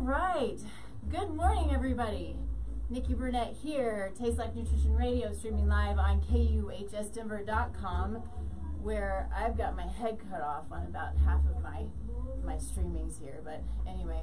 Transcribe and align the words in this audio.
right. 0.00 0.56
Good 1.10 1.30
morning, 1.34 1.70
everybody. 1.72 2.36
Nikki 2.88 3.12
Burnett 3.12 3.54
here, 3.62 4.12
Taste 4.18 4.38
Life 4.38 4.54
Nutrition 4.54 4.94
Radio, 4.94 5.32
streaming 5.34 5.68
live 5.68 5.98
on 5.98 6.22
KUHSdenver.com, 6.22 8.14
where 8.82 9.28
I've 9.36 9.58
got 9.58 9.76
my 9.76 9.86
head 9.86 10.18
cut 10.30 10.40
off 10.40 10.64
on 10.72 10.86
about 10.86 11.16
half 11.24 11.40
of 11.54 11.62
my 11.62 11.84
my 12.42 12.54
streamings 12.54 13.20
here. 13.20 13.42
But 13.44 13.62
anyway, 13.86 14.22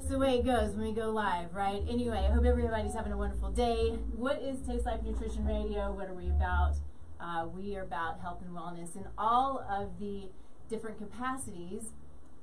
it's 0.00 0.08
the 0.08 0.18
way 0.18 0.38
it 0.38 0.44
goes 0.44 0.74
when 0.74 0.88
we 0.88 0.92
go 0.92 1.10
live, 1.10 1.54
right? 1.54 1.82
Anyway, 1.88 2.18
I 2.18 2.32
hope 2.32 2.44
everybody's 2.44 2.94
having 2.94 3.12
a 3.12 3.16
wonderful 3.16 3.52
day. 3.52 3.90
What 4.16 4.42
is 4.42 4.60
Taste 4.66 4.86
Life 4.86 5.04
Nutrition 5.04 5.46
Radio? 5.46 5.92
What 5.92 6.08
are 6.08 6.14
we 6.14 6.26
about? 6.30 6.74
Uh, 7.20 7.46
we 7.46 7.76
are 7.76 7.82
about 7.82 8.18
health 8.20 8.42
and 8.42 8.50
wellness 8.50 8.96
in 8.96 9.06
all 9.16 9.64
of 9.70 10.00
the 10.00 10.30
different 10.68 10.98
capacities 10.98 11.92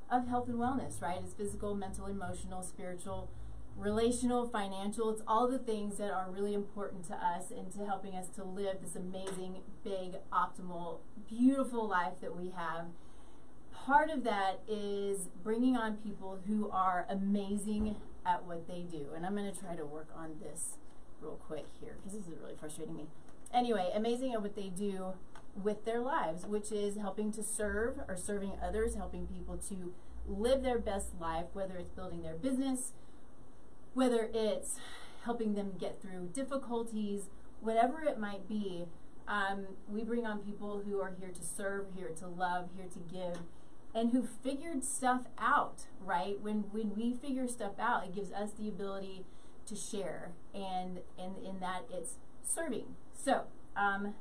of 0.10 0.28
health 0.28 0.48
and 0.48 0.58
wellness, 0.58 1.02
right? 1.02 1.20
It's 1.24 1.34
physical, 1.34 1.76
mental, 1.76 2.08
emotional, 2.08 2.62
spiritual, 2.64 3.30
relational, 3.76 4.48
financial. 4.48 5.10
It's 5.10 5.22
all 5.28 5.48
the 5.48 5.60
things 5.60 5.98
that 5.98 6.12
are 6.12 6.30
really 6.30 6.54
important 6.54 7.06
to 7.08 7.14
us 7.14 7.52
and 7.52 7.72
to 7.74 7.86
helping 7.86 8.16
us 8.16 8.28
to 8.36 8.44
live 8.44 8.78
this 8.82 8.96
amazing, 8.96 9.58
big, 9.84 10.18
optimal, 10.32 11.00
beautiful 11.28 11.88
life 11.88 12.14
that 12.22 12.36
we 12.36 12.52
have. 12.56 12.86
Part 13.74 14.10
of 14.10 14.24
that 14.24 14.62
is 14.68 15.30
bringing 15.44 15.76
on 15.76 15.98
people 15.98 16.40
who 16.48 16.70
are 16.70 17.06
amazing 17.10 17.98
at 18.26 18.44
what 18.46 18.68
they 18.68 18.82
do. 18.82 19.08
And 19.16 19.26
I'm 19.26 19.36
going 19.36 19.52
to 19.52 19.60
try 19.60 19.76
to 19.76 19.86
work 19.86 20.08
on 20.16 20.36
this 20.42 20.78
real 21.22 21.40
quick 21.48 21.66
here 21.80 21.96
because 21.98 22.18
this 22.18 22.28
is 22.28 22.40
really 22.42 22.56
frustrating 22.60 22.96
me. 22.96 23.08
Anyway, 23.54 23.92
amazing 23.94 24.34
at 24.34 24.42
what 24.42 24.56
they 24.56 24.70
do 24.70 25.14
with 25.62 25.86
their 25.86 26.00
lives, 26.02 26.46
which 26.46 26.72
is 26.72 26.98
helping 26.98 27.32
to 27.32 27.44
serve 27.44 28.00
or 28.08 28.18
serving 28.18 28.54
others, 28.62 28.96
helping 28.96 29.28
people 29.28 29.58
to 29.70 29.94
live 30.28 30.64
their 30.64 30.80
best 30.80 31.20
life, 31.20 31.46
whether 31.54 31.78
it's 31.78 31.92
building 31.92 32.22
their 32.22 32.36
business, 32.36 32.92
whether 33.94 34.30
it's 34.34 34.80
helping 35.24 35.56
them 35.56 35.74
get 35.80 36.02
through 36.02 36.30
difficulties, 36.34 37.30
whatever 37.62 38.04
it 38.04 38.20
might 38.20 38.48
be. 38.48 38.86
Um, 39.28 39.66
we 39.88 40.04
bring 40.04 40.26
on 40.26 40.40
people 40.40 40.84
who 40.86 41.00
are 41.00 41.14
here 41.20 41.30
to 41.30 41.44
serve, 41.44 41.88
here 41.96 42.12
to 42.20 42.28
love, 42.28 42.70
here 42.76 42.86
to 42.94 43.00
give, 43.00 43.40
and 43.94 44.12
who 44.12 44.28
figured 44.44 44.84
stuff 44.84 45.24
out, 45.40 45.88
right? 46.00 46.40
When 46.42 46.66
when 46.72 46.94
we 46.96 47.14
figure 47.14 47.48
stuff 47.48 47.80
out, 47.80 48.04
it 48.06 48.14
gives 48.14 48.32
us 48.32 48.52
the 48.52 48.68
ability 48.68 49.26
to 49.66 49.76
share, 49.76 50.34
and 50.54 51.00
and 51.18 51.38
in 51.44 51.60
that 51.60 51.86
it's 51.92 52.18
serving. 52.44 52.96
So 53.14 53.46
um, 53.76 54.14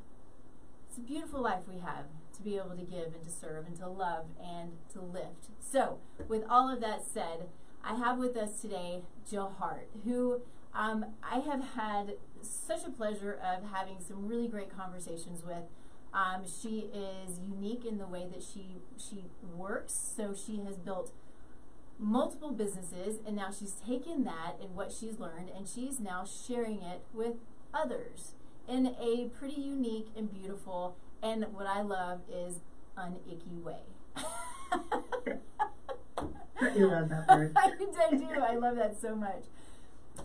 it's 0.95 1.00
a 1.00 1.12
beautiful 1.12 1.42
life 1.42 1.62
we 1.67 1.81
have 1.81 2.05
to 2.37 2.42
be 2.42 2.56
able 2.56 2.70
to 2.70 2.84
give 2.84 3.14
and 3.14 3.25
to 3.25 3.31
serve 3.31 3.67
and 3.67 3.77
to 3.77 3.89
love 3.89 4.27
and 4.41 4.70
to 4.92 5.01
lift. 5.01 5.48
So, 5.59 5.98
with 6.28 6.45
all 6.48 6.73
of 6.73 6.81
that 6.83 7.03
said, 7.05 7.48
I 7.83 7.97
have 7.97 8.17
with 8.17 8.36
us 8.36 8.61
today 8.61 9.03
Jill 9.28 9.56
Hart, 9.59 9.89
who 10.05 10.42
um, 10.73 11.05
I 11.20 11.41
have 11.41 11.64
had 11.75 12.14
such 12.42 12.84
a 12.86 12.91
pleasure 12.91 13.33
of 13.33 13.70
having 13.73 13.97
some 14.06 14.28
really 14.28 14.47
great 14.47 14.70
conversations 14.77 15.42
with. 15.45 15.64
Um, 16.12 16.45
she 16.47 16.91
is 16.95 17.41
unique 17.41 17.84
in 17.84 17.98
the 17.98 18.06
way 18.06 18.29
that 18.33 18.45
she 18.45 18.77
she 18.97 19.25
works. 19.53 19.95
So 20.17 20.33
she 20.33 20.61
has 20.64 20.77
built 20.77 21.12
multiple 21.98 22.53
businesses, 22.53 23.19
and 23.27 23.34
now 23.34 23.51
she's 23.51 23.75
taken 23.84 24.23
that 24.25 24.58
and 24.62 24.77
what 24.77 24.92
she's 24.92 25.19
learned, 25.19 25.51
and 25.56 25.67
she's 25.67 25.98
now 25.98 26.25
sharing 26.25 26.83
it 26.83 27.03
with 27.12 27.34
others 27.73 28.34
in 28.69 28.95
a 29.01 29.29
pretty 29.39 29.61
unique 29.61 30.08
and 30.17 30.33
beautiful, 30.33 30.44
and 31.23 31.45
what 31.55 31.67
I 31.67 31.83
love 31.83 32.20
is 32.31 32.61
an 32.97 33.17
icky 33.31 33.59
way. 33.62 33.81
you 36.77 36.87
love 36.87 37.09
that 37.09 37.27
word. 37.29 37.53
I, 37.57 37.70
I 37.70 38.11
do. 38.11 38.29
I 38.41 38.57
love 38.57 38.77
that 38.77 39.01
so 39.01 39.15
much. 39.15 39.45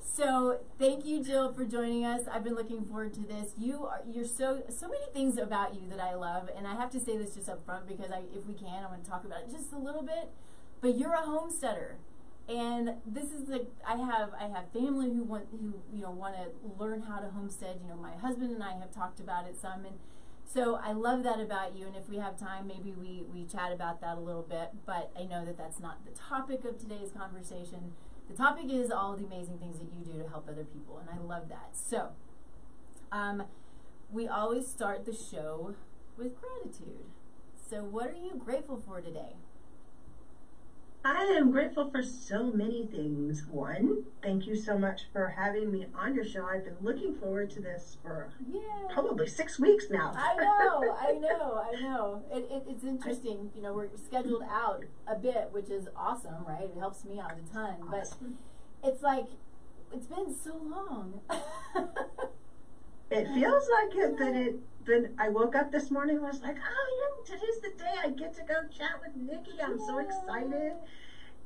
So 0.02 0.60
thank 0.78 1.06
you, 1.06 1.23
Jill, 1.23 1.54
for 1.54 1.66
joining 1.66 2.06
us. 2.06 2.22
I've 2.32 2.44
been 2.44 2.56
looking 2.56 2.86
forward 2.86 3.14
to 3.16 3.22
this. 3.22 3.54
You 3.58 3.86
are 3.86 4.02
you're 4.10 4.26
so 4.26 4.64
so 4.70 4.88
many 4.88 5.05
things 5.14 5.38
about 5.38 5.76
you 5.76 5.88
that 5.89 5.99
I 5.99 6.14
love, 6.16 6.49
and 6.55 6.67
I 6.67 6.76
have 6.76 6.92
to 6.92 6.99
say 6.99 7.17
this 7.17 7.36
just 7.36 7.49
up 7.49 7.66
front 7.66 7.88
because 7.88 8.11
I, 8.11 8.22
if 8.36 8.45
we 8.45 8.54
can, 8.54 8.83
I 8.83 8.88
want 8.88 9.04
to 9.04 9.10
talk 9.10 9.23
about 9.23 9.44
it 9.44 9.52
just 9.52 9.72
a 9.73 9.78
little 9.78 10.04
bit. 10.04 10.30
But 10.82 10.98
you're 10.98 11.14
a 11.14 11.22
homesteader, 11.22 11.98
and 12.48 12.95
this 13.05 13.32
is 13.32 13.48
like 13.48 13.67
I 13.88 13.95
have 13.95 14.32
I 14.39 14.48
have 14.48 14.72
family 14.73 15.08
who 15.10 15.23
want 15.23 15.48
who 15.52 15.73
you 15.94 16.04
know 16.04 16.11
want 16.11 16.36
to 16.36 16.49
learn 16.83 17.02
how 17.02 17.20
to 17.20 17.30
homestead. 17.30 17.80
You 17.82 17.89
know, 17.89 17.95
my 17.95 18.16
husband 18.17 18.52
and 18.52 18.64
I 18.64 18.73
have 18.73 18.92
talked 18.92 19.20
about 19.20 19.48
it 19.48 19.55
some, 19.60 19.86
and 19.86 19.98
so 20.52 20.80
I 20.83 20.93
love 20.93 21.21
that 21.23 21.39
about 21.39 21.76
you. 21.77 21.86
And 21.86 21.95
if 21.95 22.10
we 22.10 22.17
have 22.17 22.37
time, 22.37 22.67
maybe 22.67 22.92
we 22.92 23.23
we 23.32 23.45
chat 23.45 23.71
about 23.71 24.02
that 24.02 24.17
a 24.17 24.20
little 24.20 24.42
bit. 24.42 24.70
But 24.86 25.11
I 25.17 25.23
know 25.26 25.45
that 25.45 25.58
that's 25.58 25.80
not 25.80 26.04
the 26.05 26.11
topic 26.11 26.65
of 26.65 26.80
today's 26.80 27.11
conversation. 27.11 27.93
The 28.27 28.36
topic 28.36 28.65
is 28.70 28.89
all 28.89 29.15
the 29.15 29.26
amazing 29.26 29.60
things 29.60 29.77
that 29.77 29.89
you 29.93 30.04
do 30.04 30.23
to 30.23 30.30
help 30.30 30.48
other 30.49 30.64
people, 30.64 30.99
and 30.99 31.10
I 31.10 31.21
love 31.21 31.49
that. 31.49 31.70
So, 31.73 32.10
um, 33.11 33.43
we 34.11 34.27
always 34.27 34.67
start 34.67 35.05
the 35.05 35.14
show 35.14 35.76
with 36.17 36.33
gratitude. 36.39 37.05
So, 37.70 37.83
what 37.83 38.08
are 38.10 38.17
you 38.17 38.33
grateful 38.43 38.81
for 38.83 39.02
today? 39.02 39.36
I 41.04 41.23
am 41.37 41.52
grateful 41.52 41.89
for 41.89 42.04
so 42.04 42.52
many 42.52 42.86
things. 42.86 43.45
One, 43.49 44.04
thank 44.21 44.45
you 44.45 44.55
so 44.55 44.77
much 44.77 45.04
for 45.14 45.30
having 45.30 45.71
me 45.71 45.86
on 45.95 46.14
your 46.14 46.26
show. 46.26 46.45
I've 46.45 46.65
been 46.65 46.76
looking 46.82 47.15
forward 47.15 47.49
to 47.52 47.61
this 47.61 47.98
for 48.04 48.30
yeah. 48.52 48.60
probably 48.89 49.27
six 49.27 49.58
weeks 49.58 49.86
now. 49.89 50.14
I 50.15 50.36
know, 50.36 50.98
I 50.99 51.11
know, 51.21 51.64
I 51.65 51.82
know. 51.82 52.23
It, 52.32 52.49
it, 52.52 52.64
it's 52.67 52.83
interesting. 52.83 53.49
You 53.55 53.61
know, 53.61 53.73
we're 53.73 53.87
scheduled 53.95 54.43
out 54.43 54.83
a 55.08 55.15
bit, 55.15 55.49
which 55.52 55.70
is 55.70 55.87
awesome, 55.95 56.43
right? 56.45 56.64
It 56.64 56.77
helps 56.77 57.05
me 57.05 57.17
out 57.20 57.31
a 57.31 57.54
ton. 57.54 57.76
Awesome. 57.87 58.37
But 58.81 58.89
it's 58.92 59.02
like, 59.02 59.27
it's 59.93 60.08
been 60.08 60.36
so 60.36 60.58
long. 60.58 61.21
it 63.11 63.27
feels 63.33 63.70
like 63.70 63.95
it, 63.95 64.17
but 64.17 64.36
it. 64.36 64.59
But 64.86 65.11
I 65.20 65.30
woke 65.30 65.55
up 65.55 65.71
this 65.71 65.92
morning 65.92 66.17
and 66.17 66.25
was 66.25 66.42
like, 66.42 66.58
"Oh 66.58 67.21
yeah, 67.27 67.36
today's 67.36 67.59
the 67.61 67.70
day 67.77 67.93
I 68.03 68.09
get 68.09 68.33
to 68.36 68.43
go 68.43 68.61
chat 68.75 68.99
with 69.02 69.15
Nikki. 69.15 69.61
I'm 69.61 69.80
so 69.80 69.97
excited." 69.99 70.73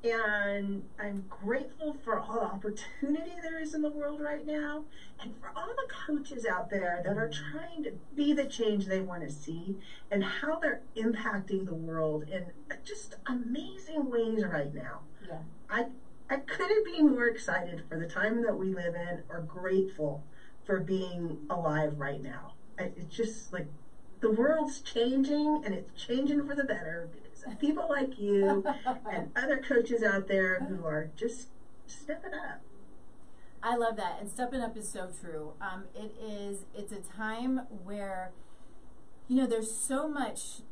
And 0.03 0.84
I'm 1.00 1.23
grateful 1.29 1.94
for 2.03 2.19
all 2.19 2.34
the 2.34 2.41
opportunity 2.41 3.31
there 3.41 3.57
is 3.57 3.73
in 3.73 3.81
the 3.81 3.90
world 3.90 4.19
right 4.19 4.46
now, 4.46 4.84
and 5.22 5.34
for 5.40 5.52
all 5.56 5.73
the 5.75 5.88
coaches 5.88 6.46
out 6.46 6.69
there 6.69 7.02
that 7.06 7.18
are 7.18 7.29
trying 7.29 7.84
to 7.84 7.91
be 8.13 8.34
the 8.34 8.46
change 8.46 8.85
they 8.85 9.00
want 9.00 9.23
to 9.23 9.29
see, 9.29 9.78
and 10.12 10.23
how 10.23 10.59
they're 10.59 10.81
impacting 10.97 11.66
the 11.66 11.73
world 11.73 12.25
in 12.29 12.52
just 12.84 13.16
amazing 13.28 14.09
ways 14.09 14.44
right 14.44 14.73
now. 14.73 15.02
Yeah. 15.25 15.40
I 15.69 15.88
I 16.29 16.38
couldn't 16.38 16.85
be 16.85 17.02
more 17.02 17.28
excited 17.28 17.84
for 17.88 17.97
the 17.97 18.06
time 18.06 18.41
that 18.44 18.57
we 18.57 18.73
live 18.73 18.96
in, 18.96 19.23
or 19.29 19.40
grateful 19.40 20.23
for 20.66 20.79
being 20.79 21.40
alive 21.50 21.94
right 21.97 22.22
now. 22.22 22.53
It's 22.78 23.16
just 23.16 23.53
like 23.53 23.68
the 24.22 24.31
world's 24.31 24.81
changing 24.81 25.63
and 25.66 25.74
it's 25.74 26.01
changing 26.01 26.47
for 26.47 26.56
the 26.56 26.63
better 26.63 27.09
because 27.13 27.44
of 27.44 27.59
people 27.59 27.88
like 27.90 28.18
you 28.19 28.66
and 29.12 29.31
other 29.35 29.57
coaches 29.57 30.02
out 30.03 30.28
there 30.28 30.62
who 30.62 30.85
are 30.85 31.12
just 31.16 31.50
stepping 31.88 32.34
up. 32.34 32.62
I 33.66 33.78
love 33.78 33.96
that, 33.96 34.18
and 34.19 34.29
stepping 34.29 34.59
up 34.59 34.75
is 34.75 34.90
so 34.90 35.09
true. 35.22 35.53
Um, 35.62 35.85
it 35.96 36.13
is. 36.22 36.66
It's 36.75 36.91
a 36.91 37.00
time 37.00 37.62
where, 37.85 38.31
you 39.29 39.38
know, 39.38 39.47
there's 39.47 39.73
so 39.73 40.09
much 40.09 40.63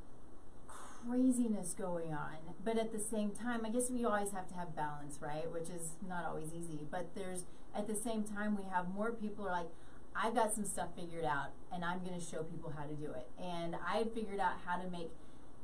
craziness 0.68 1.74
going 1.74 2.14
on, 2.14 2.36
but 2.66 2.78
at 2.78 2.92
the 2.92 3.00
same 3.00 3.32
time, 3.32 3.66
I 3.66 3.70
guess 3.70 3.90
we 3.90 4.04
always 4.04 4.32
have 4.34 4.48
to 4.50 4.56
have 4.56 4.76
balance, 4.76 5.20
right? 5.22 5.50
Which 5.50 5.70
is 5.70 5.96
not 6.06 6.26
always 6.26 6.54
easy. 6.54 6.80
But 6.90 7.16
there's 7.16 7.46
at 7.74 7.88
the 7.88 7.96
same 7.96 8.24
time 8.24 8.58
we 8.58 8.64
have 8.70 8.94
more 8.94 9.14
people 9.14 9.48
are 9.48 9.52
like, 9.52 9.70
I've 10.16 10.36
got 10.36 10.54
some 10.54 10.66
stuff 10.66 10.90
figured 10.96 11.26
out 11.26 11.52
and 11.74 11.86
I'm 11.86 12.00
going 12.00 12.20
to 12.20 12.26
show 12.26 12.44
people 12.44 12.74
how 12.76 12.84
to 12.84 12.94
do 12.94 13.12
it. 13.12 13.28
And 13.42 13.76
I 13.76 14.04
figured 14.14 14.40
out 14.40 14.54
how 14.66 14.78
to 14.82 14.90
make, 14.90 15.10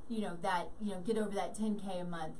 you 0.09 0.21
know, 0.21 0.37
that, 0.41 0.69
you 0.81 0.91
know, 0.91 1.01
get 1.01 1.17
over 1.17 1.31
that 1.31 1.57
10K 1.57 2.01
a 2.01 2.05
month 2.05 2.33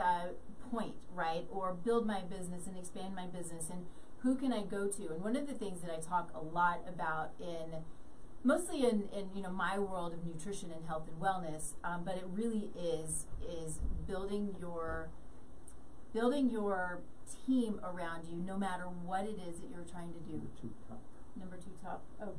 uh, 0.00 0.28
point, 0.70 0.94
right? 1.14 1.44
Or 1.50 1.74
build 1.74 2.06
my 2.06 2.22
business 2.22 2.66
and 2.66 2.76
expand 2.76 3.14
my 3.14 3.26
business. 3.26 3.64
And 3.70 3.86
who 4.22 4.36
can 4.36 4.52
I 4.52 4.62
go 4.62 4.86
to? 4.86 5.08
And 5.08 5.22
one 5.22 5.36
of 5.36 5.46
the 5.46 5.54
things 5.54 5.80
that 5.80 5.90
I 5.90 6.00
talk 6.00 6.30
a 6.34 6.40
lot 6.40 6.80
about 6.88 7.32
in, 7.40 7.82
mostly 8.44 8.84
in, 8.84 9.08
in 9.12 9.30
you 9.34 9.42
know, 9.42 9.50
my 9.50 9.78
world 9.78 10.12
of 10.12 10.24
nutrition 10.24 10.70
and 10.70 10.86
health 10.86 11.08
and 11.08 11.20
wellness, 11.20 11.72
um, 11.82 12.04
but 12.04 12.16
it 12.16 12.24
really 12.32 12.70
is, 12.78 13.26
is 13.48 13.80
building 14.06 14.54
your, 14.60 15.08
building 16.14 16.50
your 16.50 17.00
team 17.46 17.80
around 17.84 18.24
you 18.30 18.38
no 18.38 18.56
matter 18.56 18.84
what 19.04 19.24
it 19.24 19.38
is 19.48 19.58
that 19.60 19.70
you're 19.70 19.84
trying 19.90 20.12
to 20.12 20.20
do 20.20 20.40
number 21.38 21.56
two 21.56 21.72
top. 21.82 22.02
Oh, 22.22 22.32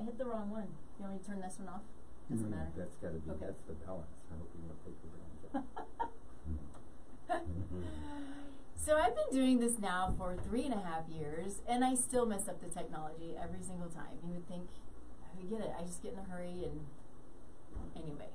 I 0.00 0.04
hit 0.04 0.18
the 0.18 0.24
wrong 0.24 0.50
one. 0.50 0.68
You 0.98 1.04
want 1.04 1.14
me 1.14 1.18
to 1.20 1.26
turn 1.26 1.40
this 1.40 1.58
one 1.58 1.68
off? 1.68 1.82
Doesn't 2.30 2.46
Mm, 2.46 2.50
matter. 2.50 2.70
That's 2.76 2.96
gotta 2.96 3.18
be, 3.18 3.30
Okay. 3.30 3.46
that's 3.46 3.60
the 3.66 3.74
balance. 3.84 4.06
I 4.30 4.34
hope 4.38 4.50
you 4.54 4.62
don't 4.68 4.80
take 4.84 4.98
the 5.02 5.08
balance. 5.12 5.66
So 8.76 8.96
I've 8.96 9.14
been 9.14 9.30
doing 9.30 9.60
this 9.60 9.78
now 9.78 10.14
for 10.16 10.36
three 10.48 10.64
and 10.64 10.72
a 10.74 10.78
half 10.80 11.06
years, 11.08 11.60
and 11.68 11.84
I 11.84 11.94
still 11.94 12.24
mess 12.26 12.48
up 12.48 12.60
the 12.62 12.68
technology 12.68 13.36
every 13.40 13.62
single 13.62 13.88
time. 13.88 14.18
You 14.24 14.32
would 14.32 14.48
think 14.48 14.68
I 15.22 15.36
would 15.36 15.50
get 15.50 15.60
it. 15.60 15.70
I 15.78 15.82
just 15.82 16.02
get 16.02 16.14
in 16.14 16.18
a 16.18 16.22
hurry, 16.22 16.64
and 16.64 16.86
anyway, 17.94 18.30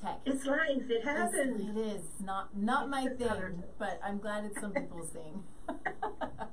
tech. 0.00 0.20
It's 0.24 0.46
life. 0.46 0.88
It 0.88 1.04
happens. 1.04 1.60
It's, 1.60 1.68
it 1.70 1.76
is 1.76 2.02
not 2.24 2.56
not 2.56 2.88
my 2.88 3.08
thing, 3.08 3.26
hard. 3.28 3.62
but 3.78 4.00
I'm 4.04 4.18
glad 4.18 4.44
it's 4.44 4.60
some 4.60 4.72
people's 4.80 5.10
thing. 5.10 5.42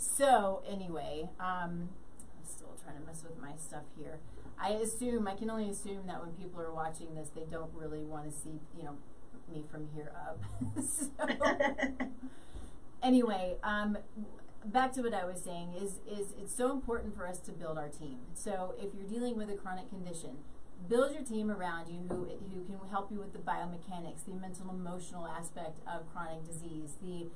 so 0.00 0.62
anyway, 0.66 1.28
um, 1.38 1.90
I'm 1.90 2.48
still 2.48 2.74
trying 2.82 2.98
to 2.98 3.06
mess 3.06 3.22
with 3.22 3.38
my 3.38 3.52
stuff 3.56 3.84
here. 3.98 4.18
I 4.58 4.70
assume 4.70 5.28
I 5.28 5.34
can 5.34 5.50
only 5.50 5.68
assume 5.68 6.06
that 6.06 6.20
when 6.24 6.32
people 6.32 6.60
are 6.60 6.72
watching 6.72 7.14
this, 7.14 7.28
they 7.34 7.44
don't 7.50 7.70
really 7.74 8.02
want 8.02 8.24
to 8.24 8.30
see 8.30 8.60
you 8.76 8.84
know 8.84 8.96
me 9.52 9.64
from 9.70 9.88
here 9.94 10.12
up. 10.16 10.40
so 10.84 11.10
anyway, 13.02 13.56
um, 13.62 13.98
back 14.64 14.92
to 14.94 15.02
what 15.02 15.14
I 15.14 15.24
was 15.24 15.42
saying 15.42 15.74
is 15.74 16.00
is 16.10 16.32
it's 16.38 16.54
so 16.54 16.72
important 16.72 17.14
for 17.14 17.26
us 17.26 17.38
to 17.40 17.52
build 17.52 17.76
our 17.76 17.88
team. 17.88 18.18
So 18.34 18.74
if 18.78 18.94
you're 18.94 19.08
dealing 19.08 19.36
with 19.36 19.50
a 19.50 19.54
chronic 19.54 19.90
condition, 19.90 20.38
build 20.88 21.12
your 21.12 21.22
team 21.22 21.50
around 21.50 21.88
you 21.88 22.06
who 22.08 22.24
who 22.24 22.64
can 22.64 22.88
help 22.90 23.10
you 23.10 23.18
with 23.18 23.32
the 23.32 23.38
biomechanics, 23.38 24.24
the 24.26 24.34
mental 24.34 24.70
emotional 24.70 25.26
aspect 25.26 25.78
of 25.86 26.10
chronic 26.12 26.46
disease, 26.46 26.96
the 27.02 27.26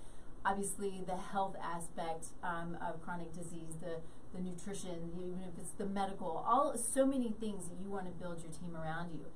obviously 0.45 1.03
the 1.07 1.17
health 1.17 1.57
aspect 1.63 2.27
um, 2.43 2.77
of 2.87 3.03
chronic 3.03 3.33
disease, 3.33 3.77
the 3.81 4.01
the 4.35 4.41
nutrition, 4.41 5.13
even 5.17 5.39
if 5.47 5.57
it's 5.57 5.71
the 5.79 5.87
medical, 5.87 6.45
all 6.45 6.77
so 6.77 7.07
many 7.07 7.33
things 7.39 7.69
that 7.69 7.77
you 7.81 7.89
want 7.89 8.05
to 8.05 8.11
build 8.11 8.43
your 8.43 8.51
team 8.51 8.75
around 8.75 9.13
you 9.13 9.27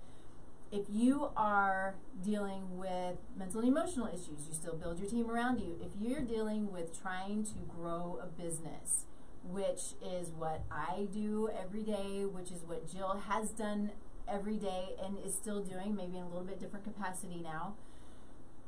if 0.70 0.84
you 0.90 1.31
are 1.37 1.94
dealing 2.22 2.76
with 2.76 3.16
mental 3.37 3.60
and 3.60 3.69
emotional 3.69 4.06
issues, 4.06 4.46
you 4.49 4.55
still 4.55 4.75
build 4.75 4.99
your 4.99 5.08
team 5.08 5.31
around 5.31 5.60
you. 5.60 5.78
If 5.81 5.93
you're 5.99 6.20
dealing 6.20 6.70
with 6.70 7.00
trying 7.00 7.44
to 7.44 7.54
grow 7.69 8.19
a 8.22 8.26
business, 8.26 9.06
which 9.44 9.94
is 10.04 10.28
what 10.37 10.62
I 10.70 11.06
do 11.12 11.49
every 11.58 11.82
day, 11.82 12.25
which 12.25 12.50
is 12.50 12.62
what 12.66 12.90
Jill 12.90 13.22
has 13.28 13.50
done 13.50 13.93
every 14.28 14.56
day 14.56 14.90
and 15.02 15.16
is 15.25 15.34
still 15.34 15.62
doing, 15.62 15.94
maybe 15.96 16.19
in 16.19 16.25
a 16.25 16.28
little 16.28 16.44
bit 16.44 16.61
different 16.61 16.84
capacity 16.84 17.40
now. 17.43 17.75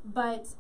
But 0.03 0.55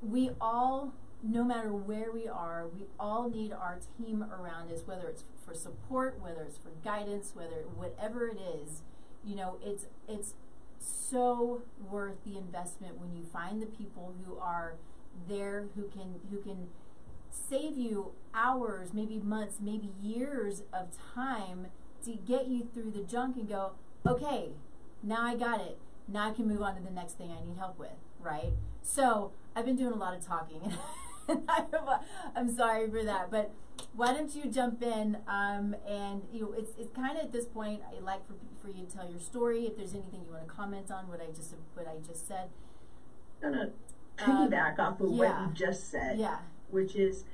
we 0.00 0.30
all, 0.40 0.94
no 1.22 1.44
matter 1.44 1.72
where 1.72 2.10
we 2.12 2.26
are, 2.26 2.66
we 2.66 2.86
all 2.98 3.30
need 3.30 3.52
our 3.52 3.78
team 3.98 4.24
around 4.24 4.72
us, 4.72 4.80
whether 4.86 5.06
it's 5.08 5.24
for 5.46 5.54
support, 5.54 6.20
whether 6.20 6.42
it's 6.42 6.58
for 6.58 6.70
guidance, 6.84 7.32
whether 7.34 7.64
whatever 7.76 8.28
it 8.28 8.38
is, 8.38 8.82
you 9.24 9.36
know, 9.36 9.56
it's 9.62 9.86
it's 10.08 10.34
so 10.78 11.62
worth 11.88 12.24
the 12.24 12.36
investment 12.36 12.98
when 12.98 13.14
you 13.14 13.22
find 13.22 13.62
the 13.62 13.66
people 13.66 14.14
who 14.24 14.36
are 14.38 14.74
there 15.28 15.66
who 15.76 15.84
can 15.88 16.16
who 16.30 16.38
can 16.38 16.68
save 17.30 17.78
you 17.78 18.12
hours, 18.34 18.92
maybe 18.92 19.18
months, 19.18 19.58
maybe 19.60 19.90
years 20.02 20.62
of 20.72 20.88
time 21.14 21.68
to 22.04 22.12
get 22.12 22.48
you 22.48 22.68
through 22.74 22.90
the 22.90 23.02
junk 23.02 23.36
and 23.36 23.48
go, 23.48 23.72
okay, 24.06 24.50
now 25.02 25.22
I 25.22 25.36
got 25.36 25.60
it. 25.60 25.78
Now 26.08 26.30
I 26.30 26.32
can 26.32 26.48
move 26.48 26.62
on 26.62 26.74
to 26.76 26.82
the 26.82 26.90
next 26.90 27.16
thing 27.16 27.30
I 27.30 27.44
need 27.46 27.56
help 27.58 27.78
with, 27.78 27.90
right? 28.20 28.52
So 28.82 29.32
I've 29.54 29.64
been 29.64 29.76
doing 29.76 29.92
a 29.92 29.96
lot 29.96 30.16
of 30.16 30.24
talking, 30.26 30.60
I'm 32.36 32.54
sorry 32.54 32.90
for 32.90 33.02
that, 33.04 33.30
but 33.30 33.52
why 33.94 34.12
don't 34.12 34.34
you 34.34 34.50
jump 34.50 34.82
in? 34.82 35.16
Um, 35.26 35.74
and 35.86 36.22
you 36.32 36.40
know, 36.42 36.52
it's 36.56 36.72
it's 36.78 36.94
kind 36.94 37.16
of 37.18 37.24
at 37.24 37.32
this 37.32 37.46
point 37.46 37.80
I'd 37.94 38.02
like 38.02 38.26
for 38.26 38.34
for 38.60 38.68
you 38.68 38.84
to 38.86 38.90
tell 38.96 39.08
your 39.10 39.20
story. 39.20 39.66
If 39.66 39.76
there's 39.76 39.94
anything 39.94 40.22
you 40.24 40.32
want 40.32 40.46
to 40.46 40.52
comment 40.52 40.90
on 40.90 41.08
what 41.08 41.20
I 41.20 41.26
just 41.34 41.54
what 41.74 41.86
I 41.86 41.96
just 42.06 42.26
said, 42.28 42.48
gonna 43.40 43.70
Um, 44.24 44.50
piggyback 44.50 44.78
off 44.78 45.00
of 45.00 45.10
yeah. 45.10 45.16
what 45.18 45.48
you 45.48 45.54
just 45.66 45.90
said, 45.90 46.18
yeah, 46.18 46.38
which 46.70 46.94
is 46.96 47.24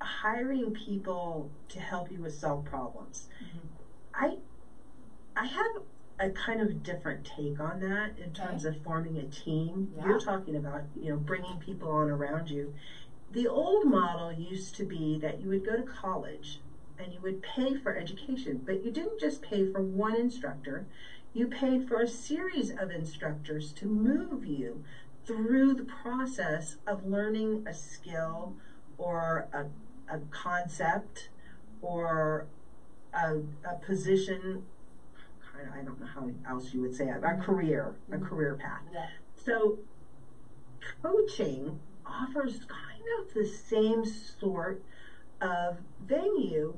hiring 0.00 0.72
people 0.74 1.50
to 1.68 1.80
help 1.80 2.10
you 2.12 2.20
with 2.20 2.34
solve 2.34 2.64
problems. 2.64 3.28
Mhm. 3.42 3.60
I 4.14 4.38
I 5.36 5.46
have 5.46 5.82
a 6.18 6.30
kind 6.30 6.62
of 6.62 6.82
different 6.82 7.26
take 7.26 7.60
on 7.60 7.78
that 7.80 8.18
in 8.18 8.30
Okay. 8.30 8.32
terms 8.46 8.64
of 8.64 8.80
forming 8.82 9.18
a 9.18 9.24
team. 9.24 9.92
Yeah. 9.96 10.06
You're 10.06 10.20
talking 10.20 10.56
about, 10.56 10.84
you 10.98 11.10
know, 11.10 11.18
bringing 11.18 11.58
people 11.58 11.90
on 11.90 12.08
around 12.08 12.48
you. 12.48 12.72
The 13.32 13.48
old 13.48 13.86
model 13.86 14.32
used 14.32 14.76
to 14.76 14.84
be 14.84 15.18
that 15.18 15.40
you 15.40 15.48
would 15.48 15.64
go 15.64 15.76
to 15.76 15.82
college 15.82 16.60
and 16.98 17.12
you 17.12 17.20
would 17.20 17.42
pay 17.42 17.76
for 17.76 17.96
education, 17.96 18.62
but 18.64 18.84
you 18.84 18.90
didn't 18.90 19.20
just 19.20 19.42
pay 19.42 19.70
for 19.70 19.82
one 19.82 20.16
instructor. 20.16 20.86
You 21.34 21.48
paid 21.48 21.88
for 21.88 22.00
a 22.00 22.08
series 22.08 22.70
of 22.70 22.90
instructors 22.90 23.72
to 23.74 23.86
move 23.86 24.46
you 24.46 24.84
through 25.26 25.74
the 25.74 25.84
process 25.84 26.76
of 26.86 27.04
learning 27.04 27.66
a 27.66 27.74
skill 27.74 28.54
or 28.96 29.48
a, 29.52 29.66
a 30.14 30.20
concept 30.30 31.28
or 31.82 32.46
a, 33.12 33.40
a 33.68 33.74
position. 33.84 34.64
Kind 35.52 35.68
of, 35.68 35.74
I 35.74 35.82
don't 35.82 36.00
know 36.00 36.06
how 36.06 36.30
else 36.48 36.72
you 36.72 36.80
would 36.82 36.94
say 36.94 37.08
it. 37.08 37.18
A 37.18 37.20
mm-hmm. 37.20 37.42
career, 37.42 37.96
a 38.10 38.14
mm-hmm. 38.14 38.24
career 38.24 38.54
path. 38.54 38.82
yeah, 38.92 39.08
So, 39.44 39.78
coaching 41.02 41.80
offers 42.06 42.60
kind 42.68 42.95
of 43.20 43.34
the 43.34 43.44
same 43.44 44.04
sort 44.04 44.82
of 45.40 45.78
venue, 46.04 46.74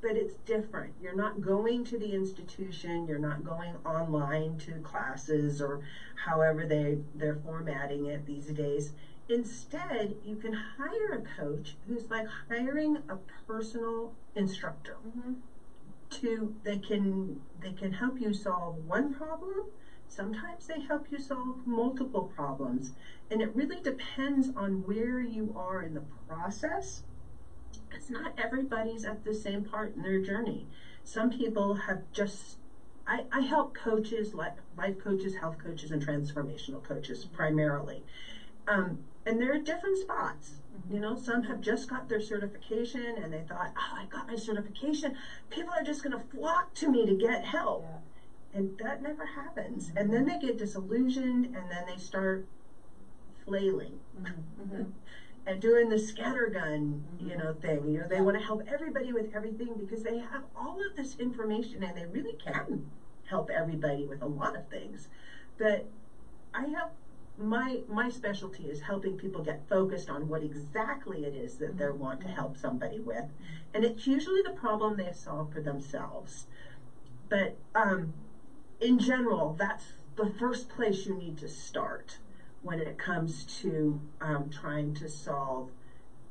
but 0.00 0.16
it's 0.16 0.34
different. 0.44 0.94
You're 1.00 1.16
not 1.16 1.40
going 1.40 1.84
to 1.84 1.98
the 1.98 2.12
institution, 2.14 3.06
you're 3.06 3.18
not 3.18 3.44
going 3.44 3.74
online 3.84 4.58
to 4.58 4.72
classes 4.80 5.60
or 5.60 5.80
however 6.24 6.66
they, 6.66 6.98
they're 7.14 7.38
formatting 7.44 8.06
it 8.06 8.26
these 8.26 8.46
days. 8.46 8.92
Instead, 9.28 10.16
you 10.24 10.36
can 10.36 10.52
hire 10.52 11.12
a 11.14 11.40
coach 11.40 11.76
who's 11.86 12.08
like 12.10 12.26
hiring 12.48 12.98
a 13.08 13.16
personal 13.46 14.12
instructor 14.36 14.96
mm-hmm. 15.06 15.32
to 16.10 16.54
they 16.62 16.78
can 16.78 17.40
they 17.60 17.72
can 17.72 17.92
help 17.92 18.20
you 18.20 18.32
solve 18.32 18.76
one 18.86 19.12
problem 19.12 19.64
sometimes 20.08 20.66
they 20.66 20.80
help 20.80 21.10
you 21.10 21.18
solve 21.18 21.66
multiple 21.66 22.22
problems 22.34 22.92
and 23.30 23.42
it 23.42 23.50
really 23.54 23.80
depends 23.80 24.50
on 24.56 24.84
where 24.84 25.20
you 25.20 25.52
are 25.56 25.82
in 25.82 25.94
the 25.94 26.02
process. 26.28 27.02
It's 27.90 28.10
not 28.10 28.32
everybody's 28.36 29.04
at 29.04 29.24
the 29.24 29.34
same 29.34 29.62
part 29.62 29.94
in 29.94 30.02
their 30.02 30.18
journey. 30.18 30.66
Some 31.02 31.30
people 31.30 31.74
have 31.74 32.00
just 32.12 32.58
i, 33.06 33.24
I 33.30 33.40
help 33.40 33.72
coaches 33.74 34.34
like 34.34 34.56
life 34.76 34.98
coaches 34.98 35.34
health 35.36 35.58
coaches 35.58 35.90
and 35.90 36.04
transformational 36.04 36.82
coaches 36.82 37.24
primarily. 37.24 38.02
Um, 38.66 38.98
and 39.24 39.40
they're 39.40 39.54
at 39.54 39.64
different 39.64 39.96
spots. 39.96 40.60
You 40.88 41.00
know, 41.00 41.16
some 41.16 41.42
have 41.44 41.60
just 41.60 41.88
got 41.88 42.08
their 42.08 42.20
certification 42.20 43.18
and 43.18 43.32
they 43.32 43.42
thought, 43.42 43.72
oh, 43.76 43.96
I 43.96 44.04
got 44.04 44.28
my 44.28 44.36
certification. 44.36 45.14
People 45.50 45.72
are 45.72 45.82
just 45.82 46.02
going 46.02 46.16
to 46.16 46.24
flock 46.24 46.72
to 46.74 46.88
me 46.88 47.04
to 47.06 47.12
get 47.12 47.44
help. 47.44 47.84
yeah, 47.84 48.15
And 48.56 48.78
that 48.78 49.02
never 49.02 49.26
happens. 49.26 49.92
And 49.94 50.12
then 50.12 50.24
they 50.24 50.38
get 50.38 50.56
disillusioned 50.56 51.54
and 51.54 51.70
then 51.70 51.84
they 51.86 51.98
start 51.98 52.46
flailing 53.44 53.98
mm-hmm. 54.18 54.84
and 55.46 55.60
doing 55.60 55.90
the 55.90 55.96
scattergun, 55.96 57.02
you 57.20 57.34
Mhm. 57.34 57.38
know, 57.38 57.52
thing. 57.52 57.92
You 57.92 58.00
know, 58.00 58.08
they 58.08 58.20
want 58.20 58.38
to 58.38 58.42
help 58.42 58.62
everybody 58.66 59.12
with 59.12 59.34
everything 59.34 59.76
because 59.76 60.02
they 60.02 60.18
have 60.18 60.44
all 60.56 60.80
of 60.84 60.96
this 60.96 61.18
information 61.18 61.82
and 61.82 61.96
they 61.96 62.06
really 62.06 62.32
can 62.32 62.90
help 63.26 63.50
everybody 63.50 64.06
with 64.06 64.22
a 64.22 64.26
lot 64.26 64.56
of 64.56 64.66
things. 64.68 65.08
But 65.58 65.86
I 66.54 66.66
have 66.68 66.90
my 67.38 67.82
my 67.86 68.08
specialty 68.08 68.70
is 68.70 68.80
helping 68.80 69.18
people 69.18 69.42
get 69.42 69.68
focused 69.68 70.08
on 70.08 70.26
what 70.28 70.42
exactly 70.42 71.26
it 71.26 71.34
is 71.34 71.58
that 71.58 71.76
they 71.76 71.90
want 71.90 72.20
to 72.22 72.28
help 72.28 72.56
somebody 72.56 72.98
with, 73.00 73.26
and 73.74 73.84
it's 73.84 74.06
usually 74.06 74.40
the 74.40 74.52
problem 74.52 74.96
they 74.96 75.12
solve 75.12 75.52
for 75.52 75.60
themselves. 75.60 76.46
But 77.28 77.58
um, 77.74 78.14
in 78.80 78.98
general, 78.98 79.56
that's 79.58 79.94
the 80.16 80.26
first 80.26 80.68
place 80.68 81.06
you 81.06 81.14
need 81.14 81.36
to 81.38 81.48
start 81.48 82.18
when 82.62 82.78
it 82.78 82.98
comes 82.98 83.44
to 83.44 84.00
um, 84.20 84.48
trying 84.50 84.92
to 84.94 85.08
solve 85.08 85.70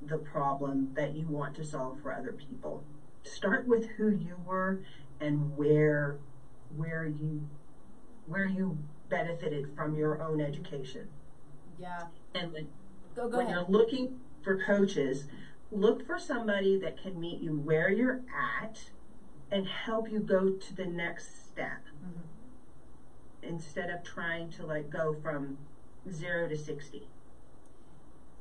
the 0.02 0.18
problem 0.18 0.92
that 0.96 1.16
you 1.16 1.28
want 1.28 1.56
to 1.56 1.64
solve 1.64 2.00
for 2.02 2.12
other 2.14 2.32
people. 2.32 2.84
Start 3.24 3.66
with 3.66 3.86
who 3.98 4.10
you 4.10 4.38
were 4.46 4.82
and 5.20 5.56
where 5.56 6.18
where 6.75 7.06
you 7.06 7.48
where 8.25 8.46
you 8.46 8.78
benefited 9.10 9.68
from 9.75 9.96
your 9.96 10.22
own 10.22 10.42
education. 10.42 11.08
yeah. 11.78 12.06
And 12.34 12.52
when, 12.52 12.68
Go 13.16 13.28
go 13.28 13.38
when 13.38 13.48
ahead. 13.48 13.56
you're 13.62 13.70
looking 13.70 14.16
for 14.42 14.56
coaches, 14.56 15.28
look 15.72 16.06
for 16.06 16.18
somebody 16.18 16.75
that 16.78 16.98
can 16.98 17.20
meet 17.20 17.40
you 17.40 17.54
where 17.54 17.90
you're 17.90 18.20
at 18.36 18.90
and 19.52 19.66
help 19.66 20.10
you 20.10 20.20
go 20.20 20.50
to 20.50 20.74
the 20.74 20.86
next 20.86 21.48
step 21.48 21.80
Mhm. 22.04 22.25
Instead 23.46 23.90
of 23.90 24.04
trying 24.04 24.50
to 24.52 24.66
like 24.66 24.90
go 24.90 25.14
from 25.22 25.58
zero 26.12 26.48
to 26.48 26.58
60. 26.58 27.08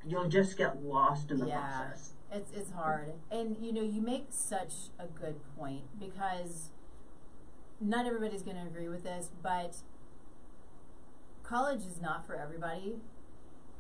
You'll 0.07 0.29
just 0.29 0.57
get 0.59 0.83
lost 0.85 1.31
in 1.31 1.39
the 1.39 1.47
Yeah. 1.47 1.61
process. 1.61 2.13
It's 2.31 2.51
it's 2.53 2.73
hard, 2.73 3.15
and 3.31 3.57
you 3.65 3.73
know 3.73 3.83
you 3.83 4.03
make 4.03 4.27
such 4.31 4.89
a 4.99 5.07
good 5.07 5.37
point 5.57 5.85
because 6.01 6.71
not 7.81 8.07
everybody's 8.07 8.43
going 8.43 8.57
to 8.57 8.63
agree 8.63 8.89
with 8.89 9.05
this, 9.05 9.31
but 9.43 9.77
college 11.43 11.81
is 11.87 12.01
not 12.01 12.27
for 12.27 12.35
everybody, 12.35 12.97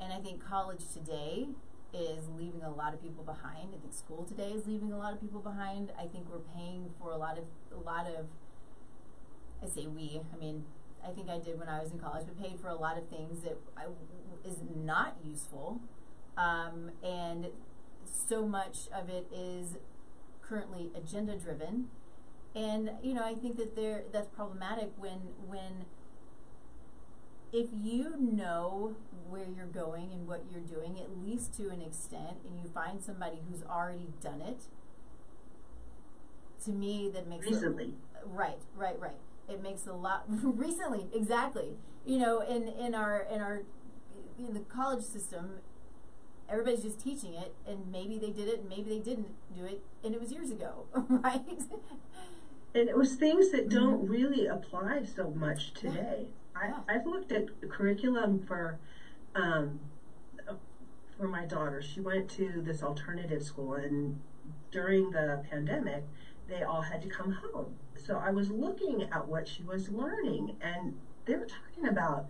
and 0.00 0.12
I 0.12 0.21
think 0.21 0.45
college 0.45 0.83
today 0.93 1.49
is 1.93 2.28
leaving 2.28 2.62
a 2.62 2.71
lot 2.71 2.93
of 2.95 3.02
people 3.02 3.25
behind. 3.25 3.75
I 3.75 3.78
think 3.81 3.93
school 3.93 4.25
today 4.25 4.50
is 4.52 4.66
leaving 4.66 4.93
a 4.93 4.99
lot 4.99 5.12
of 5.12 5.21
people 5.21 5.40
behind. 5.40 5.93
I 5.99 6.07
think 6.07 6.28
we're 6.31 6.38
paying 6.54 6.90
for 7.00 7.11
a 7.11 7.16
lot 7.16 7.38
of 7.38 7.45
a 7.73 7.81
lot 7.81 8.07
of. 8.07 8.26
I 9.62 9.66
say 9.66 9.87
we. 9.87 10.21
I 10.33 10.37
mean, 10.37 10.64
I 11.06 11.11
think 11.12 11.28
I 11.28 11.38
did 11.38 11.58
when 11.58 11.68
I 11.68 11.80
was 11.82 11.92
in 11.92 11.99
college, 11.99 12.25
but 12.26 12.40
paid 12.42 12.58
for 12.61 12.68
a 12.68 12.75
lot 12.75 12.96
of 12.99 13.08
things 13.08 13.42
that 13.42 13.56
I, 13.76 13.84
is 14.49 14.58
not 14.75 15.16
useful, 15.25 15.80
um, 16.37 16.90
and 17.02 17.49
so 18.06 18.46
much 18.46 18.88
of 18.94 19.08
it 19.08 19.26
is 19.32 19.76
currently 20.42 20.90
agenda 20.94 21.37
driven, 21.37 21.88
and 22.54 22.90
you 23.02 23.14
know 23.14 23.23
I 23.25 23.34
think 23.34 23.56
that 23.56 23.76
there 23.76 24.02
that's 24.12 24.28
problematic 24.28 24.90
when 24.96 25.18
when 25.46 25.84
if 27.52 27.68
you 27.73 28.16
know 28.18 28.96
where 29.28 29.46
you're 29.56 29.66
going 29.66 30.11
and 30.12 30.26
what 30.26 30.42
you're 30.50 30.61
doing 30.61 30.99
at 31.00 31.16
least 31.25 31.54
to 31.56 31.68
an 31.70 31.80
extent, 31.80 32.38
and 32.49 32.58
you 32.58 32.68
find 32.68 33.02
somebody 33.02 33.38
who's 33.49 33.62
already 33.62 34.08
done 34.23 34.40
it. 34.40 34.64
To 36.64 36.70
me, 36.73 37.11
that 37.11 37.28
makes 37.28 37.46
it- 37.46 37.50
Recently. 37.52 37.94
Right, 38.25 38.58
right, 38.75 38.99
right. 38.99 39.14
It 39.48 39.62
makes 39.62 39.86
a 39.86 39.92
lot 39.92 40.24
recently, 40.28 41.06
exactly. 41.14 41.76
You 42.06 42.18
know, 42.18 42.40
in 42.40 42.68
in 42.68 42.94
our 42.94 43.26
in 43.30 43.40
our 43.40 43.62
in 44.38 44.54
the 44.54 44.60
college 44.60 45.04
system, 45.04 45.60
everybody's 46.48 46.82
just 46.82 47.00
teaching 47.00 47.34
it, 47.34 47.54
and 47.66 47.90
maybe 47.90 48.18
they 48.18 48.30
did 48.30 48.48
it, 48.48 48.60
and 48.60 48.68
maybe 48.68 48.90
they 48.90 48.98
didn't 48.98 49.28
do 49.56 49.64
it, 49.64 49.82
and 50.02 50.14
it 50.14 50.20
was 50.20 50.32
years 50.32 50.50
ago, 50.50 50.86
right? 51.08 51.40
And 52.74 52.88
it 52.88 52.96
was 52.96 53.14
things 53.14 53.52
that 53.52 53.68
don't 53.68 54.08
really 54.08 54.46
apply 54.46 55.04
so 55.04 55.30
much 55.30 55.72
today. 55.74 56.26
Yeah. 56.56 56.74
I, 56.88 56.94
I've 56.94 57.06
looked 57.06 57.32
at 57.32 57.46
curriculum 57.68 58.44
for 58.46 58.78
um, 59.34 59.80
for 61.16 61.28
my 61.28 61.44
daughter. 61.44 61.82
She 61.82 62.00
went 62.00 62.28
to 62.30 62.62
this 62.64 62.82
alternative 62.82 63.42
school, 63.42 63.74
and 63.74 64.20
during 64.70 65.10
the 65.10 65.42
pandemic, 65.48 66.04
they 66.48 66.62
all 66.62 66.82
had 66.82 67.02
to 67.02 67.08
come 67.08 67.32
home. 67.32 67.76
So 68.04 68.16
I 68.16 68.30
was 68.30 68.50
looking 68.50 69.02
at 69.11 69.26
what 69.26 69.49
she 69.49 69.62
was 69.62 69.88
learning, 69.88 70.52
and 70.61 70.92
they 71.25 71.34
were 71.37 71.46
talking 71.46 71.87
about. 71.87 72.26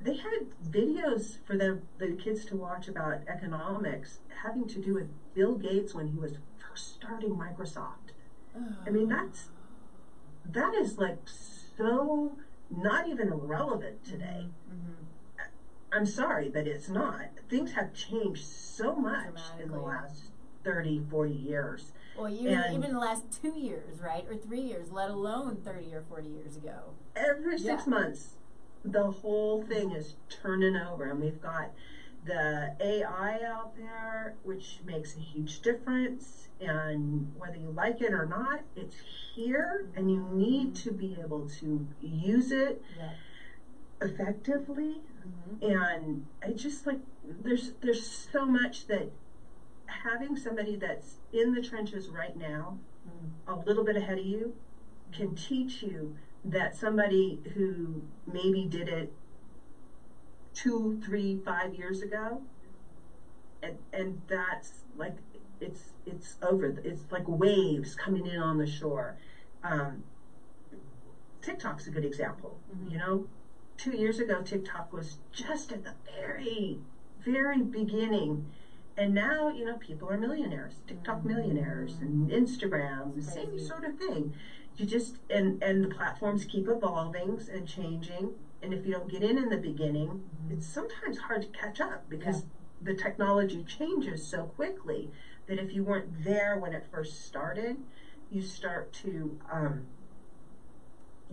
They 0.00 0.14
had 0.14 0.46
videos 0.60 1.38
for 1.44 1.54
the, 1.56 1.78
the 1.98 2.10
kids 2.10 2.44
to 2.46 2.56
watch 2.56 2.88
about 2.88 3.18
economics 3.28 4.18
having 4.42 4.66
to 4.66 4.78
do 4.78 4.92
with 4.94 5.06
Bill 5.34 5.54
Gates 5.54 5.94
when 5.94 6.08
he 6.08 6.18
was 6.18 6.38
first 6.58 6.92
starting 6.94 7.30
Microsoft. 7.30 8.10
I 8.86 8.90
mean, 8.90 9.06
that's 9.08 9.50
that 10.52 10.74
is 10.74 10.98
like 10.98 11.16
so 11.26 12.36
not 12.68 13.06
even 13.06 13.32
relevant 13.32 14.02
today. 14.04 14.48
Mhm. 14.68 15.04
I'm 15.92 16.04
sorry, 16.04 16.48
but 16.48 16.66
it's 16.66 16.88
not. 16.88 17.28
Things 17.48 17.72
have 17.72 17.92
changed 17.92 18.44
so 18.44 18.96
much 18.96 19.52
in 19.60 19.70
the 19.70 19.78
last 19.78 20.32
30, 20.64 20.98
40 21.08 21.30
years. 21.30 21.92
Or 22.16 22.28
even 22.28 22.54
And- 22.54 22.74
even 22.74 22.92
the 22.92 22.98
last 23.00 23.24
two 23.42 23.58
years, 23.58 24.00
right, 24.00 24.24
or 24.28 24.36
three 24.36 24.60
years, 24.60 24.92
let 24.92 25.10
alone 25.10 25.56
thirty 25.56 25.92
or 25.94 26.02
forty 26.02 26.28
years 26.28 26.56
ago. 26.56 26.94
Every 27.16 27.58
six 27.58 27.84
Yeah. 27.86 27.90
months, 27.90 28.36
the 28.84 29.10
whole 29.10 29.62
thing 29.64 29.90
is 29.92 30.16
turning 30.28 30.76
over, 30.76 31.04
and 31.10 31.20
we've 31.20 31.40
got 31.40 31.72
the 32.24 32.74
AI 32.80 33.42
out 33.42 33.76
there, 33.76 34.34
which 34.44 34.80
makes 34.84 35.16
a 35.16 35.20
huge 35.20 35.60
difference. 35.60 36.48
And 36.60 37.34
whether 37.36 37.56
you 37.56 37.70
like 37.70 38.00
it 38.00 38.14
or 38.14 38.26
not, 38.26 38.60
it's 38.76 38.96
here, 39.34 39.88
and 39.96 40.10
you 40.10 40.22
need 40.32 40.74
to 40.76 40.92
be 40.92 41.18
able 41.20 41.48
to 41.60 41.86
use 42.00 42.52
it 42.52 42.80
Yeah. 42.96 43.14
effectively 44.00 45.00
hmm 45.22 45.64
and 45.64 46.26
I 46.42 46.52
just 46.52 46.86
like 46.86 47.00
there's 47.24 47.72
there's 47.80 48.06
so 48.06 48.44
much 48.44 48.86
that 48.88 49.10
having 49.86 50.36
somebody 50.36 50.76
that's 50.76 51.16
in 51.32 51.52
the 51.54 51.60
trenches 51.60 52.08
right 52.08 52.36
now, 52.36 52.78
a 53.46 53.54
little 53.54 53.84
bit 53.84 53.96
ahead 53.96 54.18
of 54.18 54.24
you, 54.24 54.54
can 55.12 55.34
teach 55.34 55.82
you 55.82 56.16
that 56.44 56.74
somebody 56.74 57.40
who 57.54 58.02
maybe 58.26 58.64
did 58.64 58.88
it 58.88 59.12
two, 60.54 61.00
three, 61.04 61.38
five 61.44 61.74
years 61.74 62.02
ago, 62.02 62.42
and 63.62 63.76
and 63.92 64.20
that's 64.28 64.84
like 64.96 65.16
it's 65.60 65.92
it's 66.06 66.36
over. 66.42 66.74
It's 66.84 67.10
like 67.10 67.24
waves 67.26 67.94
coming 67.94 68.26
in 68.26 68.38
on 68.40 68.58
the 68.58 68.66
shore. 68.66 69.16
Um, 69.62 70.04
TikTok's 71.42 71.86
a 71.86 71.90
good 71.90 72.04
example. 72.04 72.58
Mhm. 72.74 72.90
You 72.92 72.98
know, 72.98 73.28
two 73.76 73.96
years 73.96 74.18
ago, 74.18 74.42
TikTok 74.42 74.92
was 74.92 75.18
just 75.32 75.72
at 75.72 75.84
the 75.84 75.94
very, 76.18 76.78
very 77.24 77.62
beginning. 77.62 78.46
And 78.96 79.12
now, 79.12 79.48
you 79.48 79.64
know, 79.64 79.76
people 79.76 80.08
are 80.08 80.16
millionaires, 80.16 80.80
TikTok 80.86 81.24
millionaires, 81.24 81.98
and 82.00 82.30
Instagram, 82.30 83.16
the 83.16 83.22
same 83.22 83.58
sort 83.58 83.84
of 83.84 83.96
thing. 83.96 84.32
You 84.76 84.86
just, 84.86 85.18
and, 85.28 85.60
and 85.60 85.82
the 85.82 85.88
platforms 85.88 86.44
keep 86.44 86.68
evolving 86.68 87.40
and 87.52 87.66
changing. 87.66 88.34
And 88.62 88.72
if 88.72 88.86
you 88.86 88.92
don't 88.92 89.10
get 89.10 89.22
in 89.22 89.36
in 89.36 89.48
the 89.48 89.56
beginning, 89.56 90.20
it's 90.48 90.66
sometimes 90.66 91.18
hard 91.18 91.42
to 91.42 91.48
catch 91.48 91.80
up 91.80 92.08
because 92.08 92.44
the 92.80 92.92
technology 92.92 93.62
changes 93.62 94.24
so 94.24 94.44
quickly 94.44 95.10
that 95.46 95.58
if 95.58 95.72
you 95.72 95.82
weren't 95.82 96.24
there 96.24 96.56
when 96.56 96.72
it 96.72 96.84
first 96.90 97.24
started, 97.24 97.76
you 98.30 98.40
start 98.40 98.92
to, 98.92 99.36
um, 99.50 99.82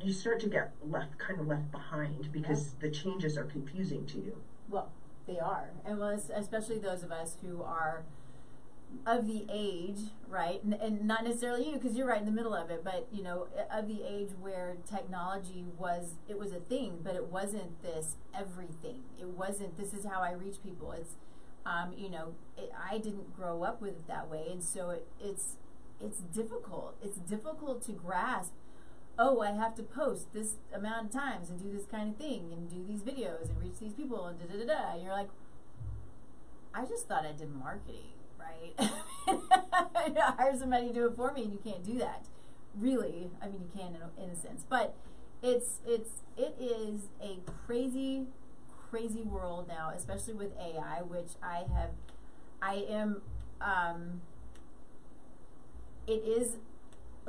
you 0.01 0.11
start 0.11 0.39
to 0.39 0.47
get 0.47 0.71
left 0.81 1.17
kind 1.19 1.39
of 1.39 1.45
left 1.45 1.71
behind 1.71 2.31
because 2.31 2.75
the 2.79 2.89
changes 2.89 3.37
are 3.37 3.43
confusing 3.43 4.05
to 4.07 4.17
you. 4.17 4.41
Well, 4.67 4.91
they 5.31 5.39
are, 5.39 5.71
and 5.85 5.99
well, 5.99 6.19
especially 6.35 6.79
those 6.79 7.03
of 7.03 7.11
us 7.11 7.37
who 7.41 7.63
are 7.63 8.03
of 9.05 9.25
the 9.25 9.45
age, 9.49 9.99
right? 10.27 10.61
And, 10.63 10.73
and 10.73 11.07
not 11.07 11.23
necessarily 11.23 11.67
you, 11.67 11.73
because 11.73 11.95
you're 11.95 12.07
right 12.07 12.19
in 12.19 12.25
the 12.25 12.31
middle 12.31 12.53
of 12.53 12.69
it. 12.69 12.83
But 12.83 13.07
you 13.11 13.23
know, 13.23 13.47
of 13.71 13.87
the 13.87 14.03
age 14.05 14.29
where 14.39 14.77
technology 14.89 15.65
was 15.77 16.15
it 16.27 16.37
was 16.37 16.51
a 16.51 16.59
thing, 16.59 16.99
but 17.03 17.15
it 17.15 17.27
wasn't 17.27 17.81
this 17.81 18.15
everything. 18.37 19.03
It 19.19 19.27
wasn't 19.27 19.77
this 19.77 19.93
is 19.93 20.05
how 20.05 20.21
I 20.21 20.31
reach 20.33 20.57
people. 20.63 20.91
It's 20.91 21.15
um, 21.65 21.93
you 21.95 22.09
know, 22.09 22.33
it, 22.57 22.71
I 22.89 22.97
didn't 22.97 23.35
grow 23.35 23.63
up 23.63 23.81
with 23.81 23.91
it 23.91 24.07
that 24.07 24.29
way, 24.29 24.45
and 24.51 24.63
so 24.63 24.89
it, 24.89 25.07
it's 25.23 25.55
it's 25.99 26.19
difficult. 26.19 26.95
It's 27.01 27.17
difficult 27.17 27.85
to 27.85 27.91
grasp. 27.91 28.51
Oh, 29.23 29.39
I 29.41 29.51
have 29.51 29.75
to 29.75 29.83
post 29.83 30.33
this 30.33 30.53
amount 30.73 31.05
of 31.05 31.11
times 31.11 31.51
and 31.51 31.61
do 31.61 31.71
this 31.71 31.85
kind 31.85 32.09
of 32.09 32.15
thing 32.17 32.49
and 32.51 32.67
do 32.67 32.83
these 32.87 33.03
videos 33.03 33.49
and 33.51 33.61
reach 33.61 33.77
these 33.79 33.93
people 33.93 34.25
and 34.25 34.39
da 34.39 34.47
da 34.47 34.57
da 34.57 34.65
da. 34.65 34.93
And 34.93 35.03
you're 35.03 35.13
like, 35.13 35.29
I 36.73 36.85
just 36.85 37.07
thought 37.07 37.23
I 37.23 37.31
did 37.31 37.53
marketing, 37.53 38.13
right? 38.39 38.73
Hire 40.17 40.57
somebody 40.57 40.87
to 40.87 40.93
do 40.93 41.05
it 41.05 41.15
for 41.15 41.31
me, 41.33 41.43
and 41.43 41.53
you 41.53 41.59
can't 41.63 41.83
do 41.83 41.99
that. 41.99 42.25
Really, 42.75 43.29
I 43.39 43.45
mean, 43.45 43.61
you 43.61 43.79
can 43.79 43.93
in 43.93 44.01
a, 44.01 44.23
in 44.23 44.31
a 44.31 44.35
sense, 44.35 44.65
but 44.67 44.95
it's 45.43 45.81
it's 45.85 46.23
it 46.35 46.55
is 46.59 47.01
a 47.21 47.37
crazy, 47.67 48.25
crazy 48.89 49.21
world 49.21 49.67
now, 49.67 49.91
especially 49.95 50.33
with 50.33 50.51
AI, 50.57 51.03
which 51.03 51.33
I 51.43 51.65
have, 51.75 51.91
I 52.59 52.85
am. 52.89 53.21
Um, 53.61 54.21
it 56.07 56.23
is 56.25 56.55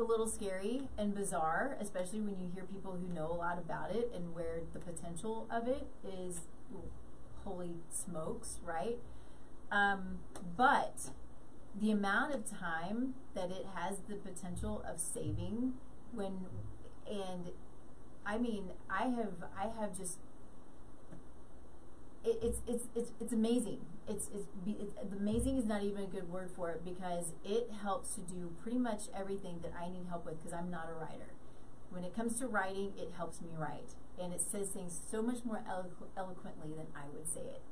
a 0.03 0.05
little 0.05 0.27
scary 0.27 0.89
and 0.99 1.15
bizarre, 1.15 1.77
especially 1.81 2.21
when 2.21 2.39
you 2.41 2.51
hear 2.55 2.65
people 2.65 2.99
who 3.01 3.13
know 3.15 3.31
a 3.31 3.39
lot 3.39 3.59
about 3.59 3.95
it 3.95 4.11
and 4.15 4.35
where 4.35 4.61
the 4.73 4.81
potential 4.81 5.47
of 5.51 5.69
it 5.69 5.87
is 6.05 6.41
holy 7.45 7.77
smokes, 7.91 8.59
right? 8.65 8.99
Um, 9.71 10.19
but 10.57 11.11
the 11.81 11.91
amount 11.91 12.35
of 12.35 12.45
time 12.59 13.15
that 13.35 13.51
it 13.51 13.67
has 13.75 13.99
the 14.09 14.17
potential 14.17 14.85
of 14.87 15.01
saving 15.01 15.75
when 16.13 16.47
and 17.11 17.51
I 18.27 18.37
mean 18.39 18.71
I 18.91 19.05
have 19.05 19.45
I 19.59 19.69
have 19.81 19.97
just 19.97 20.19
it, 22.25 22.39
it's 22.43 22.59
it's 22.67 22.85
it's 22.95 23.13
it's 23.21 23.33
amazing. 23.33 23.81
It's 24.09 24.29
it's, 24.35 24.47
it's 24.67 25.13
amazing 25.13 25.57
is 25.59 25.65
not 25.65 25.83
even 25.83 26.03
a 26.03 26.07
good 26.07 26.29
word 26.29 26.51
for 26.55 26.71
it 26.71 26.85
because 26.85 27.33
it 27.45 27.71
helps 27.83 28.15
to 28.17 28.21
do 28.21 28.53
pretty 28.63 28.79
much 28.79 29.03
everything 29.17 29.61
that 29.63 29.73
I 29.81 29.89
need 29.89 30.07
help 30.09 30.27
with 30.27 30.39
because 30.39 30.53
I'm 30.53 30.71
not 30.71 30.89
a 30.91 30.99
writer. 30.99 31.31
When 31.91 32.05
it 32.05 32.15
comes 32.15 32.39
to 32.41 32.47
writing, 32.47 32.93
it 32.99 33.13
helps 33.17 33.41
me 33.43 33.51
write, 33.57 33.91
and 34.21 34.33
it 34.33 34.41
says 34.41 34.69
things 34.69 34.99
so 35.11 35.21
much 35.23 35.45
more 35.45 35.61
eloqu- 35.69 36.09
eloquently 36.17 36.71
than 36.75 36.87
I 36.97 37.05
would 37.15 37.29
say 37.29 37.41
it. 37.43 37.63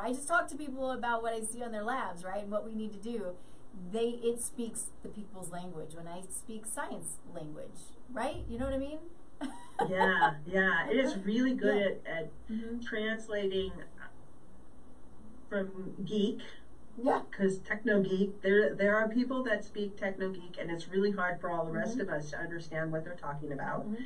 I 0.00 0.12
just 0.12 0.28
talk 0.28 0.48
to 0.48 0.56
people 0.56 0.90
about 0.92 1.22
what 1.22 1.32
I 1.32 1.40
see 1.40 1.62
on 1.62 1.72
their 1.72 1.82
labs, 1.82 2.22
right, 2.22 2.42
and 2.42 2.50
what 2.50 2.66
we 2.66 2.74
need 2.74 2.92
to 2.92 2.98
do. 2.98 3.28
They 3.92 4.18
it 4.22 4.42
speaks 4.42 4.86
the 5.02 5.08
people's 5.08 5.50
language. 5.50 5.94
When 5.94 6.06
I 6.06 6.22
speak 6.30 6.66
science 6.66 7.16
language, 7.34 7.78
right? 8.12 8.44
You 8.48 8.58
know 8.58 8.66
what 8.66 8.74
I 8.74 8.78
mean? 8.78 8.98
yeah, 9.88 10.34
yeah. 10.46 10.88
It 10.90 10.96
is 10.96 11.16
really 11.24 11.54
good 11.66 11.98
Yeah. 12.04 12.10
at, 12.12 12.18
at 12.24 12.30
Mhm. 12.50 12.84
translating 12.84 13.72
from 15.50 15.92
geek 16.04 16.38
Yeah. 16.96 17.20
because 17.30 17.58
techno 17.58 17.98
geek. 17.98 18.40
There, 18.40 18.72
there 18.72 18.94
are 18.94 19.06
people 19.06 19.42
that 19.42 19.64
speak 19.64 19.96
techno 19.96 20.30
geek, 20.30 20.56
and 20.58 20.70
it's 20.70 20.86
really 20.88 21.10
hard 21.10 21.38
for 21.40 21.50
all 21.50 21.64
the 21.64 21.70
rest 21.70 21.96
Mhm. 21.98 22.00
of 22.02 22.08
us 22.08 22.30
to 22.30 22.38
understand 22.38 22.90
what 22.90 23.02
they're 23.04 23.14
talking 23.14 23.52
about 23.52 23.84
Mhm. 23.86 24.04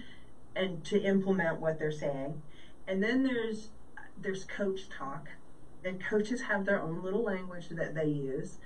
and 0.57 0.85
to 0.85 0.99
implement 1.01 1.59
what 1.61 1.79
they're 1.79 1.91
saying. 1.91 2.41
And 2.89 3.03
then 3.03 3.23
there's 3.23 3.71
there's 4.17 4.45
coach 4.45 4.89
talk, 4.89 5.31
and 5.83 5.99
coaches 6.01 6.43
have 6.43 6.65
their 6.65 6.81
own 6.81 7.03
little 7.03 7.23
language 7.23 7.69
that 7.71 7.95
they 7.95 8.05
use. 8.07 8.59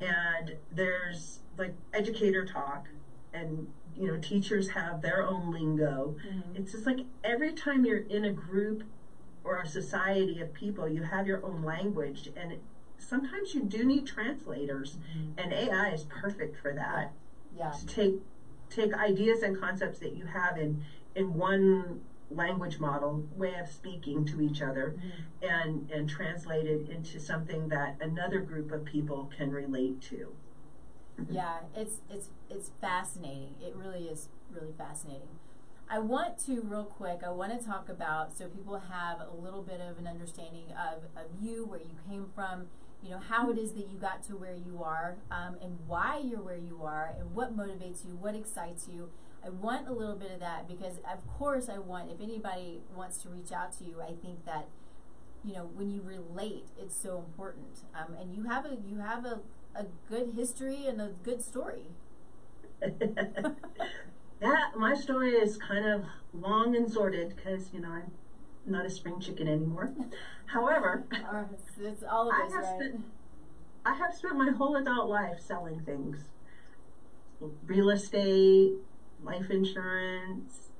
and 0.00 0.56
there's 0.70 1.40
like 1.56 1.72
educator 1.92 2.42
talk 2.44 2.88
and 3.32 3.66
you 3.94 4.06
know, 4.06 4.16
teachers 4.16 4.68
have 4.68 5.00
their 5.00 5.22
own 5.22 5.50
lingo. 5.50 6.14
Mhm. 6.26 6.56
It's 6.56 6.72
just 6.72 6.84
like 6.86 7.00
every 7.24 7.52
time 7.52 7.84
you're 7.86 8.02
in 8.08 8.24
a 8.24 8.30
group 8.30 8.82
or 9.46 9.60
a 9.60 9.66
society 9.66 10.40
of 10.40 10.52
people, 10.52 10.88
you 10.88 11.02
have 11.02 11.26
your 11.26 11.44
own 11.46 11.62
language, 11.62 12.28
and 12.36 12.58
sometimes 12.98 13.54
you 13.54 13.62
do 13.62 13.84
need 13.84 14.04
translators, 14.04 14.96
Mhm. 14.96 15.32
and 15.38 15.52
AI 15.52 15.90
is 15.90 16.04
perfect 16.04 16.56
for 16.56 16.74
that. 16.74 17.12
Yeah. 17.54 17.70
To 17.70 17.86
take 17.86 18.20
take 18.68 18.92
ideas 18.94 19.42
and 19.44 19.56
concepts 19.56 20.00
that 20.00 20.16
you 20.16 20.24
have 20.26 20.58
in 20.58 20.82
in 21.14 21.34
one 21.34 22.00
language 22.30 22.80
model 22.80 23.24
way 23.36 23.56
of 23.60 23.68
speaking 23.68 24.24
to 24.24 24.40
each 24.40 24.60
other 24.60 24.96
Mhm. 24.98 25.48
and 25.48 25.90
and 25.92 26.08
translate 26.08 26.66
it 26.66 26.88
into 26.88 27.20
something 27.20 27.68
that 27.68 27.96
another 28.02 28.40
group 28.40 28.72
of 28.72 28.84
people 28.84 29.30
can 29.36 29.52
relate 29.52 30.00
to. 30.00 30.34
Yeah, 31.30 31.60
it's 31.76 32.02
it's 32.10 32.30
it's 32.50 32.70
fascinating. 32.80 33.54
It 33.60 33.76
really 33.76 34.08
is 34.08 34.28
really 34.50 34.72
fascinating. 34.72 35.38
I 35.88 35.98
want 36.00 36.38
to 36.46 36.62
real 36.62 36.84
quick. 36.84 37.20
I 37.24 37.30
want 37.30 37.58
to 37.58 37.64
talk 37.64 37.88
about 37.88 38.36
so 38.36 38.48
people 38.48 38.78
have 38.90 39.20
a 39.20 39.34
little 39.40 39.62
bit 39.62 39.80
of 39.80 39.98
an 39.98 40.06
understanding 40.06 40.66
of, 40.72 41.04
of 41.16 41.30
you, 41.40 41.64
where 41.64 41.78
you 41.78 41.94
came 42.08 42.26
from, 42.34 42.66
you 43.02 43.10
know, 43.10 43.18
how 43.20 43.50
it 43.50 43.58
is 43.58 43.72
that 43.74 43.88
you 43.90 43.96
got 43.98 44.22
to 44.24 44.36
where 44.36 44.54
you 44.54 44.82
are, 44.82 45.16
um, 45.30 45.56
and 45.62 45.78
why 45.86 46.18
you're 46.18 46.42
where 46.42 46.56
you 46.56 46.80
are, 46.82 47.14
and 47.18 47.34
what 47.34 47.56
motivates 47.56 48.04
you, 48.04 48.16
what 48.16 48.34
excites 48.34 48.88
you. 48.92 49.10
I 49.44 49.50
want 49.50 49.86
a 49.86 49.92
little 49.92 50.16
bit 50.16 50.32
of 50.32 50.40
that 50.40 50.66
because, 50.66 50.96
of 51.10 51.24
course, 51.38 51.68
I 51.68 51.78
want 51.78 52.10
if 52.10 52.20
anybody 52.20 52.80
wants 52.96 53.18
to 53.18 53.28
reach 53.28 53.52
out 53.52 53.72
to 53.78 53.84
you, 53.84 54.02
I 54.02 54.14
think 54.20 54.44
that 54.44 54.66
you 55.44 55.54
know 55.54 55.70
when 55.74 55.90
you 55.90 56.02
relate, 56.02 56.66
it's 56.78 56.96
so 56.96 57.18
important. 57.18 57.80
Um, 57.94 58.14
and 58.20 58.34
you 58.34 58.44
have 58.44 58.66
a 58.66 58.76
you 58.86 58.98
have 58.98 59.24
a, 59.24 59.40
a 59.76 59.86
good 60.08 60.32
history 60.36 60.86
and 60.86 61.00
a 61.00 61.10
good 61.22 61.42
story. 61.42 61.88
that 64.40 64.76
my 64.76 64.94
story 64.94 65.32
is 65.34 65.56
kind 65.56 65.84
of 65.84 66.04
long 66.32 66.74
and 66.76 66.90
sordid 66.90 67.34
because 67.34 67.72
you 67.72 67.80
know 67.80 67.88
I'm 67.90 68.12
not 68.64 68.84
a 68.84 68.90
spring 68.90 69.20
chicken 69.20 69.48
anymore. 69.48 69.92
However, 70.46 71.04
oh, 71.32 71.46
it's, 71.52 71.78
it's 71.78 72.02
all 72.10 72.28
of 72.30 72.34
I 72.36 72.42
have 72.42 72.64
right? 72.64 72.64
spent 72.64 73.04
I 73.84 73.94
have 73.94 74.14
spent 74.14 74.36
my 74.36 74.50
whole 74.50 74.76
adult 74.76 75.08
life 75.08 75.40
selling 75.40 75.80
things, 75.80 76.18
real 77.66 77.90
estate, 77.90 78.72
life 79.22 79.50
insurance, 79.50 80.70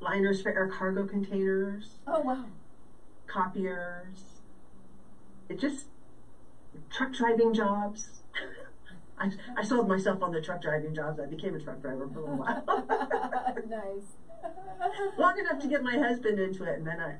liners 0.00 0.40
for 0.42 0.50
air 0.56 0.66
cargo 0.66 1.04
containers, 1.04 1.98
Oh 2.06 2.20
wow! 2.20 2.44
copiers. 3.26 4.40
It 5.48 5.58
just 5.58 5.86
truck 6.90 7.12
driving 7.12 7.52
jobs. 7.54 8.19
I, 9.20 9.30
I 9.58 9.62
sold 9.62 9.86
myself 9.86 10.22
on 10.22 10.32
the 10.32 10.40
truck 10.40 10.62
driving 10.62 10.94
jobs. 10.94 11.20
I 11.20 11.26
became 11.26 11.54
a 11.54 11.60
truck 11.60 11.80
driver 11.82 12.08
for 12.12 12.20
a 12.20 12.22
little 12.22 12.36
while. 12.38 12.64
nice. 13.68 14.16
Long 15.18 15.38
enough 15.38 15.60
to 15.60 15.68
get 15.68 15.82
my 15.82 15.98
husband 15.98 16.38
into 16.40 16.64
it, 16.64 16.78
and 16.78 16.86
then 16.86 17.00
I 17.00 17.16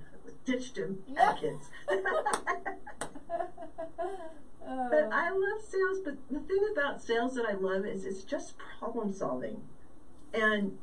ditched 0.47 0.79
him 0.79 0.99
Yeah. 1.07 1.31
at 1.31 1.41
kids. 1.41 1.69
Oh. 4.69 4.89
but 4.91 5.09
I 5.13 5.31
love 5.31 5.63
sales. 5.67 5.99
But 6.05 6.15
the 6.31 6.41
thing 6.41 6.65
about 6.73 7.03
sales 7.03 7.35
that 7.35 7.45
I 7.47 7.55
love 7.55 7.85
is 7.87 8.05
it's 8.05 8.23
just 8.23 8.55
problem 8.79 9.13
solving, 9.13 9.57
and 10.35 10.77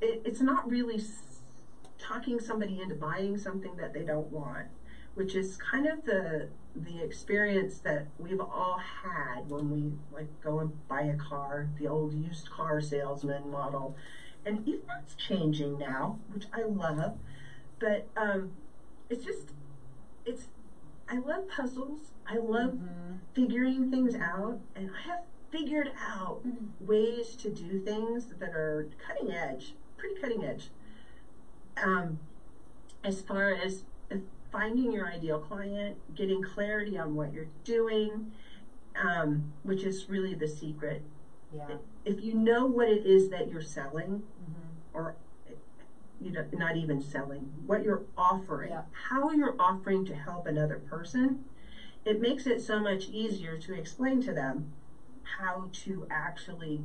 it, 0.00 0.22
it's 0.24 0.40
not 0.40 0.68
really 0.70 1.02
talking 1.98 2.38
somebody 2.38 2.80
into 2.80 2.94
buying 2.94 3.36
something 3.38 3.74
that 3.76 3.94
they 3.94 4.02
don't 4.04 4.30
want, 4.30 4.66
which 5.14 5.34
is 5.34 5.56
kind 5.56 5.86
of 5.86 6.04
the 6.04 6.48
the 6.84 7.02
experience 7.02 7.78
that 7.78 8.06
we've 8.18 8.40
all 8.40 8.78
had 9.02 9.48
when 9.50 9.70
we 9.70 9.92
like 10.10 10.28
go 10.40 10.58
and 10.60 10.86
buy 10.88 11.02
a 11.02 11.14
car, 11.14 11.68
the 11.78 11.86
old 11.86 12.12
used 12.12 12.50
car 12.50 12.80
salesman 12.80 13.50
model, 13.50 13.96
and 14.44 14.66
even 14.66 14.80
that's 14.86 15.14
changing 15.14 15.78
now, 15.78 16.18
which 16.28 16.44
I 16.52 16.62
love. 16.62 17.18
But 17.78 18.08
um, 18.16 18.50
it's 19.08 19.24
just 19.24 19.52
it's 20.24 20.48
I 21.08 21.16
love 21.16 21.48
puzzles. 21.48 22.12
I 22.26 22.36
love 22.36 22.72
Mhm. 22.72 23.18
figuring 23.34 23.90
things 23.90 24.14
out, 24.14 24.58
and 24.74 24.90
I 24.94 25.00
have 25.00 25.22
figured 25.50 25.90
out 25.98 26.44
Mhm. 26.46 26.68
ways 26.80 27.34
to 27.36 27.48
do 27.50 27.78
things 27.78 28.26
that 28.38 28.52
are 28.52 28.86
cutting 28.98 29.30
edge, 29.32 29.74
pretty 29.96 30.14
cutting 30.20 30.44
edge. 30.44 30.70
Um, 31.82 32.18
as 33.04 33.20
far 33.20 33.50
as 33.50 33.84
finding 34.50 34.90
your 34.90 35.06
ideal 35.06 35.38
client, 35.38 35.96
getting 36.14 36.40
clarity 36.40 36.96
on 36.96 37.14
what 37.14 37.32
you're 37.32 37.46
doing, 37.64 38.24
um, 38.96 39.42
which 39.62 39.84
is 39.84 40.08
really 40.08 40.34
the 40.34 40.46
secret. 40.46 41.02
Yeah. 41.52 41.76
If 42.04 42.22
you 42.22 42.34
know 42.34 42.64
what 42.64 42.88
it 42.88 43.04
is 43.04 43.28
that 43.28 43.48
you're 43.48 43.60
selling, 43.60 44.22
Mhm. 44.40 44.70
or 44.92 45.14
you 46.20 46.32
know, 46.32 46.44
not 46.52 46.74
even 46.74 46.98
selling, 46.98 47.44
what 47.64 47.80
you're 47.80 48.00
offering, 48.16 48.70
Yeah. 48.72 48.82
how 48.90 49.30
you're 49.30 49.54
offering 49.56 50.02
to 50.04 50.12
help 50.14 50.46
another 50.46 50.76
person, 50.76 51.38
it 52.04 52.18
makes 52.18 52.44
it 52.44 52.60
so 52.60 52.80
much 52.80 53.06
easier 53.08 53.56
to 53.56 53.72
explain 53.72 54.18
to 54.22 54.32
them 54.32 54.66
how 55.22 55.68
to 55.70 56.04
actually 56.10 56.82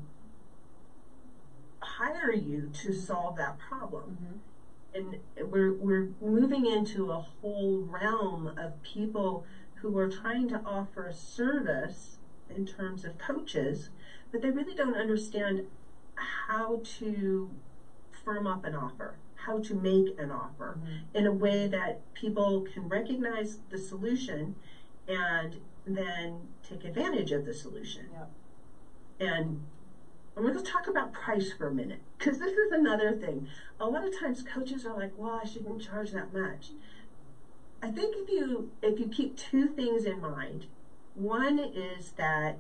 hire 1.82 2.32
you 2.32 2.68
to 2.74 2.92
solve 2.92 3.36
that 3.38 3.58
problem. 3.58 4.18
Mhm. 4.22 4.38
And 4.94 5.18
we're, 5.42 5.72
we're 5.74 6.10
moving 6.22 6.66
into 6.66 7.10
a 7.10 7.18
whole 7.18 7.80
realm 7.80 8.48
of 8.58 8.82
people 8.84 9.44
who 9.76 9.98
are 9.98 10.08
trying 10.08 10.48
to 10.50 10.62
offer 10.64 11.08
a 11.08 11.14
service 11.14 12.20
in 12.48 12.64
terms 12.66 13.04
of 13.04 13.18
coaches, 13.18 13.90
but 14.32 14.42
they 14.42 14.50
really 14.52 14.76
don't 14.76 14.96
understand 14.96 15.62
how 16.16 16.80
to 16.84 17.56
firm 18.12 18.46
up 18.46 18.64
an 18.64 18.76
offer, 18.76 19.18
how 19.36 19.58
to 19.58 19.74
make 19.74 20.18
an 20.18 20.30
offer 20.30 20.78
Mhm. 20.80 21.00
in 21.14 21.26
a 21.26 21.32
way 21.32 21.66
that 21.66 21.98
people 22.14 22.62
can 22.62 22.88
recognize 22.88 23.60
the 23.70 23.78
solution 23.78 24.54
and 25.08 25.60
then 25.86 26.48
take 26.62 26.84
advantage 26.84 27.32
of 27.32 27.44
the 27.44 27.52
solution. 27.52 28.10
Yep. 28.12 28.28
And 29.20 29.60
I'm 30.36 30.42
going 30.44 30.54
to 30.56 30.62
talk 30.62 30.88
about 30.88 31.14
price 31.14 31.52
for 31.52 31.68
a 31.68 31.72
minute 31.72 32.00
because 32.18 32.38
this 32.40 32.54
is 32.54 32.72
another 32.72 33.12
thing. 33.14 33.44
A 33.80 33.86
lot 33.86 34.04
of 34.04 34.12
times 34.12 34.42
coaches 34.42 34.84
are 34.86 34.94
like, 34.94 35.12
"Well, 35.16 35.34
I 35.34 35.44
shouldn't 35.44 35.80
charge 35.80 36.10
that 36.12 36.32
much." 36.34 36.72
I 37.82 37.90
think 37.90 38.16
if 38.16 38.28
you 38.30 38.66
if 38.82 39.00
you 39.00 39.08
keep 39.08 39.36
two 39.36 39.68
things 39.68 40.06
in 40.06 40.20
mind, 40.20 40.66
one 41.14 41.60
is 41.60 42.12
that 42.12 42.56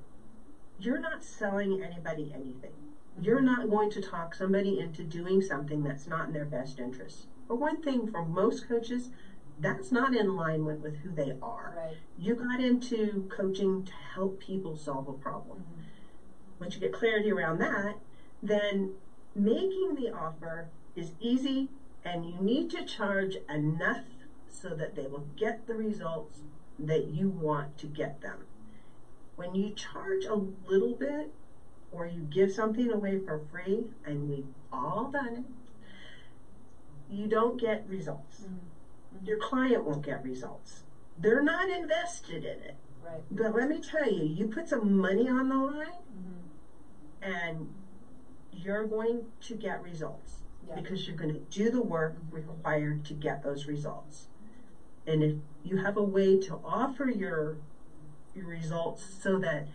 you're 0.77 0.99
not 0.99 1.23
selling 1.23 1.79
anybody 1.79 2.31
anything. 2.33 2.73
You're 3.19 3.41
not 3.41 3.69
going 3.69 3.89
to 3.89 3.99
talk 3.99 4.33
somebody 4.35 4.77
into 4.79 5.03
doing 5.03 5.41
something 5.41 5.83
that's 5.83 6.07
not 6.07 6.27
in 6.27 6.33
their 6.33 6.45
best 6.45 6.79
interest. 6.79 7.27
For 7.47 7.55
one 7.55 7.79
thing, 7.79 8.05
for 8.05 8.21
most 8.21 8.67
coaches, 8.67 9.09
that's 9.59 9.91
not 9.91 10.13
in 10.13 10.25
alignment 10.27 10.81
with, 10.81 10.97
who 10.97 11.13
they 11.13 11.31
are. 11.41 11.73
Right. 11.75 11.95
You 12.17 12.33
got 12.33 12.59
into 12.59 13.25
coaching 13.29 13.81
to 13.83 13.93
help 13.93 14.39
people 14.39 14.75
solve 14.75 15.07
a 15.07 15.13
problem. 15.13 15.59
Mhm. 15.59 15.82
Once 16.63 16.75
you 16.75 16.79
get 16.79 16.93
clarity 16.93 17.29
around 17.29 17.59
that, 17.59 17.97
then 18.41 18.93
making 19.35 19.95
the 19.95 20.09
offer 20.09 20.69
is 20.95 21.11
easy 21.19 21.67
and 22.05 22.25
you 22.25 22.39
need 22.39 22.69
to 22.69 22.85
charge 22.85 23.35
enough 23.49 24.05
so 24.47 24.69
that 24.69 24.95
they 24.95 25.05
will 25.05 25.27
get 25.35 25.67
the 25.67 25.73
results 25.73 26.39
that 26.79 27.07
you 27.07 27.27
want 27.27 27.77
to 27.77 27.85
get 27.85 28.21
them. 28.21 28.45
When 29.35 29.53
you 29.53 29.73
charge 29.73 30.23
a 30.23 30.35
little 30.35 30.95
bit 30.95 31.33
or 31.91 32.05
you 32.05 32.21
give 32.21 32.53
something 32.53 32.89
away 32.89 33.19
for 33.19 33.41
free, 33.51 33.87
and 34.05 34.29
we've 34.29 34.47
all 34.71 35.11
done 35.11 35.35
it, 35.35 37.13
you 37.13 37.27
don't 37.27 37.59
get 37.59 37.85
results. 37.89 38.45
Mhm. 38.45 39.27
Your 39.27 39.37
client 39.37 39.83
won't 39.83 40.01
get 40.01 40.23
results. 40.23 40.85
They're 41.19 41.43
not 41.43 41.69
invested 41.69 42.45
in 42.45 42.59
it. 42.61 42.75
Right. 43.03 43.21
But 43.29 43.53
let 43.53 43.67
me 43.67 43.81
tell 43.81 44.09
you, 44.09 44.23
you 44.23 44.47
put 44.47 44.69
some 44.69 44.97
money 44.97 45.27
on 45.27 45.49
the 45.49 45.57
line 45.57 45.87
Mhm. 45.87 46.42
And 47.23 47.73
you're 48.51 48.85
going 48.85 49.25
to 49.41 49.55
get 49.55 49.81
results 49.81 50.43
Yeah. 50.67 50.75
because 50.75 51.07
you're 51.07 51.17
going 51.17 51.33
to 51.33 51.39
do 51.39 51.69
the 51.69 51.81
work 51.81 52.17
required 52.29 53.03
to 53.05 53.13
get 53.13 53.41
those 53.43 53.65
results. 53.67 54.27
And 55.07 55.23
if 55.23 55.35
you 55.63 55.77
have 55.77 55.97
a 55.97 56.03
way 56.03 56.37
to 56.39 56.59
offer 56.63 57.09
your 57.09 57.57
your 58.35 58.47
results 58.47 59.03
so 59.03 59.37
that 59.37 59.67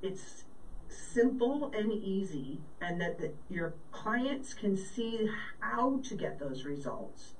it's 0.00 0.44
simple 0.88 1.70
and 1.74 1.92
easy 1.92 2.60
and 2.80 3.00
that 3.00 3.18
the, 3.18 3.32
your 3.50 3.74
clients 3.90 4.54
can 4.54 4.74
see 4.74 5.28
how 5.60 6.00
to 6.04 6.14
get 6.14 6.38
those 6.38 6.64
results, 6.64 7.34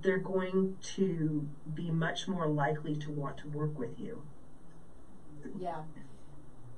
they're 0.00 0.16
going 0.18 0.76
to 0.80 1.46
be 1.74 1.90
much 1.90 2.26
more 2.26 2.46
likely 2.48 2.96
to 2.96 3.10
want 3.10 3.36
to 3.38 3.48
work 3.48 3.78
with 3.78 3.98
you. 3.98 4.22
Yeah. 5.58 5.82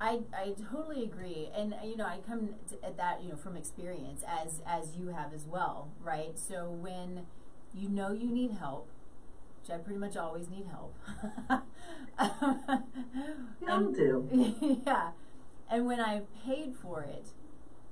I, 0.01 0.21
I 0.35 0.55
totally 0.71 1.03
agree, 1.03 1.49
and 1.55 1.75
you 1.83 1.95
know 1.95 2.05
I 2.05 2.17
come 2.27 2.55
at 2.83 2.97
that 2.97 3.21
you 3.23 3.29
know 3.29 3.35
from 3.35 3.55
experience 3.55 4.23
as 4.27 4.61
as 4.65 4.95
you 4.97 5.09
have 5.09 5.31
as 5.31 5.45
well, 5.45 5.89
right? 6.03 6.37
So 6.39 6.69
when 6.71 7.27
you 7.75 7.87
know 7.87 8.11
you 8.11 8.31
need 8.31 8.53
help, 8.53 8.87
which 9.61 9.69
I 9.69 9.77
pretty 9.77 9.99
much 9.99 10.17
always 10.17 10.49
need 10.49 10.65
help. 10.65 10.95
We 13.61 13.67
all 13.67 13.91
do. 13.91 14.27
yeah, 14.85 15.11
and 15.69 15.85
when 15.85 15.99
I've 15.99 16.25
paid 16.43 16.73
for 16.75 17.03
it, 17.03 17.27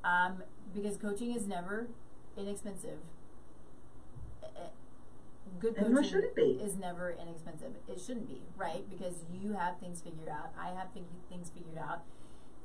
um, 0.04 0.44
because 0.74 0.98
coaching 0.98 1.34
is 1.36 1.48
never 1.48 1.88
inexpensive. 2.36 3.00
Good 5.60 5.76
And 5.78 5.96
coaching 5.96 6.10
should 6.10 6.24
it 6.24 6.36
be. 6.36 6.60
is 6.62 6.78
never 6.78 7.12
inexpensive. 7.12 7.74
It 7.88 8.00
shouldn't 8.00 8.28
be, 8.28 8.42
right? 8.56 8.88
Because 8.90 9.26
you 9.34 9.54
have 9.54 9.80
things 9.80 10.02
figured 10.02 10.30
out. 10.30 10.52
I 10.60 10.68
have 10.70 10.88
things 11.30 11.50
figured 11.50 11.78
out. 11.78 12.04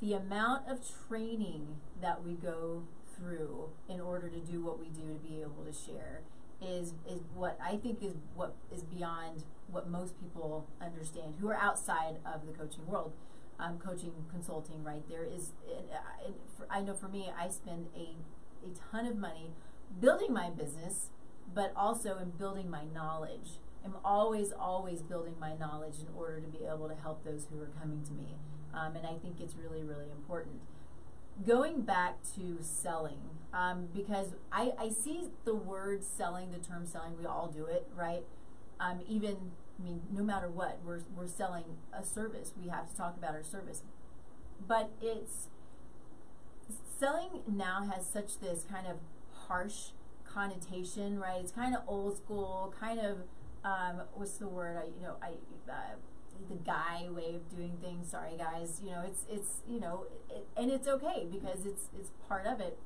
The 0.01 0.15
amount 0.15 0.69
of 0.69 0.81
training 1.09 1.77
that 2.03 2.25
we 2.25 2.35
go 2.35 2.83
through 3.17 3.71
in 3.89 4.01
order 4.01 4.29
to 4.29 4.39
do 4.39 4.63
what 4.63 4.79
we 4.79 4.87
do 4.89 5.03
to 5.13 5.19
be 5.27 5.41
able 5.41 5.65
to 5.65 5.73
share 5.73 6.23
is 6.61 6.95
is 7.09 7.21
what 7.35 7.59
I 7.63 7.77
think 7.77 8.03
is 8.03 8.15
what 8.35 8.55
is 8.73 8.83
beyond 8.83 9.45
what 9.71 9.89
most 9.89 10.21
people 10.21 10.67
understand 10.81 11.35
who 11.41 11.49
are 11.49 11.57
outside 11.57 12.17
of 12.25 12.47
the 12.47 12.53
coaching 12.53 12.87
world. 12.87 13.13
Um, 13.59 13.79
coaching, 13.79 14.13
consulting, 14.33 14.83
right? 14.83 15.09
There 15.09 15.23
is, 15.25 15.53
uh, 15.71 16.31
for, 16.57 16.67
I 16.69 16.81
know 16.81 16.93
for 16.95 17.07
me, 17.09 17.31
I 17.39 17.49
spend 17.49 17.87
a 17.97 18.17
a 18.67 18.71
ton 18.91 19.07
of 19.07 19.17
money 19.17 19.53
building 20.01 20.33
my 20.33 20.51
business, 20.51 21.11
but 21.53 21.73
also 21.77 22.19
in 22.19 22.31
building 22.31 22.71
my 22.71 22.85
knowledge. 22.85 23.59
I'm 23.85 23.97
always, 24.05 24.53
always 24.53 25.03
building 25.03 25.35
my 25.39 25.55
knowledge 25.57 25.97
in 26.01 26.07
order 26.17 26.41
to 26.41 26.49
be 26.49 26.65
able 26.65 26.89
to 26.89 26.95
help 26.95 27.25
those 27.25 27.47
who 27.51 27.61
are 27.61 27.71
coming 27.81 28.03
to 28.05 28.13
me. 28.13 28.37
Um, 28.73 28.97
and 28.97 29.07
I 29.07 29.15
think 29.15 29.41
it's 29.41 29.55
really, 29.55 29.83
really 29.83 30.11
important. 30.11 30.61
Going 31.47 31.83
back 31.83 32.19
to 32.37 32.59
selling, 32.61 33.21
um, 33.53 33.89
because 33.95 34.35
I, 34.51 34.73
I 34.79 34.89
see 34.89 35.29
the 35.45 35.55
word 35.55 36.03
selling, 36.05 36.51
the 36.51 36.59
term 36.59 36.87
selling, 36.87 37.19
we 37.19 37.27
all 37.27 37.49
do 37.49 37.67
it, 37.67 37.87
right? 37.95 38.23
Um, 38.81 39.01
even, 39.07 39.53
I 39.79 39.85
mean, 39.85 40.03
no 40.11 40.23
matter 40.23 40.49
what, 40.49 40.79
we're, 40.85 41.01
we're 41.15 41.27
selling 41.27 41.65
a 41.93 42.05
service. 42.05 42.53
We 42.61 42.69
have 42.71 42.89
to 42.91 42.97
talk 42.97 43.17
about 43.17 43.35
our 43.35 43.45
service. 43.45 43.83
But 44.67 44.91
it's, 45.03 45.49
selling 46.99 47.43
now 47.47 47.91
has 47.95 48.07
such 48.07 48.41
this 48.41 48.65
kind 48.71 48.87
of 48.87 48.97
harsh 49.49 49.91
connotation, 50.35 51.19
right? 51.19 51.41
It's 51.41 51.53
kind 51.53 51.75
of 51.75 51.83
old 51.87 52.17
school, 52.17 52.75
kind 52.79 53.01
of 53.01 53.19
um, 53.65 54.03
what's 54.15 54.37
the 54.39 54.49
word? 54.49 54.77
I 54.77 54.85
you 54.87 55.03
know 55.03 55.17
I 55.23 55.31
uh, 55.71 55.97
the 56.49 56.57
guy 56.57 57.07
way 57.11 57.37
of 57.37 57.49
doing 57.57 57.79
things. 57.81 58.11
Sorry, 58.11 58.37
guys. 58.37 58.81
You 58.85 58.91
know 58.91 59.05
it's 59.07 59.25
it's 59.31 59.63
you 59.69 59.81
know 59.81 60.07
it, 60.31 60.47
and 60.57 60.71
it's 60.71 60.89
okay 60.89 61.27
because 61.31 61.65
it's 61.67 61.89
it's 61.99 62.11
part 62.29 62.47
of 62.47 62.61
it. 62.61 62.79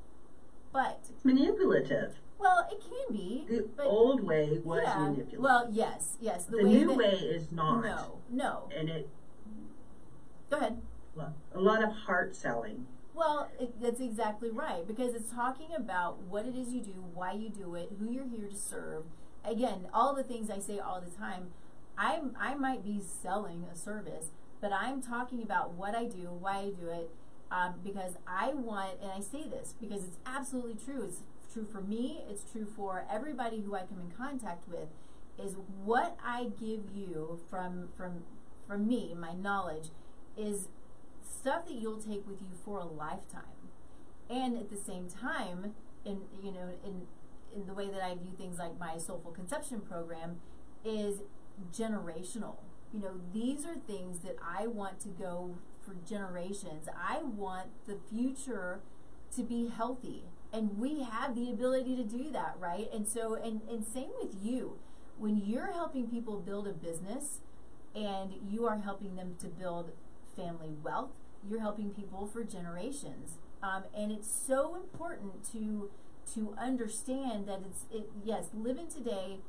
But 0.71 0.99
It's 1.09 1.25
manipulative. 1.25 2.19
well, 2.37 2.67
it 2.71 2.79
can 2.79 3.15
be. 3.17 3.43
The 3.49 3.67
but 3.75 3.87
old 3.87 4.23
way 4.23 4.59
was 4.63 4.83
yeah. 4.85 4.99
manipulative. 4.99 5.39
Well, 5.39 5.67
yes, 5.71 6.17
yes. 6.21 6.45
The, 6.45 6.57
the 6.57 6.63
way 6.63 6.69
new 6.69 6.87
that, 6.89 6.97
way 6.97 7.11
is 7.11 7.51
not. 7.51 7.81
No, 7.83 8.19
no. 8.29 8.69
And 8.77 8.87
it 8.87 9.09
Go 10.49 10.57
ahead. 10.57 10.81
Well, 11.15 11.35
a 11.53 11.59
lot 11.59 11.83
of 11.83 11.91
heart 11.91 12.35
selling. 12.35 12.85
Well, 13.19 13.51
it, 13.59 13.81
that's 13.81 13.99
exactly 13.99 14.49
right 14.49 14.87
because 14.87 15.13
it's 15.13 15.29
talking 15.29 15.75
about 15.75 16.21
what 16.23 16.45
it 16.45 16.55
is 16.55 16.73
you 16.73 16.79
do, 16.79 17.03
why 17.13 17.33
you 17.33 17.49
do 17.49 17.75
it, 17.75 17.89
who 17.99 18.09
you're 18.09 18.29
here 18.29 18.47
to 18.47 18.55
serve. 18.55 19.03
Again, 19.43 19.87
all 19.93 20.15
the 20.15 20.23
things 20.23 20.49
I 20.49 20.59
say 20.59 20.79
all 20.79 21.01
the 21.01 21.11
time. 21.11 21.47
I'm 21.97 22.33
I 22.39 22.55
might 22.55 22.81
be 22.81 23.01
selling 23.01 23.65
a 23.69 23.75
service, 23.75 24.27
but 24.61 24.71
I'm 24.71 25.01
talking 25.01 25.41
about 25.41 25.73
what 25.73 25.95
I 25.95 26.05
do, 26.05 26.29
why 26.39 26.59
I 26.59 26.69
do 26.69 26.87
it, 26.87 27.09
um, 27.51 27.73
because 27.83 28.13
I 28.25 28.53
want, 28.53 29.01
and 29.01 29.11
I 29.11 29.19
say 29.19 29.49
this 29.49 29.75
because 29.81 30.05
it's 30.05 30.17
absolutely 30.25 30.75
true. 30.75 31.03
It's 31.03 31.19
true 31.51 31.67
for 31.69 31.81
me. 31.81 32.21
It's 32.29 32.49
true 32.49 32.67
for 32.73 33.05
everybody 33.11 33.59
who 33.59 33.75
I 33.75 33.81
come 33.81 33.99
in 33.99 34.15
contact 34.15 34.65
with. 34.69 34.87
Is 35.37 35.57
what 35.83 36.17
I 36.25 36.45
give 36.57 36.83
you 36.95 37.41
from 37.49 37.89
from 37.97 38.23
from 38.65 38.87
me, 38.87 39.13
my 39.13 39.33
knowledge, 39.33 39.89
is 40.37 40.69
stuff 41.29 41.65
that 41.67 41.75
you'll 41.75 42.01
take 42.01 42.27
with 42.27 42.41
you 42.41 42.49
for 42.65 42.79
a 42.79 42.85
lifetime. 42.85 43.43
And 44.29 44.57
at 44.57 44.69
the 44.69 44.77
same 44.77 45.07
time, 45.09 45.73
in 46.05 46.21
you 46.43 46.51
know, 46.51 46.69
in 46.83 47.07
in 47.55 47.65
the 47.65 47.73
way 47.73 47.89
that 47.89 48.03
I 48.03 48.15
view 48.15 48.33
things 48.37 48.59
like 48.59 48.77
my 48.79 48.97
soulful 48.97 49.31
conception 49.31 49.81
program 49.81 50.37
is 50.85 51.21
generational. 51.73 52.57
You 52.93 53.01
know, 53.01 53.13
these 53.33 53.65
are 53.65 53.75
things 53.75 54.19
that 54.19 54.35
I 54.43 54.67
want 54.67 54.99
to 55.01 55.09
go 55.09 55.57
for 55.81 55.95
generations. 56.07 56.87
I 56.95 57.23
want 57.23 57.69
the 57.87 57.97
future 58.09 58.81
to 59.35 59.43
be 59.43 59.67
healthy. 59.67 60.23
And 60.51 60.79
we 60.79 61.03
have 61.03 61.35
the 61.35 61.51
ability 61.51 61.95
to 61.97 62.03
do 62.03 62.31
that, 62.31 62.55
right? 62.59 62.89
And 62.93 63.07
so 63.07 63.35
and, 63.35 63.61
and 63.69 63.85
same 63.85 64.09
with 64.21 64.35
you. 64.41 64.77
When 65.17 65.37
you're 65.37 65.71
helping 65.71 66.07
people 66.07 66.39
build 66.39 66.67
a 66.67 66.73
business 66.73 67.39
and 67.93 68.33
you 68.47 68.65
are 68.65 68.77
helping 68.77 69.15
them 69.15 69.35
to 69.41 69.47
build 69.47 69.91
family 70.35 70.73
wealth, 70.83 71.11
you're 71.47 71.61
helping 71.61 71.91
people 71.91 72.27
for 72.27 72.43
generations. 72.43 73.37
Um, 73.61 73.83
and 73.95 74.11
it's 74.11 74.29
so 74.29 74.75
important 74.75 75.43
to 75.51 75.89
to 76.33 76.53
understand 76.59 77.47
that 77.47 77.61
it's 77.67 77.85
it 77.91 78.09
yes, 78.23 78.45
live 78.53 78.77
in 78.77 78.87
today, 78.87 79.39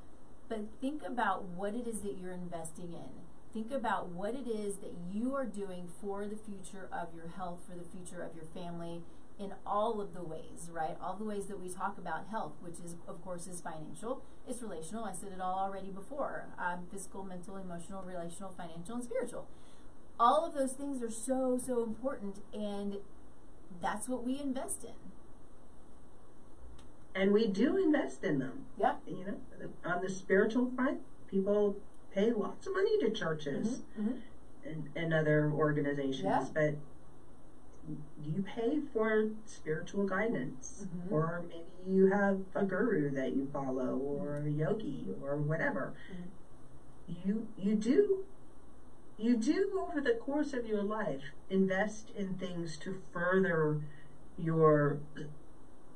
but 0.49 0.61
think 0.81 1.03
about 1.07 1.45
what 1.45 1.75
it 1.75 1.87
is 1.87 2.01
that 2.01 2.16
you're 2.19 2.33
investing 2.33 2.93
in. 2.93 3.11
Think 3.53 3.73
about 3.73 4.09
what 4.09 4.35
it 4.35 4.49
is 4.49 4.77
that 4.77 4.95
you 5.12 5.35
are 5.35 5.45
doing 5.45 5.88
for 6.01 6.27
the 6.27 6.37
future 6.37 6.88
of 6.93 7.09
your 7.14 7.29
health, 7.37 7.61
for 7.69 7.77
the 7.77 7.85
future 7.85 8.23
of 8.23 8.35
your 8.35 8.45
family, 8.45 9.03
in 9.40 9.55
all 9.66 10.01
of 10.01 10.12
the 10.14 10.23
ways, 10.23 10.69
right? 10.71 10.97
All 11.03 11.16
the 11.16 11.25
ways 11.25 11.47
that 11.47 11.59
we 11.59 11.69
talk 11.69 11.97
about 11.97 12.29
health, 12.31 12.53
which 12.61 12.75
is, 12.85 12.95
of 13.09 13.25
course, 13.25 13.47
is 13.47 13.61
financial, 13.61 14.23
it's 14.47 14.62
relational. 14.62 15.05
I 15.05 15.12
said 15.12 15.33
it 15.33 15.40
all 15.40 15.59
already 15.59 15.90
before 15.90 16.49
um, 16.59 16.87
physical, 16.93 17.25
mental, 17.25 17.57
emotional, 17.57 18.03
relational, 18.03 18.53
financial, 18.57 18.97
and 18.97 19.05
spiritual. 19.05 19.49
All 20.22 20.44
of 20.44 20.52
those 20.54 20.72
things 20.74 21.02
are 21.02 21.11
so, 21.11 21.59
so 21.64 21.83
important, 21.83 22.42
and 22.52 22.98
that's 23.80 24.06
what 24.06 24.22
we 24.22 24.38
invest 24.38 24.85
in. 24.85 24.90
And 27.14 27.33
we 27.33 27.46
do 27.48 27.76
invest 27.78 28.22
in 28.22 28.38
them. 28.38 28.66
Yeah. 28.78 28.96
You 29.06 29.24
know, 29.24 29.68
on 29.85 30.02
the 30.02 30.11
spiritual 30.11 30.70
front, 30.76 31.00
people 31.26 31.76
pay 32.14 32.33
lots 32.33 32.66
of 32.66 32.74
money 32.74 32.98
to 33.00 33.11
churches 33.11 33.80
Mm-hmm. 33.98 34.12
and, 34.68 34.88
and 34.94 35.14
other 35.14 35.50
organizations, 35.54 36.22
Yeah. 36.24 36.44
but 36.52 36.74
you 38.22 38.42
pay 38.42 38.80
for 38.92 39.30
spiritual 39.46 40.04
guidance, 40.06 40.87
Mhm. 40.87 41.11
or 41.12 41.42
maybe 41.48 41.64
you 41.96 42.09
have 42.12 42.40
a 42.54 42.64
guru 42.64 43.11
that 43.12 43.35
you 43.35 43.46
follow, 43.52 43.96
or 43.96 44.37
a 44.37 44.50
yogi, 44.50 45.14
or 45.22 45.37
whatever. 45.38 45.94
Mm-hmm. 46.12 47.28
You 47.28 47.48
you 47.59 47.74
do 47.74 48.24
you 49.20 49.35
do 49.35 49.68
over 49.78 50.00
the 50.00 50.12
course 50.12 50.52
of 50.52 50.64
your 50.66 50.83
life 50.83 51.33
invest 51.48 52.11
in 52.11 52.35
things 52.35 52.76
to 52.78 52.94
further 53.12 53.78
your 54.37 54.98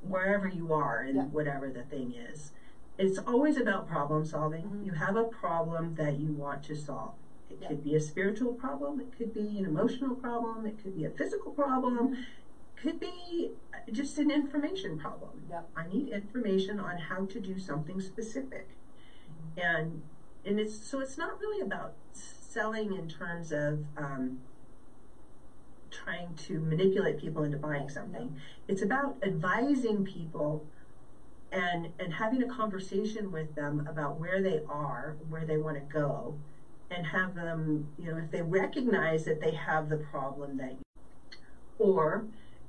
wherever 0.00 0.46
you 0.46 0.72
are 0.72 1.00
and 1.00 1.16
Yeah. 1.16 1.22
whatever 1.24 1.70
the 1.70 1.82
thing 1.82 2.12
is. 2.12 2.52
It's 2.98 3.18
always 3.18 3.56
about 3.56 3.86
problem 3.86 4.24
solving. 4.24 4.68
Mhm. 4.68 4.84
You 4.84 4.92
have 4.92 5.16
a 5.16 5.24
problem 5.24 5.94
that 5.94 6.16
you 6.16 6.30
want 6.32 6.62
to 6.64 6.74
solve. 6.74 7.14
It 7.48 7.60
Yeah. 7.60 7.68
could 7.68 7.82
be 7.82 7.94
a 7.94 8.00
spiritual 8.00 8.52
problem, 8.52 9.00
it 9.00 9.10
could 9.12 9.32
be 9.32 9.58
an 9.58 9.64
emotional 9.64 10.14
problem, 10.14 10.66
it 10.66 10.76
could 10.78 10.94
be 10.94 11.04
a 11.04 11.10
physical 11.10 11.50
problem, 11.50 12.10
Mm-hmm. 12.10 12.20
could 12.76 12.98
be 13.00 13.50
just 13.90 14.18
an 14.18 14.30
information 14.30 14.96
problem. 14.96 15.42
I 15.76 15.84
need 15.84 16.08
information 16.08 16.78
on 16.78 16.98
how 16.98 17.24
to 17.24 17.38
do 17.38 17.56
something 17.58 18.00
specific. 18.00 18.76
And 19.56 20.02
and 20.44 20.58
it's 20.60 20.74
so 20.74 20.98
it's 21.00 21.16
not 21.16 21.38
really 21.40 21.60
about 21.60 21.92
selling 22.54 22.94
in 22.94 23.08
terms 23.08 23.50
of 23.50 23.84
um, 23.96 24.38
trying 25.90 26.34
to 26.34 26.60
manipulate 26.60 27.18
people 27.18 27.42
into 27.42 27.58
buying 27.58 27.88
something. 27.88 28.36
It's 28.68 28.82
about 28.82 29.16
advising 29.22 30.04
people 30.04 30.64
and 31.50 31.88
and 31.98 32.14
having 32.14 32.42
a 32.42 32.48
conversation 32.48 33.30
with 33.30 33.54
them 33.54 33.86
about 33.88 34.18
where 34.18 34.40
they 34.40 34.60
are, 34.68 35.16
where 35.28 35.44
they 35.44 35.56
want 35.56 35.76
to 35.76 35.92
go, 35.92 36.38
and 36.90 37.06
have 37.06 37.34
them, 37.34 37.88
you 37.98 38.10
know, 38.10 38.18
if 38.18 38.30
they 38.30 38.42
recognize 38.42 39.24
that 39.24 39.40
they 39.40 39.52
have 39.52 39.88
the 39.88 39.98
problem 39.98 40.56
that 40.56 40.72
you, 40.72 41.38
or 41.78 42.26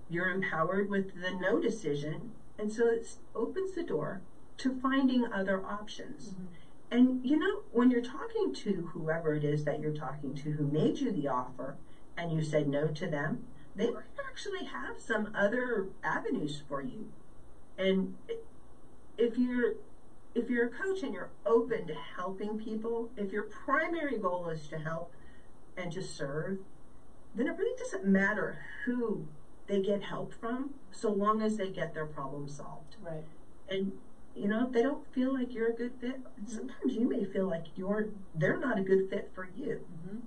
you're 0.09 0.29
empowered 0.29 0.89
with 0.89 1.19
the 1.21 1.31
no 1.31 1.59
decision, 1.59 2.31
and 2.59 2.71
so 2.71 2.87
it 2.87 3.07
opens 3.33 3.73
the 3.73 3.83
door 3.83 4.21
to 4.57 4.79
finding 4.81 5.25
other 5.31 5.65
options. 5.65 6.29
Mm-hmm. 6.29 6.64
And 6.91 7.25
you 7.25 7.37
know, 7.37 7.63
when 7.71 7.91
you're 7.91 8.01
talking 8.01 8.53
to 8.53 8.89
whoever 8.93 9.33
it 9.33 9.43
is 9.43 9.65
that 9.65 9.79
you're 9.79 9.93
talking 9.93 10.33
to 10.35 10.51
who 10.51 10.67
made 10.67 10.99
you 10.99 11.11
the 11.11 11.27
offer 11.27 11.75
and 12.17 12.31
you 12.31 12.43
said 12.43 12.67
no 12.67 12.87
to 12.87 13.07
them, 13.07 13.45
they 13.75 13.89
might 13.89 14.03
actually 14.29 14.65
have 14.65 14.99
some 14.99 15.31
other 15.35 15.87
avenues 16.03 16.61
for 16.67 16.81
you. 16.81 17.11
And 17.77 18.15
if 19.17 19.37
you're 19.37 19.73
if 20.33 20.49
you're 20.49 20.67
a 20.67 20.69
coach 20.69 21.01
and 21.01 21.13
you're 21.13 21.31
open 21.45 21.87
to 21.87 21.95
helping 22.17 22.57
people, 22.57 23.09
if 23.15 23.31
your 23.31 23.43
primary 23.43 24.17
goal 24.17 24.49
is 24.49 24.67
to 24.67 24.77
help 24.77 25.13
and 25.77 25.91
to 25.93 26.03
serve, 26.03 26.59
then 27.33 27.47
it 27.47 27.57
really 27.57 27.77
doesn't 27.77 28.05
matter 28.05 28.59
who 28.85 29.27
they 29.67 29.81
get 29.81 30.03
help 30.03 30.33
from 30.33 30.71
so 30.91 31.09
long 31.09 31.41
as 31.41 31.57
they 31.57 31.69
get 31.69 31.93
their 31.93 32.05
problem 32.05 32.47
solved. 32.47 32.97
Right. 33.01 33.23
And 33.69 33.93
you 34.35 34.47
know, 34.47 34.65
if 34.67 34.73
they 34.73 34.81
don't 34.81 35.05
feel 35.13 35.33
like 35.33 35.53
you're 35.53 35.69
a 35.69 35.73
good 35.73 35.93
fit, 36.01 36.19
sometimes 36.45 36.93
you 36.93 37.07
may 37.07 37.23
feel 37.25 37.47
like 37.47 37.65
you're 37.75 38.09
they're 38.35 38.57
not 38.57 38.77
a 38.77 38.81
good 38.81 39.09
fit 39.09 39.31
for 39.33 39.49
you. 39.55 39.81
Mm-hmm. 40.07 40.17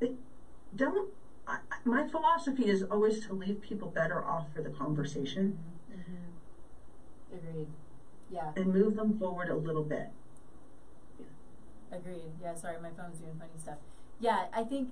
They 0.00 0.12
don't. 0.76 1.10
I, 1.46 1.58
my 1.84 2.08
philosophy 2.08 2.68
is 2.68 2.82
always 2.82 3.26
to 3.26 3.34
leave 3.34 3.60
people 3.62 3.88
better 3.88 4.24
off 4.24 4.46
for 4.54 4.62
the 4.62 4.70
conversation 4.70 5.58
Mm-hmm. 5.92 7.36
Agreed. 7.36 7.68
Yeah, 8.30 8.50
and 8.56 8.72
move 8.74 8.96
them 8.96 9.18
forward 9.18 9.48
a 9.48 9.56
little 9.56 9.84
bit. 9.84 10.08
agreed. 11.92 12.32
Yeah, 12.42 12.54
sorry, 12.54 12.76
my 12.80 12.90
phone's 12.90 13.18
doing 13.18 13.34
funny 13.38 13.52
stuff. 13.62 13.78
Yeah, 14.20 14.46
I 14.52 14.64
think 14.64 14.90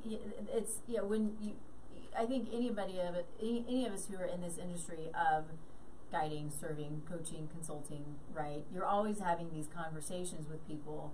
it's 0.53 0.79
yeah 0.87 1.01
when 1.01 1.37
you, 1.41 1.53
I 2.17 2.25
think 2.27 2.49
anybody 2.53 2.99
of 3.01 3.17
any, 3.41 3.65
any 3.69 3.87
of 3.87 3.93
us 3.93 4.07
who 4.11 4.17
are 4.19 4.27
in 4.27 4.41
this 4.41 4.59
industry 4.59 5.09
of 5.15 5.45
guiding, 6.13 6.51
serving, 6.51 7.03
coaching, 7.11 7.49
consulting, 7.51 8.05
right? 8.33 8.65
You're 8.73 8.85
always 8.85 9.19
having 9.19 9.51
these 9.51 9.67
conversations 9.75 10.49
with 10.49 10.67
people, 10.69 11.13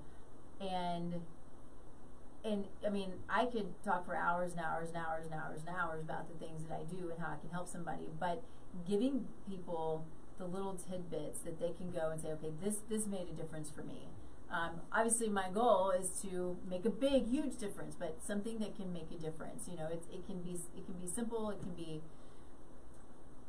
and 0.60 1.22
and 2.44 2.66
I 2.86 2.90
mean, 2.90 3.12
I 3.28 3.46
could 3.46 3.82
talk 3.84 4.06
for 4.06 4.16
hours 4.16 4.52
and 4.52 4.60
hours 4.60 4.88
and 4.88 4.96
hours 4.96 5.26
and 5.26 5.34
hours 5.34 5.60
and 5.66 5.76
hours 5.76 6.02
about 6.02 6.28
the 6.28 6.44
things 6.44 6.64
that 6.64 6.80
I 6.80 6.84
do 6.84 7.10
and 7.10 7.18
how 7.20 7.28
I 7.32 7.36
can 7.40 7.50
help 7.50 7.68
somebody, 7.68 8.08
but 8.18 8.42
giving 8.86 9.26
people 9.48 10.04
the 10.38 10.46
little 10.46 10.74
tidbits 10.74 11.40
that 11.40 11.58
they 11.60 11.72
can 11.72 11.90
go 11.90 12.10
and 12.10 12.20
say, 12.20 12.28
okay, 12.32 12.52
this 12.62 12.76
this 12.88 13.06
made 13.06 13.28
a 13.28 13.32
difference 13.32 13.70
for 13.70 13.82
me. 13.82 14.08
Um, 14.50 14.80
obviously, 14.92 15.28
my 15.28 15.50
goal 15.50 15.90
is 15.90 16.08
to 16.22 16.56
make 16.68 16.86
a 16.86 16.90
big, 16.90 17.28
huge 17.28 17.58
difference, 17.58 17.94
but 17.98 18.16
something 18.26 18.58
that 18.60 18.76
can 18.76 18.92
make 18.92 19.08
a 19.12 19.20
difference. 19.20 19.68
You 19.68 19.76
know, 19.76 19.88
it's 19.92 20.06
it 20.08 20.26
can 20.26 20.40
be 20.42 20.56
it 20.76 20.86
can 20.86 20.94
be 20.94 21.06
simple. 21.06 21.50
It 21.50 21.60
can 21.60 21.74
be 21.74 22.00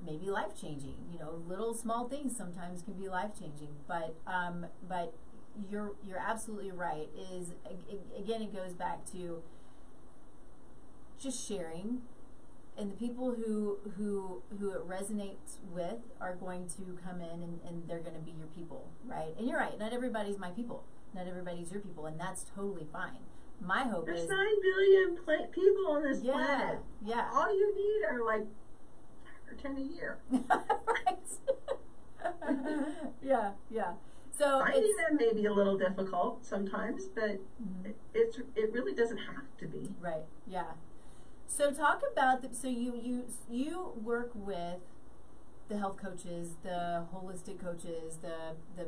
maybe 0.04 0.30
life 0.30 0.60
changing. 0.60 0.96
You 1.12 1.20
know, 1.20 1.42
little 1.48 1.74
small 1.74 2.08
things 2.08 2.36
sometimes 2.36 2.82
can 2.82 2.94
be 2.94 3.08
life 3.08 3.32
changing. 3.40 3.76
But 3.88 4.16
um, 4.28 4.68
but 4.88 5.14
you're 5.70 5.94
you're 6.06 6.20
absolutely 6.20 6.72
right. 6.72 7.10
Is 7.34 7.54
again, 8.18 8.42
it 8.42 8.54
goes 8.54 8.74
back 8.74 9.06
to 9.12 9.42
just 11.22 11.46
sharing, 11.48 12.02
and 12.78 12.92
the 12.92 12.96
people 12.96 13.34
who 13.34 13.78
who 13.98 14.42
who 14.60 14.72
it 14.72 14.88
resonates 14.88 15.58
with 15.74 16.00
are 16.22 16.36
going 16.36 16.68
to 16.78 16.98
come 17.04 17.22
in 17.22 17.44
and, 17.44 17.60
and 17.68 17.88
they're 17.88 18.00
going 18.00 18.16
to 18.16 18.22
be 18.22 18.32
your 18.32 18.48
people, 18.48 18.90
right? 19.06 19.34
And 19.38 19.48
you're 19.48 19.60
right. 19.60 19.78
Not 19.78 19.94
everybody's 19.94 20.38
my 20.38 20.52
people. 20.52 20.84
Not 21.14 21.28
everybody's 21.28 21.72
your 21.72 21.82
people, 21.82 22.06
and 22.06 22.20
that's 22.20 22.46
totally 22.56 22.88
fine. 22.92 23.18
My 23.62 23.84
hope 23.84 24.06
There's 24.06 24.22
is 24.22 24.30
nine 24.30 24.62
billion 24.62 25.18
pla- 25.18 25.48
people 25.52 25.88
on 25.92 26.04
this 26.04 26.22
yeah, 26.24 26.32
planet. 26.34 26.80
yeah. 27.04 27.30
All 27.34 27.54
you 27.54 27.76
need 27.76 28.06
are 28.08 28.24
like 28.26 28.46
ten 29.62 29.78
a 29.78 29.82
year. 29.82 30.18
right. 30.32 31.18
yeah, 33.22 33.52
yeah. 33.70 33.94
So 34.38 34.60
Finding 34.60 34.96
them 34.98 35.18
may 35.18 35.34
be 35.34 35.46
a 35.46 35.54
little 35.54 35.78
difficult 35.78 36.46
sometimes, 36.46 37.06
but 37.14 37.40
Mhm. 37.62 37.86
it, 37.86 37.96
it's 38.14 38.38
it 38.56 38.72
really 38.74 38.94
doesn't 38.94 39.18
have 39.18 39.46
to 39.58 39.68
be. 39.68 39.94
right, 40.00 40.24
yeah. 40.48 40.72
So 41.48 41.72
talk 41.72 42.02
about 42.12 42.42
the, 42.42 42.54
so 42.56 42.68
you 42.68 42.96
you 42.96 43.26
you 43.50 43.92
work 44.04 44.32
with 44.34 44.80
the 45.68 45.78
health 45.78 45.98
coaches, 45.98 46.56
the 46.64 47.06
holistic 47.14 47.60
coaches, 47.60 48.18
the 48.22 48.56
the 48.78 48.88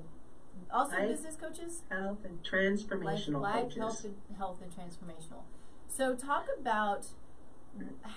also 0.72 0.96
Life- 0.98 1.10
business 1.10 1.36
coaches, 1.36 1.84
Health 1.90 2.20
and 2.24 2.36
life, 2.38 2.44
transformational 2.52 3.42
life 3.42 3.64
coaches. 3.64 3.78
health, 3.78 4.06
and, 4.06 4.16
health 4.38 4.62
and 4.62 4.72
transformational. 4.72 5.44
So 5.88 6.16
talk 6.16 6.46
about 6.60 7.08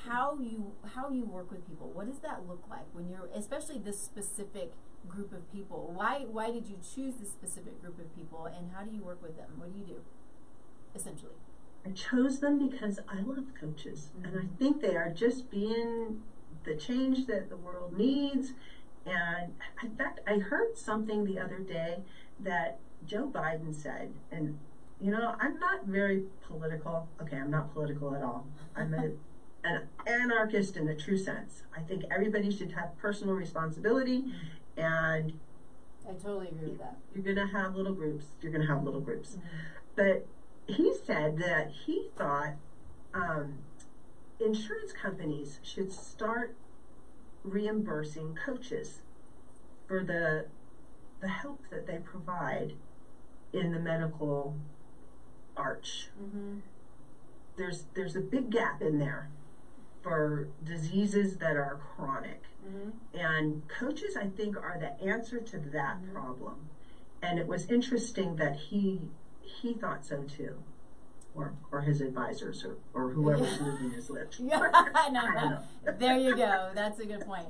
how 0.07 0.39
you 0.41 0.73
how 0.95 1.11
you 1.11 1.25
work 1.25 1.51
with 1.51 1.67
people. 1.67 1.91
What 1.93 2.07
does 2.07 2.19
that 2.21 2.47
look 2.49 2.65
like 2.69 2.87
when 2.93 3.09
you're 3.09 3.29
especially 3.35 3.79
this 3.79 4.01
specific 4.01 4.73
group 5.09 5.33
of 5.33 5.51
people? 5.53 5.93
Why 5.95 6.27
why 6.31 6.51
did 6.51 6.67
you 6.67 6.77
choose 6.77 7.15
this 7.15 7.31
specific 7.31 7.81
group 7.81 7.99
of 7.99 8.15
people 8.17 8.47
and 8.47 8.71
how 8.75 8.85
do 8.85 8.95
you 8.95 9.03
work 9.03 9.23
with 9.23 9.37
them? 9.37 9.51
What 9.57 9.73
do 9.73 9.79
you 9.79 9.87
do? 9.87 10.01
Essentially. 10.95 11.35
I 11.87 11.91
chose 11.91 12.41
them 12.41 12.67
because 12.69 12.99
I 13.09 13.21
love 13.21 13.45
coaches, 13.61 14.09
and 14.23 14.35
I 14.35 14.41
mm-hmm. 14.41 14.57
think 14.57 14.81
they 14.81 14.97
are 14.97 15.11
just 15.11 15.51
being 15.51 16.23
the 16.65 16.75
change 16.77 17.27
that 17.27 17.51
the 17.51 17.57
world 17.57 17.97
needs. 17.97 18.53
And 19.05 19.53
in 19.83 19.95
fact, 19.97 20.21
I 20.27 20.39
heard 20.39 20.79
something 20.79 21.27
the 21.27 21.39
other 21.39 21.59
day 21.59 21.99
that 22.41 22.79
Joe 23.07 23.31
Biden 23.31 23.75
said, 23.75 24.15
and 24.33 24.59
you 25.01 25.11
know, 25.11 25.35
I'm 25.39 25.59
not 25.59 25.85
very 25.85 26.25
political. 26.47 27.07
Okay, 27.21 27.37
I'm 27.37 27.51
not 27.51 27.75
political 27.75 28.15
at 28.15 28.23
all. 28.23 28.47
I'm 28.75 28.95
a, 28.95 29.11
an 29.65 29.89
anarchist 30.07 30.77
in 30.77 30.87
the 30.87 30.95
true 30.95 31.19
sense. 31.19 31.63
I 31.77 31.81
think 31.81 32.05
everybody 32.11 32.55
should 32.55 32.73
have 32.73 32.97
personal 32.99 33.35
responsibility, 33.35 34.25
and 34.77 35.33
I 36.09 36.13
totally 36.13 36.49
agree 36.49 36.69
with 36.69 36.79
that. 36.79 36.99
you're 37.15 37.25
going 37.25 37.49
to 37.49 37.53
have 37.53 37.75
little 37.75 37.95
groups. 37.95 38.27
You're 38.43 38.53
going 38.53 38.67
to 38.67 38.73
have 38.73 38.85
little 38.85 39.01
groups. 39.01 39.39
But 39.97 40.27
he 40.67 40.95
said 41.05 41.39
that 41.39 41.71
he 41.87 42.09
thought 42.17 42.55
um, 43.15 43.59
insurance 44.39 44.93
companies 44.93 45.59
should 45.63 45.93
start 45.93 46.55
reimbursing 47.43 48.37
coaches 48.45 49.01
for 49.87 50.03
the 50.03 50.47
the 51.21 51.29
help 51.29 51.63
that 51.71 51.87
they 51.87 51.99
provide 51.99 52.75
in 53.53 53.73
the 53.73 53.79
medical 53.79 54.57
arch. 55.57 56.09
Mm-hmm. 56.23 56.59
There's 57.57 57.85
there's 57.95 58.17
a 58.17 58.21
big 58.21 58.51
gap 58.51 58.83
in 58.83 58.99
there 58.99 59.31
for 60.05 60.49
diseases 60.63 61.39
that 61.39 61.57
are 61.57 61.81
chronic. 61.97 62.43
Mm-hmm. 62.65 62.91
And 63.19 63.67
coaches, 63.69 64.17
I 64.17 64.27
think, 64.29 64.57
are 64.57 64.77
the 64.79 64.93
answer 65.03 65.41
to 65.41 65.59
that 65.71 66.01
Mhm. 66.03 66.13
problem. 66.13 66.69
And 67.23 67.39
it 67.39 67.47
was 67.49 67.69
interesting 67.71 68.37
that 68.37 68.55
he 68.55 69.11
he 69.41 69.75
thought 69.75 70.05
so 70.05 70.23
too, 70.25 70.63
or 71.35 71.55
or 71.73 71.81
his 71.83 72.01
advisors, 72.03 72.65
or, 72.65 72.77
or 72.93 73.11
whoever's 73.11 73.61
moving 73.61 73.91
his 73.91 74.09
lips. 74.11 74.39
Yeah, 74.41 75.09
no, 75.11 75.27
no. 75.31 75.59
There 75.99 76.17
you 76.19 76.37
go. 76.37 76.71
That's 76.75 76.99
a 77.01 77.07
good 77.07 77.21
point. 77.27 77.49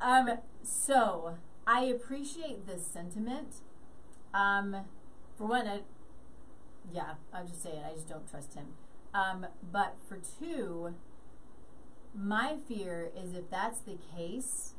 Um, 0.00 0.38
so 0.62 1.36
I 1.66 1.82
appreciate 1.84 2.66
this 2.66 2.84
sentiment. 2.86 3.56
Um, 4.34 4.76
for 5.36 5.46
one, 5.46 5.66
I, 5.68 5.80
yeah, 6.92 7.14
I'll 7.32 7.46
just 7.46 7.62
say 7.62 7.70
it. 7.70 7.82
I 7.88 7.92
just 7.94 8.08
don't 8.08 8.28
trust 8.28 8.54
him. 8.54 8.66
Um, 9.12 9.46
but 9.72 9.96
for 10.08 10.18
two, 10.38 10.94
my 12.14 12.56
fear 12.68 13.10
is 13.16 13.34
if 13.34 13.50
that's 13.50 13.80
the 13.80 13.98
case, 14.16 14.74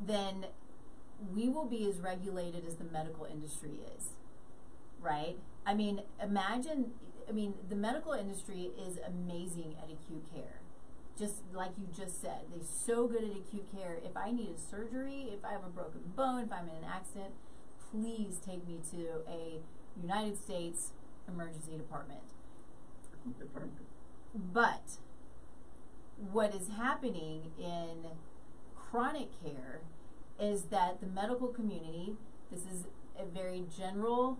then 0.00 0.46
we 1.34 1.48
will 1.48 1.66
be 1.66 1.88
as 1.88 1.98
regulated 1.98 2.66
as 2.66 2.76
the 2.76 2.84
medical 2.84 3.24
industry 3.24 3.80
is, 3.96 4.10
right? 5.00 5.36
I 5.66 5.74
mean, 5.74 6.02
imagine. 6.22 6.92
I 7.28 7.32
mean, 7.32 7.54
the 7.68 7.76
medical 7.76 8.12
industry 8.12 8.72
is 8.76 8.98
amazing 9.06 9.76
at 9.80 9.84
acute 9.84 10.24
care 10.34 10.62
just 11.18 11.34
like 11.52 11.70
you 11.78 11.86
just 11.94 12.20
said, 12.20 12.40
they're 12.50 12.64
so 12.64 13.06
good 13.06 13.22
at 13.22 13.30
acute 13.30 13.66
care. 13.74 13.98
If 14.04 14.16
I 14.16 14.30
need 14.30 14.50
a 14.56 14.58
surgery, 14.58 15.28
if 15.32 15.44
I 15.44 15.52
have 15.52 15.64
a 15.64 15.68
broken 15.68 16.00
bone, 16.16 16.44
if 16.44 16.52
I'm 16.52 16.68
in 16.68 16.76
an 16.76 16.90
accident, 16.90 17.34
please 17.90 18.38
take 18.44 18.66
me 18.66 18.80
to 18.90 19.22
a 19.28 19.60
United 20.00 20.38
States 20.38 20.92
emergency 21.28 21.76
department. 21.76 22.22
But 24.34 24.98
what 26.30 26.54
is 26.54 26.68
happening 26.76 27.50
in 27.58 28.10
chronic 28.76 29.28
care 29.42 29.80
is 30.38 30.64
that 30.64 31.00
the 31.00 31.06
medical 31.06 31.48
community, 31.48 32.14
this 32.50 32.60
is 32.60 32.84
a 33.18 33.24
very 33.24 33.64
general 33.76 34.38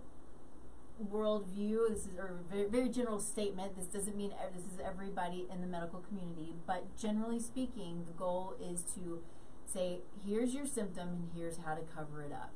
worldview. 1.11 1.89
This 1.89 2.05
is 2.05 2.07
a 2.17 2.53
very, 2.53 2.69
very 2.69 2.89
general 2.89 3.19
statement. 3.19 3.75
This 3.75 3.87
doesn't 3.87 4.15
mean 4.15 4.31
this 4.55 4.63
is 4.63 4.79
everybody 4.83 5.47
in 5.51 5.61
the 5.61 5.67
medical 5.67 5.99
community, 5.99 6.53
but 6.65 6.95
generally 6.97 7.39
speaking, 7.39 8.03
the 8.05 8.13
goal 8.13 8.55
is 8.61 8.83
to 8.95 9.23
say, 9.65 9.99
here's 10.25 10.53
your 10.53 10.65
symptom 10.65 11.09
and 11.09 11.29
here's 11.35 11.57
how 11.57 11.73
to 11.73 11.81
cover 11.81 12.21
it 12.21 12.31
up, 12.31 12.51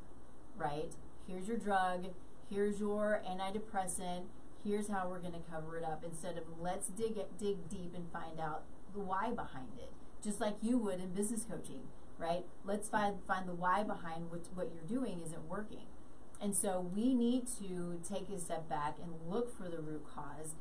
right? 0.56 0.94
Here's 1.28 1.48
your 1.48 1.58
drug, 1.58 2.08
here's 2.50 2.80
your 2.80 3.22
antidepressant, 3.28 4.26
here's 4.64 4.88
how 4.88 5.08
we're 5.08 5.20
going 5.20 5.34
to 5.34 5.52
cover 5.52 5.78
it 5.78 5.84
up 5.84 6.04
instead 6.04 6.38
of 6.38 6.44
let's 6.60 6.88
dig 6.90 7.18
it, 7.18 7.38
dig 7.40 7.70
deep 7.70 7.94
and 7.96 8.12
find 8.12 8.40
out 8.40 8.64
the 8.94 9.00
why 9.00 9.32
behind 9.32 9.68
it. 9.78 9.92
Just 10.24 10.42
like 10.42 10.56
you 10.62 10.78
would 10.78 11.00
in 11.00 11.10
business 11.12 11.46
coaching, 11.50 11.82
right? 12.18 12.44
Let's 12.66 12.90
find 12.90 13.18
find 13.28 13.48
the 13.48 13.54
why 13.54 13.84
behind 13.84 14.32
what 14.32 14.48
what 14.56 14.72
you're 14.74 15.00
doing 15.00 15.22
isn't 15.26 15.48
working. 15.48 15.86
And 16.42 16.56
so 16.56 16.92
we 16.96 17.14
need 17.14 17.48
to 17.60 18.00
take 18.08 18.30
a 18.30 18.40
step 18.40 18.70
back 18.70 18.98
and 19.02 19.12
look 19.28 19.56
for 19.56 19.70
the 19.70 19.80
root 19.80 20.04
cause. 20.14 20.54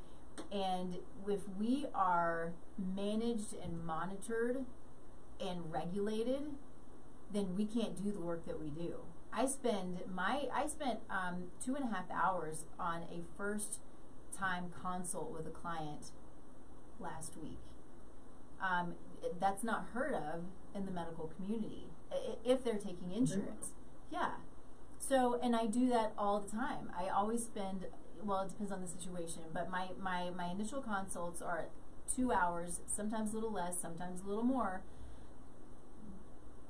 And 0.51 0.97
if 1.29 1.41
we 1.59 1.87
are 1.95 2.53
managed 2.79 3.55
and 3.63 3.85
monitored 3.85 4.65
and 5.41 5.73
regulated, 5.73 6.43
then 7.33 7.55
we 7.57 7.67
can't 7.67 8.03
do 8.03 8.11
the 8.11 8.21
work 8.21 8.47
that 8.47 8.61
we 8.61 8.71
do. 8.71 8.97
I 9.33 9.47
spend 9.47 9.99
my 10.15 10.49
I 10.55 10.67
spent 10.67 11.01
um, 11.11 11.49
two 11.63 11.75
and 11.75 11.85
a 11.85 11.89
half 11.95 12.11
hours 12.11 12.65
on 12.79 13.03
a 13.03 13.23
first 13.37 13.81
time 14.37 14.73
consult 14.83 15.31
with 15.31 15.47
a 15.47 15.51
client 15.51 16.11
last 16.99 17.35
week. 17.43 17.59
Um, 18.67 18.95
that's 19.41 19.63
not 19.63 19.87
heard 19.95 20.15
of 20.15 20.41
in 20.75 20.87
the 20.87 20.93
medical 20.93 21.31
community 21.37 21.85
if 22.45 22.65
they're 22.65 22.75
taking 22.75 23.13
insurance. 23.13 23.73
Yeah. 24.11 24.31
So, 24.99 25.39
and 25.43 25.55
I 25.55 25.67
do 25.67 25.89
that 25.91 26.13
all 26.17 26.41
the 26.41 26.51
time. 26.51 26.91
I 26.99 27.09
always 27.09 27.45
spend, 27.45 27.87
well, 28.23 28.43
it 28.43 28.49
depends 28.49 28.73
on 28.73 28.81
the 28.81 28.89
situation, 28.89 29.43
but 29.53 29.71
my, 29.71 29.89
my, 30.01 30.31
my 30.31 30.51
initial 30.51 30.81
consults 30.81 31.41
are 31.43 31.67
two 32.15 32.33
hours, 32.33 32.81
sometimes 32.87 33.33
a 33.33 33.35
little 33.35 33.53
less, 33.53 33.81
sometimes 33.81 34.23
a 34.23 34.29
little 34.29 34.45
more. 34.45 34.83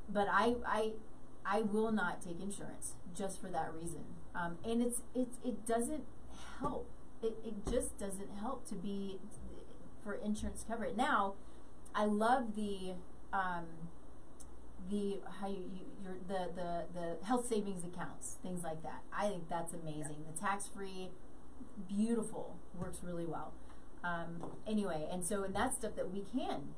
But 0.09 0.29
I, 0.31 0.57
I, 0.67 0.93
I 1.45 1.63
will 1.63 1.93
not 1.93 2.23
take 2.23 2.41
insurance 2.41 2.95
just 3.15 3.41
for 3.41 3.49
that 3.49 3.73
reason. 3.75 4.05
Um, 4.35 4.59
and 4.65 4.83
it's, 4.83 5.01
it's, 5.15 5.39
it 5.45 5.67
doesn't 5.67 6.05
help. 6.61 6.89
It, 7.23 7.37
it 7.45 7.55
just 7.71 7.99
doesn't 7.99 8.31
help 8.41 8.69
to 8.69 8.75
be 8.75 9.19
for 10.03 10.15
insurance 10.15 10.65
coverage. 10.67 10.97
Now, 10.97 11.35
I 11.97 12.05
love 12.05 12.55
the, 12.55 12.93
um, 13.33 13.65
the 14.91 15.19
how 15.41 15.49
you, 15.49 15.65
you 15.75 15.87
your 16.05 16.17
the, 16.29 16.51
the 16.55 16.85
the 16.95 17.27
health 17.27 17.49
savings 17.49 17.85
accounts, 17.85 18.37
things 18.43 18.63
like 18.63 18.83
that. 18.83 19.03
I 19.13 19.29
think 19.29 19.49
that's 19.49 19.73
amazing. 19.73 20.25
The 20.33 20.39
tax 20.39 20.69
free, 20.69 21.09
beautiful, 21.89 22.57
works 22.79 22.99
really 23.03 23.25
well. 23.25 23.53
Um, 24.05 24.45
anyway, 24.67 25.09
and 25.11 25.25
so 25.25 25.43
and 25.43 25.55
that's 25.55 25.77
stuff 25.77 25.97
that 25.97 26.13
we 26.13 26.23
can 26.33 26.75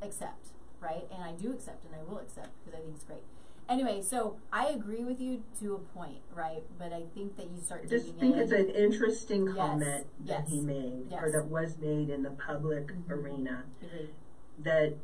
accept, 0.00 0.48
right? 0.80 1.04
And 1.12 1.22
I 1.24 1.32
do 1.32 1.52
accept, 1.52 1.84
and 1.84 1.94
I 1.94 2.02
will 2.08 2.18
accept 2.18 2.50
because 2.64 2.78
I 2.78 2.82
think 2.82 2.94
it's 2.94 3.04
great. 3.04 3.24
Anyway, 3.68 4.02
so 4.02 4.36
I 4.52 4.68
agree 4.68 5.04
with 5.04 5.20
you 5.20 5.44
to 5.60 5.74
a 5.74 5.78
point, 5.78 6.18
right? 6.34 6.62
But 6.78 6.92
I 6.92 7.02
think 7.14 7.36
that 7.36 7.46
you 7.46 7.60
start 7.64 7.82
I 7.84 7.88
just 7.88 8.06
think 8.18 8.34
in. 8.34 8.40
it's 8.40 8.52
an 8.52 8.68
interesting 8.70 9.46
Yes, 9.46 9.56
comment 9.56 10.06
that 10.26 10.48
he 10.48 10.56
yes, 10.56 10.64
made, 10.64 11.12
or 11.12 11.30
that 11.32 11.46
was 11.46 11.78
made 11.78 12.10
in 12.10 12.22
the 12.22 12.30
public 12.32 12.88
Mhm. 12.88 13.10
arena, 13.10 13.64
Agreed. 13.82 14.10
that 14.58 14.94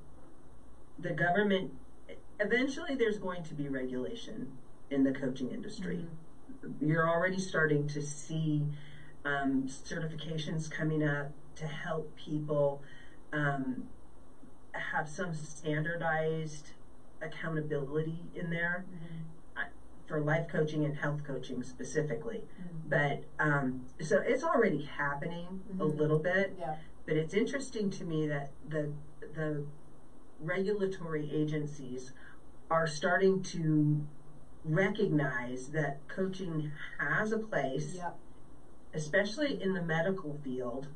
the 0.98 1.10
government, 1.12 1.72
eventually 2.40 2.94
there's 2.94 3.18
going 3.18 3.42
to 3.44 3.54
be 3.54 3.68
regulation 3.68 4.58
in 4.90 5.04
the 5.04 5.12
coaching 5.12 5.50
industry. 5.50 6.06
Mm-hmm. 6.62 6.86
You're 6.86 7.08
already 7.08 7.38
starting 7.38 7.86
to 7.88 8.02
see 8.02 8.66
um, 9.24 9.64
certifications 9.66 10.70
coming 10.70 11.02
up 11.06 11.32
to 11.56 11.66
help 11.66 12.14
people 12.16 12.82
um, 13.32 13.88
have 14.72 15.08
some 15.08 15.34
standardized 15.34 16.72
accountability 17.20 18.28
in 18.34 18.50
there 18.50 18.84
Mhm. 18.90 19.22
uh, 19.56 19.64
for 20.06 20.20
life 20.20 20.46
coaching 20.48 20.84
and 20.84 20.94
health 20.96 21.22
coaching 21.24 21.62
specifically. 21.62 22.44
Mhm. 22.60 22.88
But 22.88 23.24
um, 23.38 23.86
so 24.00 24.18
it's 24.18 24.42
already 24.42 24.80
happening 24.82 25.58
a 25.78 25.84
Mhm. 25.84 25.96
little 25.96 26.18
bit. 26.18 26.54
Yeah. 26.56 26.74
But 27.06 27.16
it's 27.16 27.32
interesting 27.34 27.88
to 27.90 28.04
me 28.04 28.26
that 28.26 28.50
the 28.68 28.90
the 29.34 29.62
regulatory 30.40 31.28
agencies 31.30 32.12
are 32.70 32.86
starting 32.86 33.40
to 33.42 34.00
recognize 34.64 35.68
that 35.68 36.06
coaching 36.08 36.68
has 36.98 37.32
a 37.32 37.36
place, 37.36 37.94
Yep. 37.96 38.14
especially 38.94 39.60
in 39.60 39.72
the 39.72 39.80
medical 39.80 40.34
field. 40.34 40.88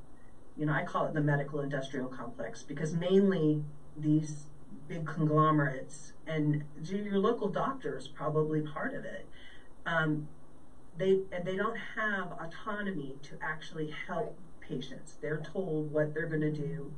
You 0.56 0.66
know, 0.66 0.72
I 0.72 0.82
call 0.82 1.04
it 1.06 1.14
the 1.14 1.20
medical 1.20 1.60
industrial 1.60 2.08
complex 2.08 2.62
because 2.62 2.92
mainly 2.92 3.62
these 3.96 4.46
big 4.92 5.06
conglomerates 5.06 6.12
and 6.26 6.64
your 6.84 7.18
local 7.18 7.48
doctor 7.48 7.96
is 7.96 8.08
probably 8.08 8.60
part 8.60 8.94
of 8.94 9.04
it. 9.04 9.26
Um, 9.86 10.28
they 10.98 11.20
and 11.32 11.44
they 11.44 11.56
don't 11.56 11.76
have 11.96 12.32
autonomy 12.32 13.16
to 13.22 13.38
actually 13.42 13.92
help 14.06 14.38
patients. 14.60 15.16
They're 15.20 15.40
told 15.52 15.90
what 15.90 16.12
they're 16.12 16.26
going 16.26 16.42
to 16.42 16.52
do 16.52 16.92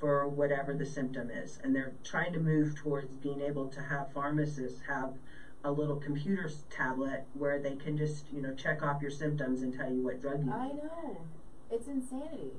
for 0.00 0.26
whatever 0.26 0.74
the 0.74 0.86
symptom 0.86 1.30
is, 1.30 1.60
and 1.62 1.74
they're 1.74 1.92
trying 2.02 2.32
to 2.32 2.40
move 2.40 2.74
towards 2.74 3.16
being 3.16 3.40
able 3.40 3.68
to 3.68 3.80
have 3.80 4.12
pharmacists 4.12 4.80
have 4.88 5.14
a 5.62 5.70
little 5.70 5.96
computer 5.96 6.50
tablet 6.70 7.24
where 7.34 7.60
they 7.60 7.76
can 7.76 7.96
just 7.96 8.24
you 8.32 8.42
know 8.42 8.54
check 8.54 8.82
off 8.82 9.00
your 9.00 9.10
symptoms 9.10 9.62
and 9.62 9.72
tell 9.76 9.92
you 9.92 10.02
what 10.02 10.20
drug 10.20 10.44
you 10.44 10.52
I 10.52 10.66
need. 10.68 10.76
know. 10.76 11.20
It's 11.70 11.86
insanity. 11.86 12.52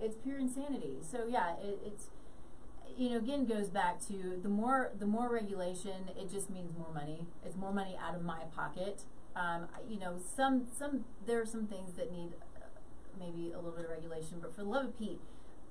It's 0.00 0.16
pure 0.16 0.38
insanity. 0.38 0.98
So 1.02 1.26
yeah, 1.28 1.56
it, 1.62 1.78
it's 1.84 2.08
you 2.96 3.10
know 3.10 3.18
again 3.18 3.46
goes 3.46 3.68
back 3.68 4.00
to 4.08 4.38
the 4.42 4.48
more 4.48 4.92
the 4.98 5.06
more 5.06 5.30
regulation, 5.32 6.08
it 6.18 6.30
just 6.30 6.50
means 6.50 6.72
more 6.76 6.92
money. 6.92 7.26
It's 7.44 7.56
more 7.56 7.72
money 7.72 7.96
out 8.00 8.14
of 8.14 8.22
my 8.22 8.40
pocket. 8.54 9.02
Um, 9.36 9.66
you 9.88 9.98
know, 9.98 10.16
some 10.36 10.66
some 10.78 11.04
there 11.26 11.40
are 11.40 11.46
some 11.46 11.66
things 11.66 11.94
that 11.94 12.12
need 12.12 12.32
uh, 12.56 12.66
maybe 13.18 13.52
a 13.52 13.56
little 13.56 13.72
bit 13.72 13.84
of 13.84 13.90
regulation, 13.90 14.38
but 14.40 14.54
for 14.54 14.62
the 14.62 14.68
love 14.68 14.84
of 14.86 14.98
Pete, 14.98 15.20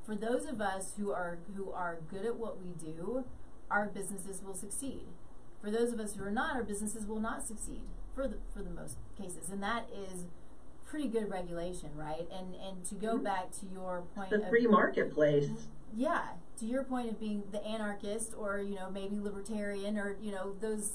for 0.06 0.16
those 0.16 0.46
of 0.46 0.60
us 0.62 0.94
who 0.98 1.12
are 1.12 1.40
who 1.56 1.72
are 1.72 2.00
good 2.10 2.26
at 2.26 2.36
what 2.38 2.62
we 2.62 2.72
do, 2.72 3.24
our 3.72 3.88
businesses 3.88 4.42
will 4.44 4.56
succeed. 4.56 5.04
For 5.62 5.72
those 5.72 5.94
of 5.94 6.00
us 6.00 6.16
who 6.16 6.24
are 6.26 6.32
not, 6.32 6.56
our 6.56 6.64
businesses 6.64 7.06
will 7.06 7.22
not 7.22 7.48
succeed 7.48 7.84
for 8.14 8.28
the 8.28 8.36
for 8.54 8.62
the 8.62 8.70
most 8.70 8.98
cases, 9.18 9.50
and 9.50 9.64
that 9.64 9.88
is 10.12 10.26
pretty 10.86 11.08
good 11.08 11.30
regulation, 11.30 11.90
right? 11.96 12.28
And 12.32 12.54
and 12.56 12.84
to 12.86 12.96
go 12.96 13.18
Mhm. 13.18 13.24
back 13.24 13.52
to 13.62 13.66
your 13.66 14.04
point 14.14 14.30
The 14.30 14.42
free 14.50 14.68
marketplace. 14.68 15.50
Yeah, 15.96 16.24
to 16.60 16.66
your 16.66 16.84
point 16.84 17.10
of 17.10 17.20
being 17.20 17.44
the 17.52 17.64
anarchist 17.64 18.34
or 18.38 18.60
you 18.60 18.76
know 18.76 18.90
maybe 18.90 19.20
libertarian 19.20 19.98
or 19.98 20.16
you 20.22 20.32
know 20.32 20.56
those 20.62 20.92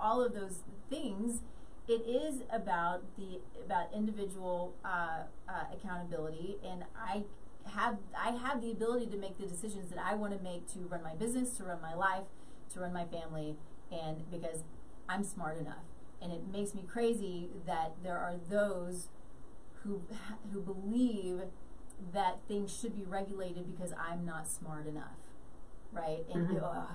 all 0.00 0.22
of 0.22 0.34
those 0.34 0.60
things, 0.90 1.40
it 1.88 2.02
is 2.06 2.42
about 2.52 3.02
the 3.16 3.40
about 3.64 3.88
individual 3.94 4.74
uh, 4.84 5.22
uh, 5.48 5.64
accountability, 5.72 6.56
and 6.64 6.84
I 6.96 7.24
have 7.74 7.98
I 8.16 8.30
have 8.30 8.62
the 8.62 8.70
ability 8.70 9.06
to 9.06 9.16
make 9.16 9.38
the 9.38 9.46
decisions 9.46 9.90
that 9.90 9.98
I 9.98 10.14
want 10.14 10.36
to 10.36 10.42
make 10.42 10.72
to 10.74 10.80
run 10.80 11.02
my 11.02 11.14
business, 11.14 11.56
to 11.58 11.64
run 11.64 11.80
my 11.82 11.94
life, 11.94 12.24
to 12.74 12.80
run 12.80 12.92
my 12.92 13.06
family, 13.06 13.56
and 13.90 14.30
because 14.30 14.62
I'm 15.08 15.24
smart 15.24 15.58
enough, 15.58 15.84
and 16.22 16.32
it 16.32 16.42
makes 16.50 16.74
me 16.74 16.84
crazy 16.86 17.48
that 17.66 17.92
there 18.02 18.18
are 18.18 18.34
those 18.48 19.08
who 19.82 20.02
who 20.52 20.60
believe 20.60 21.42
that 22.12 22.38
things 22.48 22.74
should 22.76 22.94
be 22.96 23.04
regulated 23.04 23.66
because 23.76 23.92
I'm 23.98 24.24
not 24.24 24.48
smart 24.48 24.86
enough, 24.86 25.16
right? 25.92 26.24
And 26.32 26.48
Mhm. 26.48 26.62
ugh. 26.62 26.88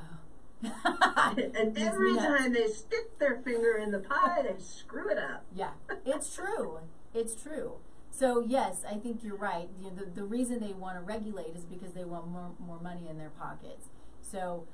and 1.55 1.77
every 1.77 2.15
time 2.15 2.53
they 2.53 2.67
stick 2.67 3.19
their 3.19 3.37
finger 3.41 3.77
in 3.77 3.91
the 3.91 3.99
pie, 3.99 4.41
they 4.43 4.57
screw 4.61 5.09
it 5.09 5.17
up. 5.17 5.45
Yeah, 5.53 5.71
it's 6.05 6.33
true. 6.33 6.79
It's 7.13 7.35
true. 7.35 7.73
So 8.11 8.41
yes, 8.41 8.83
I 8.89 8.95
think 8.95 9.23
you're 9.23 9.35
right. 9.37 9.67
You 9.79 9.89
know, 9.91 9.95
the, 10.05 10.05
the 10.21 10.23
reason 10.23 10.59
they 10.59 10.73
want 10.73 10.97
to 10.97 11.01
regulate 11.01 11.55
is 11.55 11.65
because 11.65 11.93
they 11.93 12.05
want 12.05 12.27
more, 12.27 12.51
more 12.59 12.79
money 12.79 13.09
in 13.09 13.17
their 13.17 13.31
pockets. 13.31 13.87
So 14.21 14.65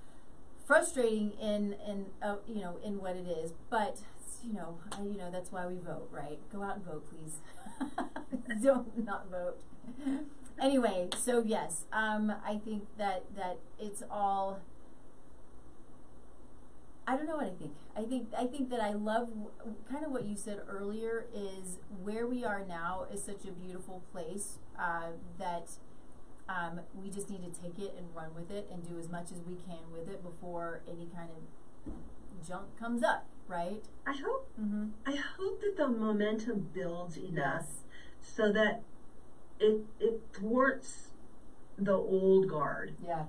frustrating 0.66 1.32
in 1.42 1.74
in 1.88 2.06
uh, 2.22 2.38
you 2.48 2.62
know 2.62 2.78
in 2.84 3.00
what 3.02 3.16
it 3.16 3.28
is, 3.28 3.54
but 3.70 3.98
you 4.46 4.54
know 4.54 4.78
I, 4.92 5.02
you 5.04 5.18
know 5.18 5.30
that's 5.32 5.52
why 5.52 5.66
we 5.68 5.76
vote, 5.76 6.10
right? 6.12 6.40
Go 6.52 6.64
out 6.64 6.78
and 6.78 6.86
vote, 6.86 7.06
please. 7.10 7.38
Don't 8.64 9.06
not 9.06 9.30
vote. 9.30 9.58
Anyway, 10.62 11.08
so 11.18 11.42
yes, 11.46 11.86
um, 11.94 12.34
I 12.46 12.58
think 12.58 12.84
that 12.98 13.24
that 13.36 13.60
it's 13.80 14.04
all. 14.10 14.60
I 17.08 17.16
don't 17.16 17.26
know 17.26 17.38
what 17.38 17.48
I 17.48 17.58
think. 17.58 17.74
I 17.98 18.04
think 18.04 18.28
I 18.38 18.46
think 18.46 18.70
that 18.70 18.82
I 18.82 18.94
love 18.94 19.30
kind 19.92 20.06
of 20.06 20.12
what 20.12 20.26
you 20.26 20.36
said 20.36 20.60
earlier 20.70 21.26
is 21.34 21.80
where 22.04 22.28
we 22.28 22.46
are 22.46 22.64
now 22.68 23.08
is 23.12 23.24
such 23.24 23.46
a 23.46 23.52
beautiful 23.52 24.04
place 24.12 24.60
uh, 24.78 25.14
that 25.40 25.72
um, 26.48 26.82
we 26.94 27.10
just 27.10 27.30
need 27.30 27.42
to 27.44 27.62
take 27.62 27.80
it 27.80 27.96
and 27.98 28.08
run 28.16 28.34
with 28.36 28.52
it 28.52 28.68
and 28.72 28.88
do 28.88 29.00
as 29.00 29.10
much 29.10 29.32
as 29.32 29.42
we 29.48 29.56
can 29.56 29.92
with 29.92 30.10
it 30.10 30.24
before 30.24 30.82
any 30.88 31.08
kind 31.16 31.30
of 31.32 31.94
junk 32.48 32.78
comes 32.80 33.04
up, 33.04 33.26
right? 33.50 33.84
I 34.06 34.14
hope 34.14 34.46
Mm-hmm. 34.60 34.88
I 35.06 35.16
hope 35.16 35.62
that 35.62 35.76
the 35.78 35.88
momentum 35.88 36.70
builds 36.74 37.16
in 37.18 37.36
Yes. 37.36 37.84
so 38.22 38.52
that 38.52 38.82
it 39.60 39.82
it 40.00 40.22
thwarts 40.34 41.10
the 41.78 41.94
old 41.94 42.50
guard 42.50 42.96
Yeah. 43.06 43.26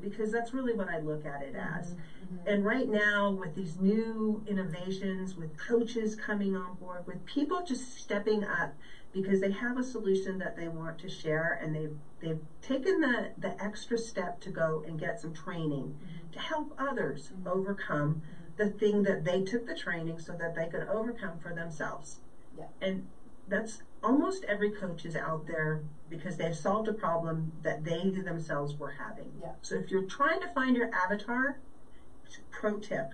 because 0.00 0.32
that's 0.32 0.54
really 0.54 0.72
what 0.72 0.88
I 0.88 1.00
look 1.00 1.26
at 1.26 1.42
it 1.42 1.54
as. 1.54 1.92
Mhm. 1.94 2.46
And 2.46 2.64
right 2.64 2.88
now, 2.88 3.30
with 3.32 3.54
these 3.54 3.78
new 3.78 4.42
innovations, 4.46 5.36
with 5.36 5.56
coaches 5.58 6.14
coming 6.14 6.56
on 6.56 6.76
board, 6.76 7.06
with 7.06 7.24
people 7.26 7.62
just 7.64 7.94
stepping 7.98 8.42
up 8.44 8.74
because 9.12 9.40
they 9.40 9.50
have 9.50 9.76
a 9.76 9.82
solution 9.82 10.38
that 10.38 10.56
they 10.56 10.68
want 10.68 10.98
to 10.98 11.08
share, 11.08 11.58
and 11.60 11.74
they've 11.74 11.96
they've 12.20 12.40
taken 12.62 13.00
the 13.00 13.30
the 13.38 13.62
extra 13.62 13.98
step 13.98 14.40
to 14.40 14.50
go 14.50 14.84
and 14.86 14.98
get 14.98 15.20
some 15.20 15.32
training 15.32 15.96
to 16.32 16.38
help 16.38 16.74
others 16.78 17.32
overcome 17.46 18.22
the 18.56 18.68
thing 18.68 19.02
that 19.02 19.24
they 19.24 19.42
took 19.42 19.66
the 19.66 19.74
training 19.74 20.18
so 20.18 20.34
that 20.34 20.54
they 20.54 20.66
could 20.66 20.86
overcome 20.88 21.38
for 21.38 21.54
themselves. 21.54 22.20
Yeah. 22.56 22.66
And 22.80 23.06
that's 23.48 23.82
almost 24.02 24.44
every 24.44 24.70
coach 24.70 25.04
is 25.04 25.16
out 25.16 25.46
there 25.46 25.82
because 26.08 26.36
they've 26.36 26.56
solved 26.56 26.88
a 26.88 26.92
problem 26.92 27.52
that 27.62 27.84
they 27.84 28.10
themselves 28.10 28.76
were 28.76 28.92
having. 28.92 29.32
Yeah. 29.40 29.52
So 29.62 29.76
if 29.76 29.90
you're 29.90 30.04
trying 30.04 30.40
to 30.40 30.48
find 30.48 30.76
your 30.76 30.90
avatar, 30.94 31.58
pro 32.50 32.78
tip, 32.78 33.12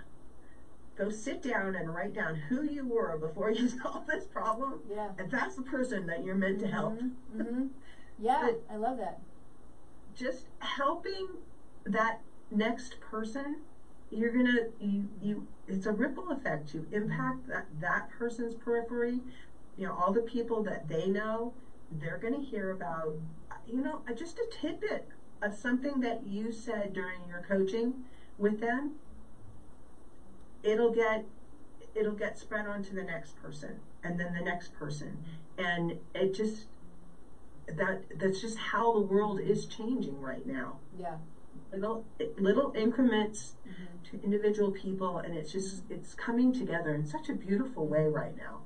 go 0.97 1.11
sit 1.11 1.43
down 1.43 1.75
and 1.77 1.95
write 1.95 2.15
down 2.15 2.35
who 2.49 2.63
you 2.65 2.87
were 2.87 3.17
before 3.19 3.51
you 3.53 3.69
solved 3.69 4.09
this 4.09 4.25
problem. 4.25 4.81
Yeah. 4.91 5.11
And 5.19 5.31
that's 5.31 5.57
the 5.57 5.63
person 5.63 6.07
that 6.07 6.25
you're 6.25 6.35
meant 6.35 6.61
to 6.61 6.67
help. 6.69 6.99
Mm-hmm. 7.37 7.67
Yeah, 8.19 8.41
But- 8.51 8.63
I 8.75 8.77
love 8.77 8.99
that. 8.99 9.21
Just 10.15 10.47
helping 10.61 11.29
that 11.85 12.21
next 12.51 13.01
person, 13.01 13.57
you're 14.11 14.33
gonna 14.33 14.69
you 14.81 15.09
you 15.21 15.47
it's 15.69 15.85
a 15.85 15.93
ripple 15.93 16.31
effect. 16.31 16.73
You 16.73 16.87
impact 16.91 17.47
that 17.49 17.67
that 17.81 18.09
person's 18.11 18.55
periphery. 18.55 19.21
You 19.77 19.89
know, 19.89 19.93
all 19.95 20.13
the 20.15 20.23
people 20.23 20.63
that 20.63 20.89
they 20.89 21.07
know, 21.09 21.53
they're 21.93 22.17
gonna 22.17 22.41
hear 22.41 22.71
about 22.71 23.17
you 23.69 23.83
know, 23.83 24.01
just 24.17 24.39
a 24.39 24.47
tidbit 24.51 25.09
of 25.43 25.53
something 25.53 26.01
that 26.01 26.27
you 26.27 26.51
said 26.53 26.93
during 26.95 27.19
your 27.29 27.45
coaching 27.47 28.05
with 28.39 28.61
them, 28.61 28.93
it'll 30.67 30.93
get 30.93 31.25
it'll 31.95 32.13
get 32.13 32.39
spread 32.39 32.67
on 32.67 32.83
to 32.83 32.95
the 32.95 33.03
next 33.03 33.41
person 33.43 33.81
and 34.03 34.21
then 34.21 34.35
the 34.35 34.45
next 34.45 34.75
person. 34.75 35.19
And 35.57 35.99
it 36.15 36.35
just 36.35 36.67
that 37.69 38.03
that's 38.19 38.41
just 38.41 38.59
how 38.59 38.93
the 38.93 39.01
world 39.01 39.41
is 39.41 39.67
changing 39.67 40.21
right 40.21 40.47
now. 40.47 40.79
Yeah. 40.99 41.17
Little 41.73 42.05
little 42.39 42.73
increments 42.77 43.55
mm-hmm. 43.67 44.19
to 44.19 44.25
individual 44.25 44.71
people 44.71 45.19
and 45.19 45.37
it's 45.37 45.53
just 45.53 45.85
it's 45.89 46.15
coming 46.15 46.53
together 46.53 46.95
in 46.95 47.07
such 47.07 47.29
a 47.29 47.35
beautiful 47.35 47.87
way 47.87 48.05
right 48.07 48.37
now. 48.37 48.61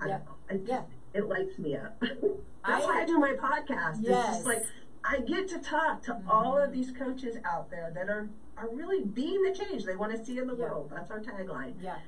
I 0.00 0.06
Yeah. 0.06 0.18
know. 0.18 0.34
It, 0.48 0.62
Yeah. 0.66 0.82
it 1.12 1.26
lights 1.26 1.58
me 1.58 1.76
up. 1.76 1.98
That's 2.00 2.84
I- 2.84 2.86
why 2.86 3.02
I 3.02 3.06
do 3.06 3.18
my 3.18 3.32
podcast. 3.32 4.00
It's 4.00 4.08
Yes. 4.08 4.36
just 4.36 4.46
like 4.46 4.62
I 5.02 5.20
get 5.20 5.48
to 5.48 5.58
talk 5.58 6.02
to 6.04 6.12
mm-hmm. 6.12 6.30
all 6.30 6.58
of 6.58 6.72
these 6.72 6.92
coaches 6.92 7.36
out 7.44 7.70
there 7.70 7.90
that 7.94 8.08
are 8.08 8.28
are 8.60 8.68
really 8.74 9.02
being 9.04 9.42
the 9.42 9.52
change 9.54 9.84
they 9.84 9.96
want 9.96 10.12
to 10.16 10.22
see 10.24 10.38
in 10.38 10.46
the 10.46 10.54
Yeah. 10.54 10.64
world. 10.64 10.90
That's 10.90 11.10
our 11.10 11.20
tagline. 11.20 11.74
Yeah, 11.80 11.98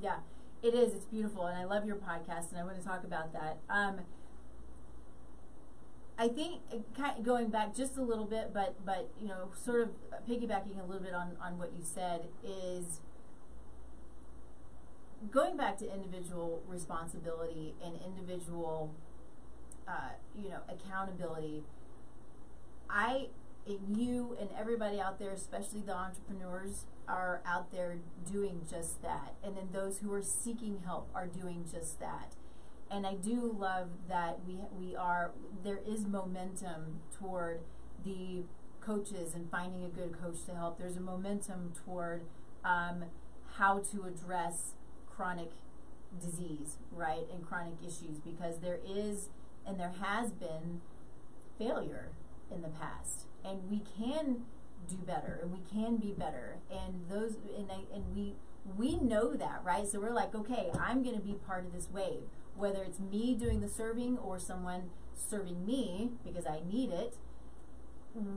yeah, 0.00 0.20
it 0.62 0.74
is. 0.74 0.94
It's 0.94 1.04
beautiful, 1.06 1.46
and 1.46 1.58
I 1.58 1.64
love 1.64 1.84
your 1.84 1.96
podcast, 1.96 2.50
and 2.50 2.58
I 2.58 2.64
want 2.64 2.76
to 2.78 2.84
talk 2.84 3.04
about 3.04 3.32
that. 3.34 3.58
Um, 3.68 4.00
I 6.18 6.28
think 6.28 6.62
uh, 6.72 6.76
ki- 6.94 7.22
going 7.22 7.50
back 7.50 7.74
just 7.74 7.98
a 7.98 8.02
little 8.02 8.24
bit, 8.24 8.52
but 8.54 8.74
but 8.84 9.10
you 9.20 9.28
know, 9.28 9.50
sort 9.54 9.82
of 9.82 9.90
piggybacking 10.26 10.80
a 10.82 10.84
little 10.86 11.02
bit 11.02 11.12
on 11.14 11.36
on 11.42 11.58
what 11.58 11.72
you 11.76 11.82
said 11.82 12.28
is 12.42 13.00
going 15.30 15.56
back 15.56 15.76
to 15.78 15.92
individual 15.92 16.62
responsibility 16.66 17.74
and 17.84 17.98
individual, 18.04 18.94
uh, 19.88 20.10
you 20.34 20.48
know, 20.48 20.60
accountability. 20.68 21.64
I 22.88 23.28
you 23.66 24.36
and 24.40 24.48
everybody 24.58 25.00
out 25.00 25.18
there, 25.18 25.32
especially 25.32 25.80
the 25.80 25.94
entrepreneurs, 25.94 26.84
are 27.08 27.40
out 27.46 27.72
there 27.72 27.98
doing 28.30 28.62
just 28.68 29.02
that. 29.02 29.34
And 29.42 29.56
then 29.56 29.68
those 29.72 29.98
who 29.98 30.12
are 30.12 30.22
seeking 30.22 30.82
help 30.84 31.10
are 31.14 31.26
doing 31.26 31.64
just 31.70 32.00
that. 32.00 32.34
And 32.90 33.06
I 33.06 33.14
do 33.14 33.54
love 33.58 33.88
that 34.08 34.40
we 34.46 34.58
we 34.78 34.94
are 34.94 35.32
there 35.64 35.80
is 35.86 36.06
momentum 36.06 37.00
toward 37.18 37.60
the 38.04 38.44
coaches 38.80 39.34
and 39.34 39.50
finding 39.50 39.84
a 39.84 39.88
good 39.88 40.20
coach 40.20 40.44
to 40.46 40.54
help. 40.54 40.78
There's 40.78 40.96
a 40.96 41.00
momentum 41.00 41.72
toward 41.84 42.22
um, 42.64 43.04
how 43.56 43.80
to 43.90 44.04
address 44.04 44.74
chronic 45.08 45.50
disease, 46.20 46.76
right, 46.92 47.26
and 47.32 47.44
chronic 47.44 47.74
issues 47.82 48.18
because 48.24 48.60
there 48.60 48.78
is 48.86 49.30
and 49.66 49.80
there 49.80 49.94
has 50.00 50.30
been 50.30 50.80
failure 51.58 52.10
in 52.54 52.62
the 52.62 52.68
past 52.68 53.26
and 53.46 53.70
we 53.70 53.82
can 53.98 54.42
do 54.88 54.96
better 54.96 55.40
and 55.42 55.52
we 55.52 55.60
can 55.72 55.96
be 55.96 56.12
better. 56.12 56.56
And 56.70 57.08
those 57.08 57.34
and 57.56 57.70
I, 57.70 57.94
and 57.94 58.14
we 58.14 58.34
we 58.76 58.96
know 58.96 59.34
that 59.34 59.60
right? 59.64 59.86
So 59.88 60.00
we're 60.00 60.12
like 60.12 60.34
okay 60.34 60.70
i'm 60.80 61.02
going 61.02 61.16
to 61.16 61.22
be 61.22 61.34
part 61.46 61.64
of 61.64 61.72
this 61.72 61.88
wave. 61.92 62.24
Whether 62.56 62.82
it's 62.82 63.00
me 63.00 63.34
doing 63.34 63.60
the 63.60 63.68
serving 63.68 64.18
or 64.18 64.38
someone 64.38 64.90
serving 65.14 65.64
me 65.64 66.10
because 66.24 66.46
i 66.46 66.60
need 66.70 66.90
it 66.90 67.16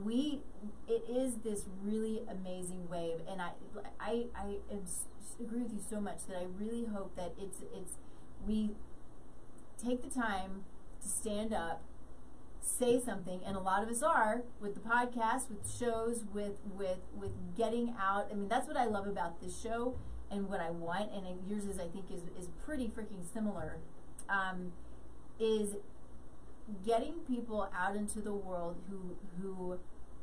we 0.04 0.42
it 0.88 1.02
is 1.08 1.36
this 1.44 1.64
really 1.82 2.22
amazing 2.28 2.88
wave. 2.88 3.20
And 3.28 3.40
i 3.40 3.50
i 3.98 4.24
i 4.36 4.56
agree 5.40 5.62
with 5.62 5.72
you 5.72 5.80
so 5.88 6.00
much 6.00 6.26
that 6.28 6.36
i 6.36 6.44
really 6.58 6.84
hope 6.84 7.16
that 7.16 7.32
it's 7.40 7.60
it's 7.74 7.94
we 8.46 8.72
take 9.82 10.02
the 10.02 10.10
time 10.10 10.64
to 11.00 11.08
stand 11.08 11.54
up 11.54 11.82
say 12.60 13.00
something 13.00 13.40
and 13.44 13.56
a 13.56 13.60
lot 13.60 13.82
of 13.82 13.88
us 13.88 14.02
are 14.02 14.42
with 14.60 14.74
the 14.74 14.80
podcast 14.80 15.48
with 15.48 15.70
shows 15.70 16.24
with 16.32 16.54
with 16.76 16.98
with 17.18 17.32
getting 17.56 17.94
out. 18.00 18.28
I 18.30 18.34
mean 18.34 18.48
that's 18.48 18.66
what 18.68 18.76
i 18.76 18.84
love 18.84 19.06
about 19.06 19.40
this 19.40 19.60
show 19.60 19.96
and 20.30 20.48
what 20.48 20.60
i 20.60 20.70
want 20.70 21.10
and 21.12 21.26
yours 21.48 21.64
is 21.64 21.78
i 21.78 21.86
think 21.88 22.04
is 22.12 22.22
is 22.38 22.48
pretty 22.64 22.86
freaking 22.86 23.24
similar 23.32 23.78
um, 24.28 24.72
is 25.38 25.76
getting 26.86 27.14
people 27.26 27.68
out 27.76 27.96
into 27.96 28.20
the 28.20 28.32
world 28.32 28.76
who 28.88 29.16
who 29.40 29.78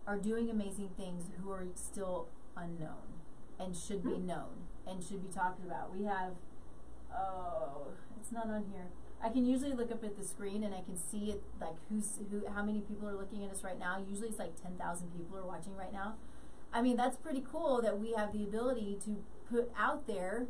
are 0.06 0.18
doing 0.18 0.50
amazing 0.50 0.90
things 0.98 1.26
who 1.42 1.52
are 1.52 1.66
still 1.76 2.28
unknown 2.56 3.20
and 3.60 3.76
should 3.76 4.04
be 4.04 4.18
known 4.18 4.68
and 4.88 5.04
should 5.04 5.28
be 5.28 5.34
talked 5.34 5.64
about. 5.66 5.96
We 5.96 6.06
have 6.06 6.34
oh 7.14 7.88
it's 8.20 8.32
not 8.32 8.48
on 8.48 8.66
here 8.72 8.88
I 9.24 9.30
can 9.30 9.46
usually 9.46 9.74
look 9.74 9.92
up 9.92 10.04
at 10.04 10.18
the 10.18 10.24
screen 10.24 10.64
and 10.64 10.74
I 10.74 10.82
can 10.82 10.98
see 10.98 11.32
it 11.32 11.42
like 11.60 11.76
who's 11.90 12.20
who 12.30 12.44
how 12.54 12.64
many 12.64 12.82
people 12.82 13.08
are 13.10 13.16
looking 13.16 13.44
at 13.44 13.52
us 13.52 13.64
right 13.64 13.80
now. 13.80 14.04
Usually 14.08 14.30
it's 14.30 14.40
like 14.40 14.62
10,000 14.62 15.08
people 15.18 15.38
are 15.38 15.46
watching 15.46 15.76
right 15.76 15.92
now. 15.92 16.16
I 16.72 16.82
mean, 16.82 16.98
that's 16.98 17.18
pretty 17.18 17.44
cool 17.50 17.82
that 17.82 18.00
we 18.00 18.14
have 18.14 18.34
the 18.34 18.44
ability 18.44 19.00
to 19.06 19.18
put 19.50 19.72
out 19.78 20.06
there 20.06 20.48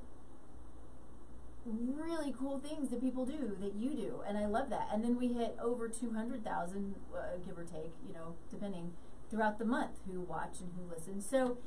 really 1.65 2.33
cool 2.37 2.59
things 2.59 2.89
that 2.89 3.01
people 3.01 3.25
do 3.25 3.57
that 3.59 3.75
you 3.75 3.89
do 3.89 4.21
and 4.27 4.37
I 4.37 4.45
love 4.45 4.69
that. 4.69 4.89
And 4.91 5.03
then 5.03 5.17
we 5.17 5.33
hit 5.33 5.57
over 5.61 5.87
200,000 5.87 6.95
uh, 7.13 7.19
give 7.45 7.57
or 7.57 7.63
take, 7.63 7.91
you 8.07 8.13
know, 8.13 8.35
depending 8.49 8.91
throughout 9.29 9.59
the 9.59 9.65
month 9.65 9.91
who 10.09 10.21
watch 10.21 10.59
and 10.59 10.71
who 10.75 10.93
listen. 10.93 11.21
So 11.21 11.57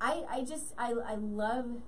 I 0.00 0.24
I 0.28 0.40
just 0.44 0.74
I 0.76 0.92
I 0.92 1.14
love 1.14 1.82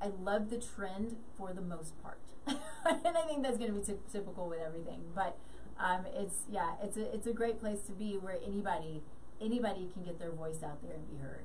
I 0.00 0.08
love 0.08 0.50
the 0.50 0.58
trend 0.58 1.16
for 1.36 1.52
the 1.52 1.62
most 1.62 2.00
part, 2.02 2.20
and 2.86 3.16
I 3.16 3.22
think 3.26 3.42
that's 3.42 3.58
going 3.58 3.72
to 3.74 3.78
be 3.80 3.84
ty- 3.86 3.98
typical 4.12 4.48
with 4.48 4.60
everything. 4.60 5.00
But 5.14 5.36
um, 5.80 6.06
it's 6.14 6.42
yeah, 6.50 6.72
it's 6.82 6.96
a 6.96 7.12
it's 7.14 7.26
a 7.26 7.32
great 7.32 7.60
place 7.60 7.80
to 7.82 7.92
be 7.92 8.14
where 8.14 8.38
anybody 8.46 9.02
anybody 9.40 9.88
can 9.92 10.02
get 10.04 10.18
their 10.18 10.30
voice 10.32 10.62
out 10.62 10.80
there 10.82 10.94
and 10.94 11.10
be 11.10 11.16
heard. 11.18 11.44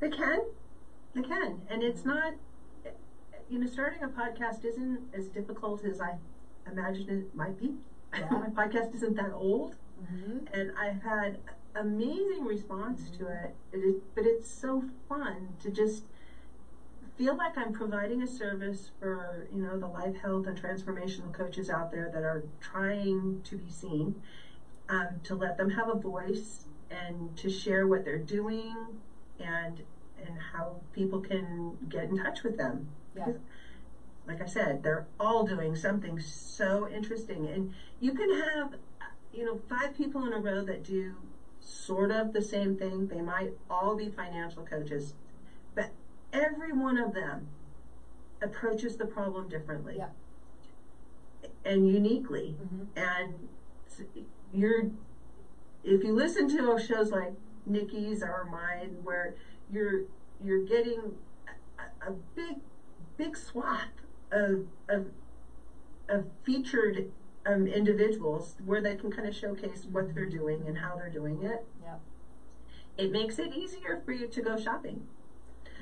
They 0.00 0.10
can. 0.10 0.40
They 1.14 1.22
can. 1.22 1.62
And 1.68 1.82
it's 1.82 2.04
not, 2.04 2.34
you 3.50 3.58
know, 3.58 3.66
starting 3.66 4.02
a 4.02 4.08
podcast 4.08 4.64
isn't 4.64 5.00
as 5.14 5.26
difficult 5.28 5.84
as 5.84 6.00
I 6.00 6.14
imagined 6.70 7.10
it 7.10 7.34
might 7.34 7.58
be. 7.58 7.74
Yeah. 8.16 8.28
My 8.30 8.48
podcast 8.66 8.94
isn't 8.94 9.16
that 9.16 9.32
old, 9.32 9.76
Mm-hmm. 10.00 10.46
and 10.58 10.72
I've 10.78 11.02
had 11.02 11.36
amazing 11.74 12.46
response 12.46 13.10
to 13.18 13.26
it. 13.28 13.54
it 13.70 13.76
is, 13.80 13.96
but 14.14 14.24
it's 14.24 14.50
so 14.50 14.82
fun 15.10 15.50
to 15.62 15.70
just 15.70 16.04
feel 17.20 17.36
like 17.36 17.58
I'm 17.58 17.70
providing 17.70 18.22
a 18.22 18.26
service 18.26 18.92
for, 18.98 19.46
you 19.54 19.60
know, 19.60 19.78
the 19.78 19.86
life 19.86 20.16
health 20.22 20.46
and 20.46 20.58
transformational 20.58 21.30
coaches 21.34 21.68
out 21.68 21.90
there 21.90 22.10
that 22.14 22.22
are 22.22 22.44
trying 22.60 23.42
to 23.44 23.58
be 23.58 23.70
seen, 23.70 24.22
um, 24.88 25.20
to 25.24 25.34
let 25.34 25.58
them 25.58 25.68
have 25.68 25.90
a 25.90 25.98
voice 25.98 26.64
and 26.90 27.36
to 27.36 27.50
share 27.50 27.86
what 27.86 28.06
they're 28.06 28.16
doing 28.16 28.74
and 29.38 29.82
and 30.26 30.38
how 30.54 30.80
people 30.94 31.20
can 31.20 31.76
get 31.90 32.04
in 32.04 32.16
touch 32.16 32.42
with 32.42 32.56
them. 32.56 32.88
Yeah. 33.14 33.26
Because, 33.26 33.40
like 34.26 34.40
I 34.40 34.46
said, 34.46 34.82
they're 34.82 35.06
all 35.18 35.46
doing 35.46 35.76
something 35.76 36.18
so 36.20 36.88
interesting, 36.88 37.48
and 37.48 37.74
you 38.00 38.12
can 38.12 38.30
have, 38.30 38.74
you 39.34 39.44
know, 39.44 39.60
five 39.68 39.94
people 39.94 40.26
in 40.26 40.32
a 40.32 40.38
row 40.38 40.64
that 40.64 40.84
do 40.84 41.16
sort 41.60 42.10
of 42.10 42.32
the 42.32 42.42
same 42.42 42.76
thing. 42.76 43.08
They 43.08 43.20
might 43.20 43.50
all 43.68 43.94
be 43.94 44.08
financial 44.08 44.64
coaches, 44.64 45.14
every 46.32 46.72
one 46.72 46.98
of 46.98 47.14
them 47.14 47.48
approaches 48.42 48.96
the 48.96 49.06
problem 49.06 49.48
differently 49.48 49.96
Yeah. 49.98 50.08
and 51.64 51.88
uniquely. 51.88 52.56
Mm-hmm. 52.62 52.98
And 52.98 53.48
you're, 54.52 54.90
if 55.84 56.02
you 56.04 56.14
listen 56.14 56.48
to 56.56 56.78
shows 56.78 57.10
like 57.10 57.32
Nikki's 57.66 58.22
or 58.22 58.48
mine, 58.50 58.96
where 59.02 59.34
you're 59.72 60.02
you're 60.42 60.64
getting 60.64 61.14
a, 61.78 62.10
a 62.10 62.12
big 62.34 62.56
big 63.16 63.36
swath 63.36 63.88
of 64.32 64.66
of, 64.88 65.06
of 66.08 66.24
featured 66.44 67.12
um, 67.46 67.66
individuals 67.66 68.56
where 68.64 68.80
they 68.80 68.94
can 68.96 69.10
kind 69.10 69.28
of 69.28 69.34
showcase 69.34 69.86
what 69.90 70.14
they're 70.14 70.28
doing 70.28 70.64
and 70.66 70.78
how 70.78 70.96
they're 70.96 71.10
doing 71.10 71.42
it. 71.42 71.64
Yeah. 71.82 71.96
It 72.96 73.12
makes 73.12 73.38
it 73.38 73.54
easier 73.54 74.02
for 74.04 74.12
you 74.12 74.26
to 74.28 74.42
go 74.42 74.58
shopping 74.58 75.06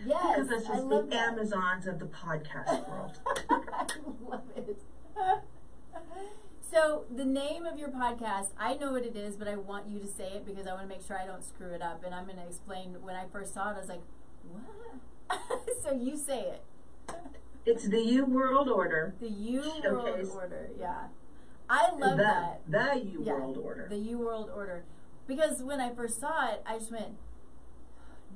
Yes, 0.07 0.35
because 0.35 0.49
this 0.49 0.71
I 0.71 0.79
is 0.79 0.85
love 0.85 1.05
the 1.11 1.17
that. 1.17 1.33
Amazons 1.33 1.87
of 1.87 1.99
the 1.99 2.07
podcast 2.07 2.89
world. 2.89 3.19
I 3.51 3.87
love 4.29 4.43
it. 4.57 4.83
so 6.71 7.05
the 7.15 7.25
name 7.25 7.67
of 7.67 7.79
your 7.79 7.89
podcast, 7.89 8.49
I 8.59 8.75
know 8.75 8.93
what 8.93 9.05
it 9.05 9.17
is, 9.17 9.37
but 9.37 9.49
I 9.49 9.57
want 9.57 9.89
you 9.89 9.99
to 10.01 10.07
say 10.07 10.29
it 10.35 10.47
because 10.47 10.67
I 10.67 10.73
want 10.73 10.83
to 10.83 10.89
make 10.89 11.05
sure 11.07 11.19
I 11.19 11.27
don't 11.27 11.45
screw 11.45 11.73
it 11.73 11.83
up. 11.83 12.05
And 12.05 12.15
I'm 12.15 12.25
going 12.25 12.37
to 12.39 12.47
explain. 12.47 12.97
When 13.03 13.15
I 13.17 13.25
first 13.33 13.55
saw 13.55 13.71
it, 13.71 13.77
I 13.77 13.81
was 13.81 13.89
like, 13.89 14.03
"What?" 14.51 15.41
so 15.83 15.93
you 15.93 16.17
say 16.17 16.41
it. 16.41 16.63
It's 17.67 17.89
the 17.89 18.01
U 18.01 18.25
World 18.25 18.69
Order. 18.69 19.15
The 19.21 19.29
U 19.29 19.63
Showcase. 19.83 20.29
World 20.29 20.31
Order. 20.35 20.71
Yeah, 20.79 21.09
I 21.69 21.91
love 21.91 22.17
the, 22.17 22.23
that. 22.25 22.61
The 22.69 23.01
U 23.05 23.23
Yeah, 23.25 23.33
World 23.35 23.59
Order. 23.59 23.87
The 23.91 23.99
U 23.99 24.19
World 24.19 24.51
Order. 24.55 24.85
Because 25.27 25.63
when 25.63 25.81
I 25.81 25.93
first 25.95 26.19
saw 26.19 26.51
it, 26.51 26.63
I 26.65 26.79
just 26.79 26.91
went, 26.91 27.17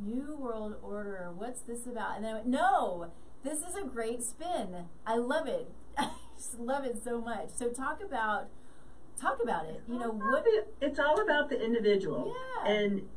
New 0.00 0.36
World 0.36 0.76
Order, 0.82 1.30
what's 1.36 1.60
this 1.60 1.86
about? 1.86 2.16
And 2.16 2.24
then 2.24 2.32
I 2.32 2.34
went, 2.34 2.46
no, 2.46 3.10
this 3.44 3.60
is 3.60 3.76
a 3.76 3.84
great 3.84 4.22
spin. 4.22 4.86
I 5.06 5.16
love 5.16 5.46
it. 5.46 5.70
I 5.98 6.10
just 6.36 6.58
love 6.58 6.84
it 6.84 7.02
so 7.02 7.20
much. 7.20 7.50
So 7.56 7.68
talk 7.68 8.02
about 8.02 8.48
talk 9.20 9.38
about 9.42 9.66
it. 9.66 9.82
You 9.88 9.98
know 9.98 10.10
what? 10.10 10.44
It's 10.80 10.98
all 10.98 11.20
about 11.20 11.48
the 11.48 11.62
individual. 11.62 12.34
Yeah. 12.64 12.72
And 12.72 13.08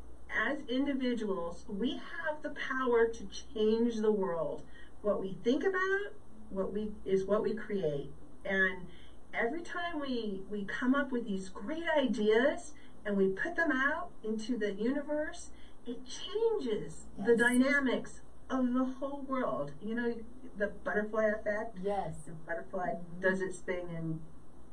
as 0.48 0.58
individuals, 0.68 1.66
we 1.68 1.94
have 1.94 2.42
the 2.42 2.50
power 2.52 3.08
to 3.08 3.28
change 3.54 3.98
the 3.98 4.12
world. 4.12 4.64
What 5.02 5.22
we 5.22 5.38
think 5.44 5.64
about, 5.64 6.14
what 6.50 6.74
we 6.74 6.92
is 7.06 7.26
what 7.26 7.44
we 7.44 7.54
create. 7.54 8.12
And 8.44 8.88
every 9.34 9.62
time 9.62 10.00
we 10.00 10.42
we 10.50 10.66
come 10.66 10.96
up 10.96 11.12
with 11.12 11.26
these 11.26 11.50
great 11.50 11.86
ideas 11.98 12.74
and 13.06 13.16
we 13.16 13.30
put 13.30 13.56
them 13.56 13.72
out 13.72 14.10
into 14.24 14.58
the 14.58 14.74
universe, 14.74 15.52
it 15.86 16.00
changes 16.06 17.06
the 17.24 17.36
dynamics 17.36 18.22
of 18.50 18.74
the 18.74 18.86
whole 18.86 19.22
world. 19.28 19.72
You 19.82 19.96
know, 19.96 20.16
the 20.58 20.68
butterfly 20.68 21.26
effect 21.26 21.78
Yes. 21.84 22.16
the 22.26 22.32
butterfly 22.32 22.96
does 23.22 23.42
its 23.42 23.60
thing 23.60 23.90
in 23.96 24.20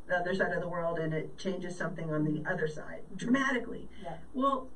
the 0.06 0.16
other 0.16 0.34
side 0.34 0.52
of 0.52 0.60
the 0.60 0.68
world 0.68 0.98
and 0.98 1.12
it 1.14 1.36
changes 1.38 1.76
something 1.76 2.12
on 2.12 2.24
the 2.24 2.48
other 2.50 2.66
side 2.68 3.02
dramatically. 3.16 3.88
Yeah. 4.02 4.16
Well, 4.34 4.68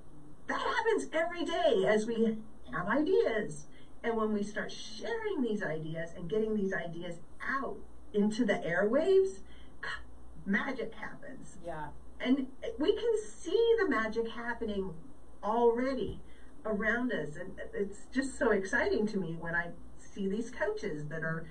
that 0.46 0.60
happens 0.60 1.08
every 1.12 1.44
day 1.44 1.84
as 1.86 2.06
we 2.06 2.38
have 2.72 2.86
ideas. 2.88 3.66
And 4.02 4.16
when 4.16 4.32
we 4.32 4.42
start 4.42 4.70
sharing 4.70 5.42
these 5.42 5.62
ideas 5.62 6.10
and 6.16 6.28
getting 6.28 6.54
these 6.56 6.72
ideas 6.72 7.16
out 7.42 7.76
into 8.12 8.44
the 8.44 8.54
airwaves, 8.54 9.40
magic 10.44 10.94
happens. 10.94 11.56
Yeah. 11.64 11.88
And 12.20 12.46
we 12.78 12.94
can 12.94 13.18
see 13.22 13.74
the 13.80 13.88
magic 13.88 14.28
happening 14.28 14.94
already 15.42 16.20
around 16.66 17.12
us. 17.12 17.36
And 17.36 17.52
it's 17.72 18.06
just 18.12 18.38
so 18.38 18.50
exciting 18.50 19.06
to 19.08 19.18
me 19.18 19.36
when 19.38 19.54
I 19.54 19.68
see 19.98 20.28
these 20.28 20.50
coaches 20.50 21.06
that 21.08 21.22
are, 21.22 21.46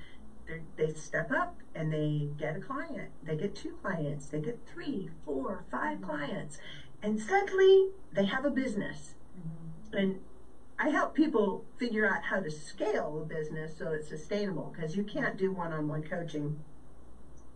they're- 0.76 0.94
step 0.96 1.32
up 1.32 1.58
and 1.74 1.92
they 1.92 2.30
get 2.38 2.56
a 2.56 2.60
client. 2.60 3.10
They 3.24 3.36
get 3.36 3.56
two 3.56 3.78
clients. 3.82 4.28
They 4.28 4.40
get 4.40 4.60
three, 4.68 5.10
four, 5.26 5.66
five 5.72 6.02
clients. 6.02 6.58
And 7.02 7.20
suddenly 7.20 7.90
they 8.14 8.26
have 8.26 8.46
a 8.46 8.50
business. 8.52 9.16
And 9.92 10.20
I 10.78 10.90
help 10.90 11.16
people 11.16 11.66
figure 11.78 12.08
out 12.08 12.24
how 12.24 12.40
to 12.42 12.52
scale 12.52 13.22
a 13.22 13.26
business 13.26 13.78
so 13.78 13.92
it's 13.94 14.08
sustainable 14.10 14.74
because 14.76 14.96
you 14.96 15.04
can't 15.04 15.38
do 15.38 15.52
one 15.52 15.72
on 15.74 15.88
one 15.88 16.04
coaching 16.04 16.60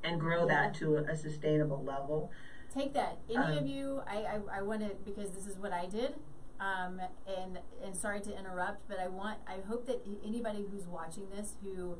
and 0.04 0.20
grow 0.20 0.48
that 0.48 0.74
to 0.76 0.96
a, 0.98 1.04
a 1.04 1.16
sustainable 1.18 1.84
level. 1.84 2.32
Take 2.74 2.94
that. 2.94 3.18
Any 3.30 3.38
Um, 3.38 3.58
of 3.58 3.68
you, 3.68 4.02
I, 4.08 4.18
I, 4.18 4.60
I 4.60 4.62
want 4.62 4.82
to, 4.82 4.92
because 5.04 5.32
this 5.32 5.48
is 5.48 5.58
what 5.58 5.74
I 5.74 5.86
did. 5.88 6.14
Um, 6.60 7.00
and, 7.26 7.60
and 7.84 7.96
sorry 7.96 8.20
to 8.22 8.38
interrupt, 8.38 8.88
but 8.90 9.00
I 9.00 9.08
want, 9.08 9.40
I 9.48 9.66
hope 9.66 9.88
that 9.88 10.06
anybody 10.26 10.66
who's 10.70 10.88
watching 10.88 11.30
this 11.30 11.54
who 11.64 11.98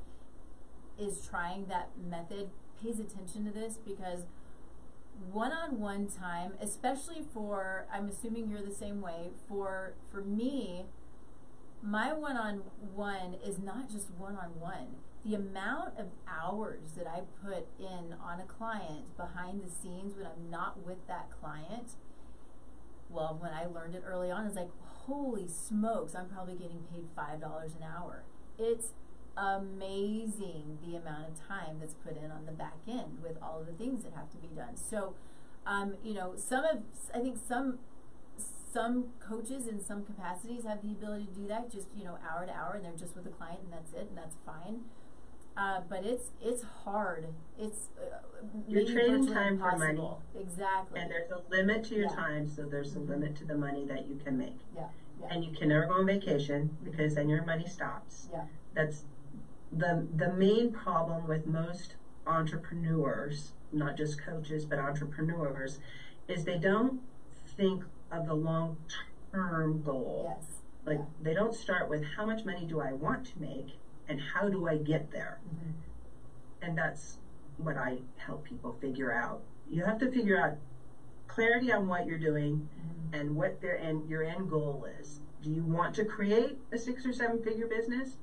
is 1.00 1.26
trying 1.26 1.68
that 1.68 1.92
method 2.10 2.50
pays 2.82 3.00
attention 3.00 3.46
to 3.46 3.52
this 3.52 3.78
because 3.78 4.26
one-on-one 5.32 6.08
time, 6.08 6.54
especially 6.62 7.24
for, 7.34 7.86
I'm 7.94 8.10
assuming 8.10 8.50
you're 8.50 8.62
the 8.62 8.74
same 8.74 9.02
way, 9.02 9.30
for, 9.48 9.94
for 10.12 10.22
me, 10.22 10.86
my 11.82 12.12
one-on-one 12.14 13.36
is 13.46 13.60
not 13.60 13.90
just 13.90 14.12
one-on-one. 14.18 14.88
The 15.26 15.36
amount 15.36 15.98
of 15.98 16.08
hours 16.28 16.94
that 16.98 17.08
I 17.08 17.22
put 17.46 17.68
in 17.78 18.16
on 18.22 18.40
a 18.40 18.46
client 18.46 19.16
behind 19.18 19.62
the 19.62 19.70
scenes 19.70 20.16
when 20.16 20.26
I'm 20.26 20.50
not 20.50 20.86
with 20.86 21.06
that 21.08 21.30
client, 21.42 21.96
well, 23.10 23.38
when 23.40 23.52
I 23.52 23.66
learned 23.66 23.96
it 23.96 24.04
early 24.06 24.32
on, 24.32 24.46
it's 24.46 24.56
like, 24.56 24.70
holy 25.06 25.48
smokes, 25.48 26.14
I'm 26.16 26.30
probably 26.30 26.56
getting 26.56 26.84
paid 26.94 27.08
five 27.16 27.42
dollars 27.42 27.72
an 27.76 27.84
hour. 27.84 28.24
It's 28.58 28.90
amazing 29.38 30.78
the 30.86 30.98
amount 30.98 31.30
of 31.30 31.48
time 31.48 31.78
that's 31.80 31.94
put 31.94 32.18
in 32.18 32.30
on 32.30 32.46
the 32.46 32.52
back 32.52 32.78
end 32.88 33.20
with 33.24 33.38
all 33.42 33.62
of 33.62 33.68
the 33.68 33.74
things 33.74 34.04
that 34.04 34.14
have 34.14 34.30
to 34.32 34.38
be 34.38 34.50
done. 34.56 34.76
So, 34.76 35.16
um, 35.66 35.96
you 36.04 36.14
know, 36.14 36.34
some 36.38 36.66
of 36.66 36.78
I 37.14 37.20
think 37.20 37.38
some 37.48 37.80
some 38.72 39.06
coaches 39.20 39.66
in 39.68 39.84
some 39.84 40.06
capacities 40.06 40.64
have 40.64 40.82
the 40.84 40.92
ability 40.92 41.26
to 41.26 41.34
do 41.34 41.48
that, 41.48 41.72
just 41.72 41.88
you 41.96 42.04
know, 42.04 42.18
hour 42.30 42.46
to 42.46 42.54
hour, 42.54 42.74
and 42.76 42.86
they're 42.86 42.92
just 43.00 43.16
with 43.16 43.24
the 43.24 43.32
client, 43.32 43.60
and 43.64 43.74
that's 43.74 43.94
it, 43.94 44.08
and 44.10 44.18
that's 44.18 44.36
fine. 44.46 44.82
Uh, 45.58 45.82
but 45.90 46.06
it's 46.06 46.30
it's 46.42 46.64
hard. 46.86 47.28
It's 47.58 47.88
uh, 48.02 48.18
You're 48.68 48.86
trading 48.86 49.28
time 49.28 49.58
for 49.60 49.78
money. 49.78 50.10
Exactly. 50.40 51.00
And 51.02 51.12
there's 51.12 51.30
a 51.32 51.42
limit 51.50 51.84
to 51.86 51.96
your 51.96 52.10
Yeah. 52.10 52.16
time, 52.16 52.48
so 52.48 52.64
there's 52.64 52.96
a 52.96 53.00
limit 53.00 53.36
to 53.38 53.46
the 53.46 53.56
money 53.56 53.86
that 53.86 54.08
you 54.08 54.16
can 54.24 54.38
make. 54.38 54.58
yeah, 54.76 54.88
yeah, 55.20 55.28
And 55.32 55.44
you 55.44 55.52
can 55.52 55.70
never 55.70 55.86
go 55.88 55.94
on 55.96 56.06
vacation 56.06 56.78
because 56.84 57.16
then 57.16 57.28
your 57.28 57.44
money 57.44 57.68
stops. 57.68 58.30
yeah. 58.32 58.46
That's 58.74 59.04
the 59.72 60.08
the 60.16 60.32
main 60.34 60.72
problem 60.72 61.28
with 61.28 61.46
most 61.46 61.96
entrepreneurs, 62.26 63.52
not 63.74 63.98
just 63.98 64.22
coaches, 64.22 64.66
but 64.66 64.80
entrepreneurs, 64.80 65.80
is 66.28 66.46
they 66.46 66.58
don't 66.58 67.02
think 67.58 67.84
of 68.12 68.28
the 68.28 68.34
long 68.34 68.78
term 69.34 69.82
goal. 69.82 70.34
Yes. 70.38 70.62
Like 70.86 71.00
Yeah. 71.00 71.06
they 71.22 71.34
don't 71.34 71.54
start 71.54 71.90
with 71.90 72.04
how 72.16 72.26
much 72.26 72.46
money 72.46 72.66
do 72.66 72.80
I 72.80 72.94
want 72.94 73.26
to 73.28 73.42
make 73.42 73.78
and 74.10 74.20
how 74.20 74.50
do 74.50 74.68
I 74.68 74.78
get 74.78 75.12
there? 75.12 75.40
Mhm. 75.48 75.74
And 76.62 76.78
that's 76.78 77.20
what 77.58 77.78
I 77.78 78.00
help 78.18 78.44
people 78.44 78.74
figure 78.74 79.14
out. 79.14 79.42
You 79.70 79.86
have 79.86 80.00
to 80.00 80.12
figure 80.12 80.38
out 80.38 80.58
clarity 81.28 81.72
on 81.72 81.88
what 81.88 82.06
you're 82.08 82.18
doing 82.20 82.68
Mhm. 82.78 83.20
and 83.20 83.36
what 83.36 83.62
their 83.62 83.78
end 83.78 84.10
your 84.10 84.24
end 84.24 84.50
goal 84.50 84.86
is. 85.00 85.22
Do 85.42 85.50
you 85.52 85.64
want 85.64 85.96
to 85.96 86.06
create 86.06 86.60
a 86.72 86.78
six 86.78 87.06
or 87.06 87.14
seven 87.14 87.42
figure 87.42 87.68
business? 87.68 88.18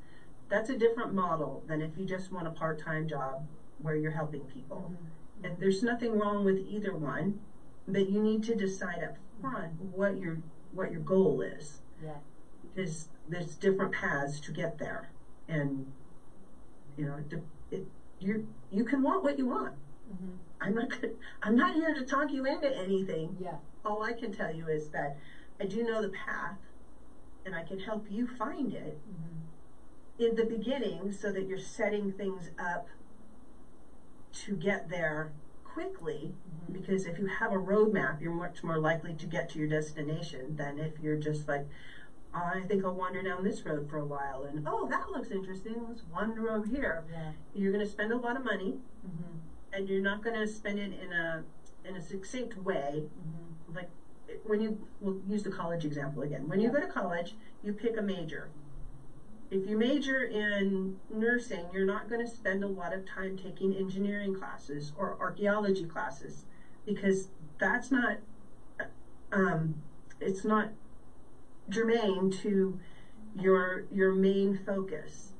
That's 0.49 0.69
a 0.71 0.77
different 0.79 1.15
model 1.15 1.63
than 1.67 1.81
if 1.81 1.97
you 1.97 2.05
just 2.05 2.31
want 2.33 2.47
a 2.47 2.51
part 2.51 2.79
time 2.79 3.09
job 3.09 3.47
where 3.81 3.97
you're 3.97 4.11
helping 4.11 4.45
people. 4.47 4.93
Mhm. 4.93 5.45
And 5.45 5.59
there's 5.59 5.83
nothing 5.83 6.19
wrong 6.19 6.45
with 6.45 6.59
either 6.59 6.95
one, 6.97 7.41
but 7.87 8.09
you 8.09 8.21
need 8.23 8.43
to 8.45 8.55
decide 8.55 9.03
up 9.03 9.17
front 9.41 9.81
what 9.81 10.19
your 10.19 10.39
what 10.73 10.91
your 10.91 11.01
goal 11.01 11.41
is. 11.41 11.81
Yeah. 12.03 12.19
There's 12.75 13.09
there's 13.29 13.57
different 13.57 13.93
paths 13.93 14.41
to 14.41 14.53
get 14.53 14.79
there, 14.79 15.11
and 15.49 15.87
you 16.97 17.05
know 17.05 17.17
it, 17.31 17.41
it 17.71 17.83
you 18.19 18.41
you 18.71 18.85
can 18.85 19.03
want 19.03 19.23
what 19.23 19.39
you 19.39 19.47
want. 19.47 19.73
Mhm. 20.11 20.37
I'm 20.61 20.75
not 20.75 20.89
gonna, 20.89 21.13
I'm 21.43 21.55
not 21.55 21.75
here 21.75 21.93
to 21.93 22.03
talk 22.03 22.33
you 22.33 22.45
into 22.45 22.75
anything. 22.75 23.37
Yeah. 23.39 23.57
All 23.85 24.03
I 24.03 24.13
can 24.13 24.31
tell 24.33 24.51
you 24.51 24.67
is 24.69 24.89
that 24.89 25.15
I 25.61 25.65
do 25.65 25.83
know 25.83 26.01
the 26.01 26.09
path, 26.09 26.57
and 27.45 27.55
I 27.55 27.63
can 27.63 27.79
help 27.79 28.11
you 28.11 28.27
find 28.27 28.73
it 28.73 28.97
Mhm. 29.09 29.41
in 30.19 30.35
the 30.35 30.45
beginning 30.45 31.11
so 31.13 31.31
that 31.31 31.47
you're 31.47 31.59
setting 31.59 32.11
things 32.11 32.51
up 32.59 32.89
to 34.33 34.55
get 34.57 34.89
there 34.89 35.31
quickly. 35.65 36.33
Mhm. 36.69 36.73
Because 36.73 37.05
if 37.07 37.19
you 37.19 37.27
have 37.27 37.53
a 37.53 37.57
roadmap, 37.57 38.21
you're 38.21 38.31
much 38.33 38.63
more 38.65 38.79
likely 38.79 39.13
to 39.15 39.27
get 39.27 39.49
to 39.51 39.59
your 39.59 39.69
destination 39.69 40.57
than 40.57 40.79
if 40.79 40.99
you're 40.99 41.17
just 41.17 41.47
like, 41.47 41.67
I 42.45 42.63
think 42.67 42.85
I'll 42.85 42.95
wander 42.95 43.23
down 43.23 43.43
this 43.45 43.65
road 43.65 43.89
for 43.89 43.99
a 43.99 44.05
while, 44.05 44.45
and 44.45 44.67
oh, 44.69 44.87
that 44.89 45.11
looks 45.11 45.31
interesting. 45.31 45.75
Let's 45.89 46.03
wander 46.13 46.51
over 46.51 46.67
here. 46.67 47.05
Yeah. 47.11 47.33
You're 47.55 47.73
going 47.73 47.85
to 47.85 47.91
spend 47.91 48.13
a 48.13 48.17
lot 48.17 48.37
of 48.37 48.45
money, 48.45 48.79
Mhm. 49.07 49.39
and 49.73 49.89
you're 49.89 50.03
not 50.03 50.23
going 50.23 50.37
to 50.39 50.47
spend 50.47 50.79
it 50.79 50.93
in 51.01 51.13
a 51.13 51.45
in 51.85 51.97
a 51.97 52.01
succinct 52.01 52.57
way. 52.59 53.05
Mhm. 53.69 53.75
Like 53.77 53.91
when 54.45 54.61
you 54.61 54.87
we'll 55.01 55.21
use 55.29 55.43
the 55.45 55.51
college 55.51 55.85
example 55.85 56.23
again. 56.23 56.49
When 56.49 56.61
you 56.61 56.71
go 56.71 56.81
to 56.81 56.87
college, 56.89 57.37
you 57.63 57.73
pick 57.73 57.97
a 57.97 58.03
major. 58.03 58.49
If 59.51 59.69
you 59.69 59.79
major 59.79 60.25
in 60.25 60.99
nursing, 61.09 61.67
you're 61.73 61.87
not 61.87 62.09
going 62.09 62.21
to 62.21 62.27
spend 62.27 62.65
a 62.65 62.67
lot 62.67 62.93
of 62.93 63.07
time 63.07 63.37
taking 63.37 63.73
engineering 63.75 64.35
classes 64.35 64.93
or 64.99 65.17
archaeology 65.21 65.85
classes 65.87 66.45
because 66.85 67.29
that's 67.59 67.93
not 67.93 68.19
um, 69.33 69.77
it's 70.21 70.45
not 70.45 70.71
germane 71.69 72.31
to 72.31 72.79
your 73.35 73.85
your 73.91 74.13
main 74.13 74.55
focus. 74.55 75.33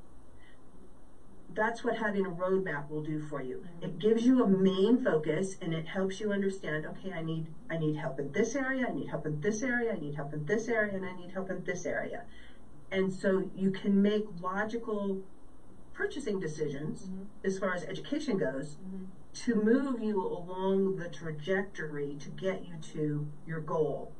That's 1.53 1.83
what 1.83 1.95
having 1.95 2.25
a 2.25 2.29
roadmap 2.29 2.89
will 2.89 3.01
do 3.01 3.19
for 3.19 3.41
you. 3.41 3.63
It 3.81 3.97
gives 3.99 4.25
you 4.25 4.41
a 4.41 4.45
main 4.45 4.97
focus 4.97 5.57
and 5.61 5.73
it 5.73 5.87
helps 5.87 6.19
you 6.19 6.31
understand, 6.31 6.85
okay, 6.85 7.11
I 7.11 7.21
need 7.21 7.47
I 7.69 7.77
need 7.77 7.95
help 7.95 8.19
in 8.19 8.31
this 8.31 8.53
area, 8.55 8.85
I 8.85 8.91
need 8.91 9.07
help 9.07 9.25
in 9.25 9.39
this 9.41 9.63
area, 9.63 9.91
I 9.93 9.97
need 9.97 10.15
help 10.15 10.33
in 10.33 10.45
this 10.45 10.67
area, 10.67 10.95
and 10.95 11.05
I 11.05 11.13
need 11.13 11.31
help 11.31 11.49
in 11.49 11.63
this 11.63 11.85
area. 11.85 12.23
And 12.91 13.11
so 13.11 13.49
you 13.55 13.69
can 13.69 14.01
make 14.01 14.23
logical 14.39 15.21
purchasing 15.93 16.39
decisions 16.39 17.09
Mhm. 17.09 17.25
as 17.43 17.57
far 17.57 17.73
as 17.73 17.83
education 17.83 18.37
goes 18.37 18.77
Mhm. 18.77 19.07
to 19.33 19.55
move 19.55 19.99
you 19.99 20.21
along 20.21 20.95
the 20.95 21.07
trajectory 21.07 22.15
to 22.19 22.29
get 22.29 22.63
you 22.63 22.75
to 22.77 23.25
your 23.45 23.59
goal 23.59 24.11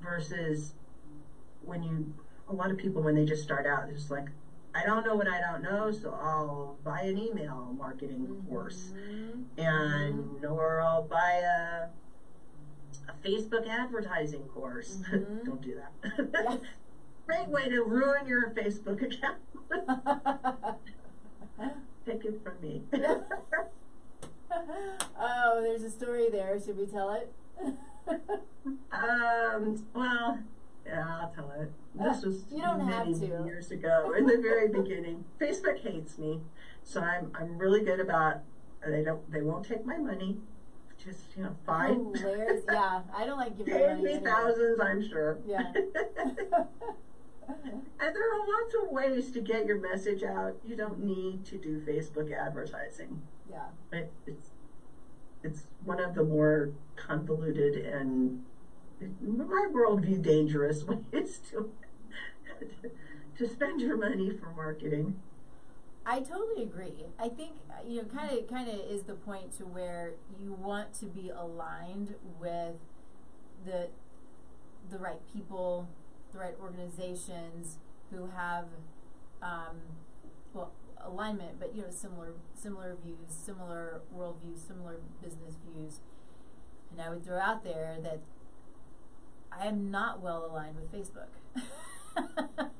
versus 0.00 0.74
when 1.68 1.82
you 1.82 2.12
a 2.48 2.52
lot 2.52 2.70
of 2.70 2.78
people 2.78 3.02
when 3.02 3.14
they 3.14 3.24
just 3.26 3.42
start 3.42 3.66
out 3.66 3.88
it's 3.90 4.10
like 4.10 4.26
I 4.74 4.84
don't 4.84 5.04
know 5.04 5.14
what 5.14 5.28
I 5.28 5.38
don't 5.40 5.62
know 5.62 5.90
so 5.92 6.10
I'll 6.10 6.78
buy 6.82 7.00
an 7.02 7.18
email 7.18 7.74
marketing 7.78 8.42
course 8.48 8.92
Mhm. 8.96 9.44
and 9.58 10.44
or 10.44 10.80
I'll 10.80 11.02
buy 11.02 11.42
a 11.44 11.88
a 13.10 13.12
Facebook 13.26 13.66
advertising 13.68 14.42
course. 14.48 14.98
Mhm. 15.10 15.44
don't 15.46 15.60
do 15.62 15.74
that. 15.76 15.92
Yeah. 16.32 16.56
Great 17.26 17.48
way 17.48 17.68
to 17.68 17.82
ruin 17.82 18.26
your 18.26 18.50
Facebook 18.50 19.02
account. 19.02 19.36
Mm-hmm. 19.70 20.78
Take 22.06 22.24
it 22.24 22.40
from 22.42 22.54
me. 22.62 22.82
oh, 25.20 25.60
there's 25.62 25.82
a 25.82 25.90
story 25.90 26.28
there. 26.30 26.58
Should 26.60 26.78
we 26.78 26.86
tell 26.86 27.12
it? 27.12 27.32
Um, 28.92 29.84
well, 29.94 30.38
I'll 30.92 31.30
tell 31.34 31.50
it. 31.60 31.70
This 31.94 32.24
Uh, 32.24 32.28
was 32.28 32.44
you 32.50 32.60
don't 32.62 32.80
have 32.80 33.06
many 33.06 33.18
to. 33.20 33.44
years 33.44 33.70
ago, 33.70 34.12
in 34.16 34.26
the 34.26 34.38
very 34.38 34.68
beginning. 34.80 35.24
Facebook 35.40 35.78
hates 35.80 36.18
me, 36.18 36.40
so 36.82 37.00
I'm 37.00 37.30
I'm 37.34 37.58
really 37.58 37.80
good 37.84 38.00
about. 38.00 38.40
They 38.86 39.02
don't. 39.02 39.30
They 39.30 39.42
won't 39.42 39.64
take 39.66 39.84
my 39.84 39.96
money. 39.98 40.38
Just 41.04 41.36
you 41.36 41.44
know, 41.44 41.54
fine. 41.64 42.12
Hilarious. 42.14 42.64
Yeah, 42.70 43.02
I 43.16 43.24
don't 43.26 43.38
like 43.38 43.56
giving 43.56 43.74
money. 43.74 44.02
me 44.02 44.12
anyway. 44.14 44.30
thousands, 44.30 44.80
I'm 44.80 45.08
sure. 45.08 45.38
Yeah. 45.46 45.72
and 47.48 48.14
there 48.14 48.34
are 48.34 48.38
lots 48.46 48.74
of 48.82 48.90
ways 48.90 49.30
to 49.32 49.40
get 49.40 49.64
your 49.66 49.80
message 49.80 50.22
out. 50.22 50.56
You 50.66 50.76
don't 50.76 51.02
need 51.04 51.44
to 51.46 51.56
do 51.58 51.80
Facebook 51.80 52.32
advertising. 52.32 53.22
yeah. 53.50 53.68
It, 53.92 54.12
it's 54.26 54.50
it's 55.42 55.66
one 55.84 56.00
of 56.00 56.14
the 56.16 56.24
more 56.24 56.70
convoluted 56.96 57.76
and, 57.86 58.44
my 59.20 59.66
worldview, 59.72 60.22
dangerous 60.22 60.84
ways 61.12 61.40
to 61.50 61.70
to 63.38 63.48
spend 63.48 63.80
your 63.80 63.96
money 63.96 64.30
for 64.30 64.50
marketing. 64.50 65.20
I 66.04 66.20
totally 66.20 66.62
agree. 66.62 67.04
I 67.18 67.28
think 67.28 67.52
you 67.86 67.96
know, 68.02 68.08
kind 68.08 68.36
of, 68.36 68.48
kind 68.48 68.68
of 68.68 68.76
is 68.90 69.02
the 69.02 69.14
point 69.14 69.56
to 69.58 69.64
where 69.64 70.12
you 70.40 70.52
want 70.52 70.94
to 70.94 71.06
be 71.06 71.30
aligned 71.30 72.14
with 72.40 72.76
the 73.64 73.88
the 74.90 74.98
right 74.98 75.20
people, 75.32 75.88
the 76.32 76.38
right 76.38 76.54
organizations 76.60 77.76
who 78.10 78.30
have, 78.34 78.64
um, 79.42 79.76
well, 80.54 80.72
alignment, 81.04 81.60
but 81.60 81.74
you 81.74 81.82
know, 81.82 81.90
similar 81.90 82.32
similar 82.54 82.96
views, 83.04 83.28
similar 83.28 84.00
worldviews, 84.16 84.66
similar 84.66 84.96
business 85.22 85.56
views. 85.66 86.00
And 86.90 87.02
I 87.02 87.10
would 87.10 87.24
throw 87.24 87.38
out 87.38 87.64
there 87.64 87.98
that 88.02 88.20
I 89.52 89.66
am 89.66 89.90
not 89.90 90.20
well 90.20 90.46
aligned 90.50 90.76
with 90.76 90.92
Facebook. 90.92 91.28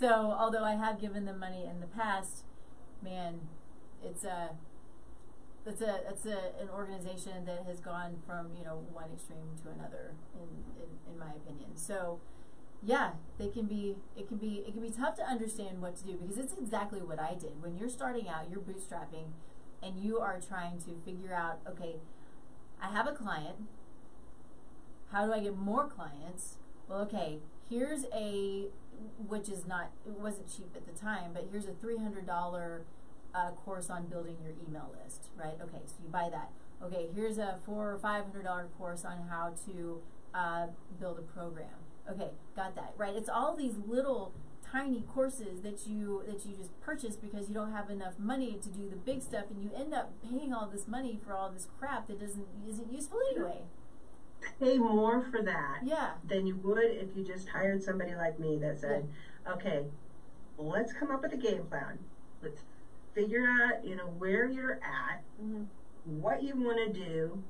so, 0.00 0.08
although 0.38 0.64
I 0.64 0.74
have 0.74 1.00
given 1.00 1.24
them 1.24 1.38
money 1.38 1.66
in 1.66 1.80
the 1.80 1.86
past, 1.86 2.44
man, 3.02 3.40
it's 4.02 4.24
a 4.24 4.50
it's 5.64 5.80
a 5.80 6.00
it's 6.08 6.26
a 6.26 6.60
an 6.60 6.68
organization 6.72 7.44
that 7.46 7.64
has 7.66 7.80
gone 7.80 8.16
from 8.26 8.48
you 8.58 8.64
know 8.64 8.84
one 8.92 9.10
extreme 9.12 9.56
to 9.62 9.70
another 9.70 10.12
in 10.34 10.48
in, 10.82 11.12
in 11.12 11.18
my 11.18 11.32
opinion. 11.36 11.76
So, 11.76 12.20
yeah, 12.82 13.12
they 13.38 13.48
can 13.48 13.66
be 13.66 13.96
it 14.16 14.28
can 14.28 14.38
be 14.38 14.64
it 14.66 14.72
can 14.72 14.82
be 14.82 14.90
tough 14.90 15.16
to 15.16 15.22
understand 15.22 15.80
what 15.80 15.96
to 15.96 16.04
do 16.04 16.14
because 16.14 16.38
it's 16.38 16.54
exactly 16.54 17.00
what 17.00 17.20
I 17.20 17.34
did 17.34 17.62
when 17.62 17.76
you're 17.76 17.88
starting 17.88 18.28
out, 18.28 18.50
you're 18.50 18.60
bootstrapping, 18.60 19.32
and 19.82 20.00
you 20.00 20.18
are 20.18 20.40
trying 20.40 20.78
to 20.78 20.96
figure 21.04 21.34
out 21.34 21.60
okay, 21.68 21.96
I 22.80 22.88
have 22.88 23.06
a 23.06 23.12
client. 23.12 23.56
How 25.12 25.26
do 25.26 25.32
I 25.32 25.40
get 25.40 25.56
more 25.56 25.86
clients? 25.86 26.56
Well, 26.88 27.00
okay, 27.02 27.38
here's 27.68 28.04
a 28.14 28.68
which 29.28 29.48
is 29.48 29.66
not 29.66 29.90
it 30.06 30.18
wasn't 30.18 30.48
cheap 30.54 30.70
at 30.74 30.86
the 30.86 30.98
time, 30.98 31.32
but 31.34 31.48
here's 31.50 31.66
a 31.66 31.72
three 31.72 31.98
hundred 31.98 32.26
dollar 32.26 32.82
uh, 33.34 33.50
course 33.50 33.90
on 33.90 34.06
building 34.06 34.36
your 34.42 34.52
email 34.66 34.90
list, 35.04 35.26
right? 35.36 35.58
Okay, 35.62 35.82
so 35.86 35.94
you 36.02 36.08
buy 36.08 36.28
that. 36.30 36.50
Okay, 36.82 37.08
here's 37.14 37.38
a 37.38 37.58
four 37.66 37.92
or 37.92 37.98
five 37.98 38.24
hundred 38.24 38.44
dollar 38.44 38.68
course 38.78 39.04
on 39.04 39.28
how 39.28 39.52
to 39.66 40.00
uh, 40.34 40.66
build 40.98 41.18
a 41.18 41.22
program. 41.22 41.68
Okay, 42.10 42.30
got 42.56 42.74
that, 42.74 42.94
right? 42.96 43.14
It's 43.14 43.28
all 43.28 43.54
these 43.54 43.74
little 43.86 44.32
tiny 44.72 45.02
courses 45.02 45.60
that 45.60 45.86
you 45.86 46.22
that 46.26 46.46
you 46.46 46.56
just 46.56 46.78
purchase 46.80 47.16
because 47.16 47.48
you 47.48 47.54
don't 47.54 47.72
have 47.72 47.90
enough 47.90 48.18
money 48.18 48.58
to 48.62 48.68
do 48.70 48.88
the 48.88 48.96
big 48.96 49.20
stuff, 49.20 49.44
and 49.50 49.62
you 49.62 49.70
end 49.76 49.92
up 49.92 50.12
paying 50.22 50.54
all 50.54 50.66
this 50.66 50.88
money 50.88 51.20
for 51.22 51.34
all 51.34 51.50
this 51.50 51.68
crap 51.78 52.08
that 52.08 52.18
doesn't 52.18 52.46
isn't 52.66 52.90
useful 52.90 53.18
anyway. 53.30 53.60
Pay 54.60 54.78
more 54.78 55.22
for 55.30 55.42
that 55.42 55.80
Yeah, 55.84 56.12
than 56.24 56.46
you 56.46 56.56
would 56.56 56.84
if 56.84 57.16
you 57.16 57.24
just 57.24 57.48
hired 57.48 57.82
somebody 57.82 58.14
like 58.14 58.38
me 58.38 58.58
that 58.58 58.78
said, 58.78 59.08
"Okay, 59.46 59.84
let's 60.58 60.92
come 60.92 61.10
up 61.10 61.22
with 61.22 61.32
a 61.32 61.36
game 61.36 61.64
plan. 61.66 61.98
Let's 62.42 62.62
figure 63.14 63.46
out, 63.46 63.84
you 63.84 63.96
know, 63.96 64.06
where 64.06 64.48
you're 64.48 64.80
at, 64.82 65.22
mm-hmm. 65.42 65.64
what 66.04 66.42
you 66.42 66.56
want 66.56 66.78
to 66.78 66.92
do, 66.92 67.42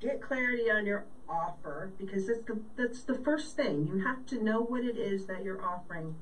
get 0.00 0.20
clarity 0.20 0.70
on 0.70 0.86
your 0.86 1.06
offer 1.28 1.92
because 1.98 2.26
that's 2.26 2.44
the 2.46 2.60
that's 2.76 3.02
the 3.02 3.14
first 3.14 3.56
thing. 3.56 3.86
You 3.86 4.04
have 4.04 4.26
to 4.26 4.42
know 4.42 4.60
what 4.60 4.84
it 4.84 4.96
is 4.96 5.26
that 5.26 5.42
you're 5.42 5.62
offering. 5.64 6.16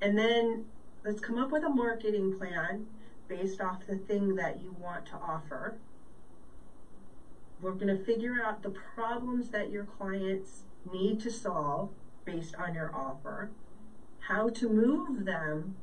And 0.00 0.18
then 0.18 0.66
let's 1.04 1.20
come 1.20 1.38
up 1.38 1.50
with 1.50 1.64
a 1.64 1.68
marketing 1.68 2.36
plan 2.38 2.86
based 3.28 3.60
off 3.60 3.86
the 3.86 3.96
thing 3.96 4.36
that 4.36 4.60
you 4.62 4.74
want 4.78 5.06
to 5.06 5.14
offer. 5.14 5.78
We're 7.60 7.72
going 7.72 7.86
to 7.88 8.04
figure 8.04 8.34
out 8.42 8.62
the 8.62 8.70
problems 8.70 9.50
that 9.50 9.70
your 9.70 9.84
clients 9.84 10.64
need 10.84 11.20
to 11.20 11.30
solve 11.30 11.90
based 12.24 12.54
on 12.56 12.74
your 12.74 12.94
offer, 12.94 13.50
how 14.20 14.48
to 14.50 14.68
move 14.68 15.24
them 15.24 15.74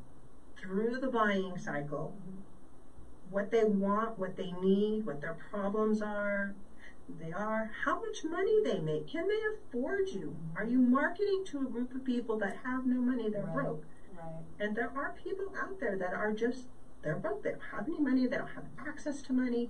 through 0.57 0.99
the 0.99 1.07
buying 1.07 1.57
cycle, 1.57 2.15
what 3.29 3.49
they 3.51 3.63
want, 3.63 4.17
what 4.17 4.35
they 4.37 4.51
need, 4.51 5.05
what 5.05 5.21
their 5.21 5.33
problems 5.33 6.01
are, 6.01 6.53
they 7.19 7.31
are, 7.31 7.71
how 7.83 7.99
much 7.99 8.23
money 8.23 8.61
they 8.63 8.79
make, 8.79 9.07
can 9.07 9.27
they 9.27 9.39
afford 9.55 10.09
you? 10.09 10.35
Are 10.55 10.63
you 10.63 10.79
marketing 10.79 11.43
to 11.45 11.61
a 11.61 11.65
group 11.65 11.93
of 11.95 12.03
people 12.03 12.37
that 12.37 12.57
have 12.63 12.85
no 12.85 13.01
money, 13.01 13.29
they're 13.29 13.41
Right. 13.43 13.53
broke? 13.53 13.83
right. 14.15 14.43
And 14.59 14.75
there 14.75 14.91
are 14.95 15.11
people 15.11 15.53
out 15.57 15.79
there 15.79 15.97
that 15.97 16.13
are 16.13 16.31
just, 16.31 16.67
they're 17.01 17.17
broke, 17.17 17.43
they 17.43 17.51
don't 17.51 17.61
have 17.71 17.87
any 17.87 17.99
money, 17.99 18.27
they 18.27 18.37
don't 18.37 18.49
have 18.49 18.65
access 18.77 19.21
to 19.23 19.33
money. 19.33 19.69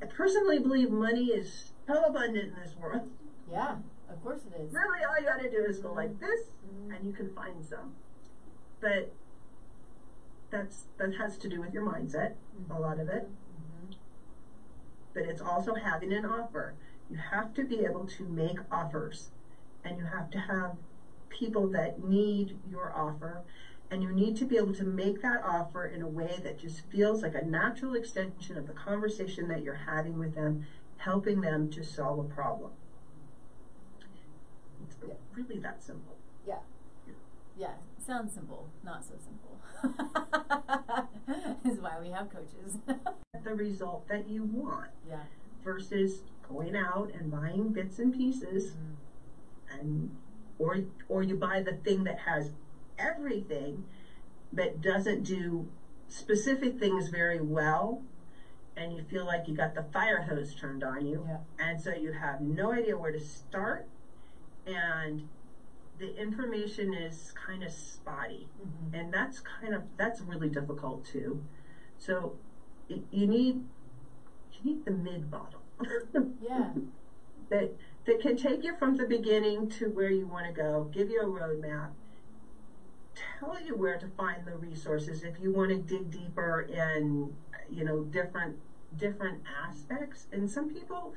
I 0.00 0.06
personally 0.06 0.58
believe 0.58 0.90
money 0.90 1.26
is 1.26 1.72
so 1.86 2.04
abundant 2.04 2.54
in 2.54 2.60
this 2.62 2.76
world. 2.76 3.10
Yeah, 3.50 3.76
of 4.08 4.22
course 4.22 4.42
it 4.46 4.60
is. 4.60 4.72
Really, 4.72 5.04
all 5.04 5.18
you 5.18 5.26
gotta 5.26 5.50
do 5.50 5.64
is 5.64 5.78
go 5.80 5.92
like 5.92 6.18
this, 6.20 6.52
Mhm. 6.66 6.96
and 6.96 7.06
you 7.06 7.12
can 7.12 7.32
find 7.34 7.64
some. 7.64 7.96
But 8.80 9.12
that's 10.50 10.86
that 10.98 11.14
has 11.14 11.36
to 11.38 11.48
do 11.48 11.60
with 11.60 11.72
your 11.72 11.84
mindset, 11.84 12.34
a 12.70 12.78
lot 12.78 13.00
of 13.00 13.08
it. 13.08 13.28
Mhm. 13.28 13.96
But 15.14 15.24
it's 15.24 15.42
also 15.42 15.74
having 15.74 16.12
an 16.12 16.24
offer. 16.24 16.74
You 17.10 17.16
have 17.16 17.54
to 17.54 17.64
be 17.64 17.84
able 17.84 18.06
to 18.06 18.24
make 18.28 18.58
offers, 18.70 19.30
and 19.84 19.98
you 19.98 20.04
have 20.04 20.30
to 20.30 20.38
have 20.38 20.76
people 21.28 21.68
that 21.68 22.02
need 22.02 22.58
your 22.70 22.92
offer, 22.94 23.42
and 23.90 24.02
you 24.02 24.10
need 24.12 24.36
to 24.36 24.44
be 24.44 24.56
able 24.56 24.74
to 24.74 24.84
make 24.84 25.22
that 25.22 25.42
offer 25.44 25.86
in 25.86 26.02
a 26.02 26.08
way 26.08 26.38
that 26.42 26.58
just 26.58 26.80
feels 26.90 27.22
like 27.22 27.34
a 27.34 27.44
natural 27.44 27.94
extension 27.94 28.56
of 28.58 28.66
the 28.66 28.72
conversation 28.72 29.48
that 29.48 29.62
you're 29.62 29.74
having 29.86 30.18
with 30.18 30.34
them, 30.34 30.66
helping 30.98 31.40
them 31.40 31.70
to 31.70 31.82
solve 31.84 32.18
a 32.18 32.24
problem. 32.34 32.72
It's 34.86 34.96
Yeah. 35.06 35.14
really 35.34 35.58
that 35.60 35.82
simple. 35.82 36.16
Yeah. 36.46 36.60
Yeah. 37.56 37.74
Sounds 37.98 38.32
simple, 38.34 38.68
not 38.84 39.04
so 39.04 39.14
simple. 39.18 39.58
is 41.64 41.80
why 41.80 41.98
we 42.00 42.10
have 42.10 42.28
coaches. 42.30 42.78
The 43.44 43.54
result 43.54 44.08
that 44.08 44.28
you 44.28 44.42
want 44.44 44.90
yeah. 45.08 45.22
versus 45.62 46.22
going 46.48 46.74
out 46.76 47.12
and 47.14 47.30
buying 47.30 47.72
bits 47.72 47.98
and 48.00 48.12
pieces 48.12 48.72
Mhm. 48.74 48.96
and 49.78 50.16
or 50.58 50.78
or 51.08 51.22
you 51.22 51.36
buy 51.36 51.62
the 51.62 51.74
thing 51.74 52.02
that 52.04 52.18
has 52.18 52.50
everything 52.98 53.84
but 54.52 54.80
doesn't 54.80 55.22
do 55.22 55.66
specific 56.08 56.78
things 56.78 57.08
very 57.08 57.40
well 57.40 58.00
and 58.76 58.92
you 58.92 59.02
feel 59.02 59.24
like 59.24 59.46
you 59.46 59.54
got 59.54 59.74
the 59.74 59.82
fire 59.82 60.20
hose 60.22 60.54
turned 60.54 60.82
on 60.82 61.04
you 61.04 61.24
Yeah. 61.28 61.36
and 61.58 61.80
so 61.80 61.92
you 61.92 62.12
have 62.12 62.40
no 62.40 62.70
idea 62.70 62.96
where 62.96 63.10
to 63.10 63.18
start 63.18 63.84
and 64.66 65.22
the 65.98 66.14
information 66.18 66.94
is 66.94 67.32
kind 67.32 67.62
of 67.62 67.70
spotty 67.70 68.46
Mhm. 68.60 68.94
and 68.94 69.12
that's 69.12 69.40
kind 69.40 69.74
of 69.74 69.82
that's 69.96 70.20
really 70.20 70.48
difficult 70.48 71.04
too 71.04 71.40
so 71.96 72.34
y- 72.88 73.00
you 73.10 73.26
need 73.26 73.60
you 74.52 74.60
need 74.64 74.84
the 74.84 74.90
mid 74.90 75.30
bottle 75.30 75.62
Yeah. 76.40 76.72
that 77.50 77.70
that 78.06 78.20
can 78.20 78.36
take 78.36 78.62
you 78.64 78.72
from 78.74 78.94
the 78.96 79.04
beginning 79.04 79.66
to 79.68 79.88
where 79.90 80.08
you 80.10 80.26
want 80.26 80.46
to 80.46 80.50
go, 80.52 80.88
give 80.90 81.10
you 81.10 81.20
a 81.20 81.26
roadmap, 81.26 81.90
tell 83.38 83.58
you 83.60 83.74
where 83.74 83.96
to 83.96 84.06
find 84.06 84.46
the 84.46 84.54
resources 84.54 85.22
if 85.22 85.38
you 85.38 85.50
want 85.50 85.70
to 85.70 85.76
dig 85.76 86.10
deeper 86.10 86.64
in 86.68 87.34
you 87.68 87.84
know 87.84 88.00
different 88.02 88.56
different 88.96 89.40
aspects. 89.46 90.26
And 90.32 90.48
some 90.48 90.68
people 90.68 91.14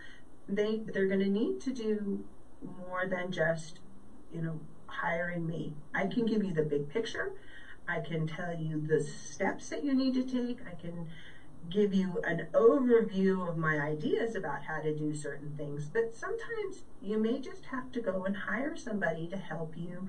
they 0.47 0.81
they're 0.91 1.05
going 1.05 1.19
to 1.19 1.29
need 1.29 1.59
to 1.61 1.71
do 1.71 2.23
more 2.61 3.05
than 3.05 3.31
just 3.31 3.79
you 4.31 4.41
know 4.41 4.59
hiring 4.87 5.45
me. 5.45 5.73
I 5.93 6.05
can 6.05 6.25
give 6.25 6.43
you 6.43 6.53
the 6.53 6.61
big 6.61 6.89
picture. 6.89 7.31
I 7.87 7.99
can 7.99 8.25
tell 8.25 8.53
you 8.53 8.79
the 8.85 8.99
steps 8.99 9.69
that 9.69 9.83
you 9.83 9.93
need 9.93 10.13
to 10.13 10.23
take. 10.23 10.59
I 10.67 10.73
can 10.73 11.07
give 11.69 11.93
you 11.93 12.19
an 12.23 12.41
overview 12.53 13.47
of 13.47 13.55
my 13.55 13.79
ideas 13.79 14.35
about 14.35 14.63
how 14.63 14.79
to 14.79 14.91
do 14.91 15.13
certain 15.13 15.51
things, 15.51 15.87
but 15.87 16.15
sometimes 16.15 16.83
you 16.99 17.17
may 17.17 17.39
just 17.39 17.65
have 17.65 17.91
to 17.91 17.99
go 17.99 18.25
and 18.25 18.35
hire 18.35 18.75
somebody 18.75 19.27
to 19.27 19.37
help 19.37 19.77
you 19.77 20.07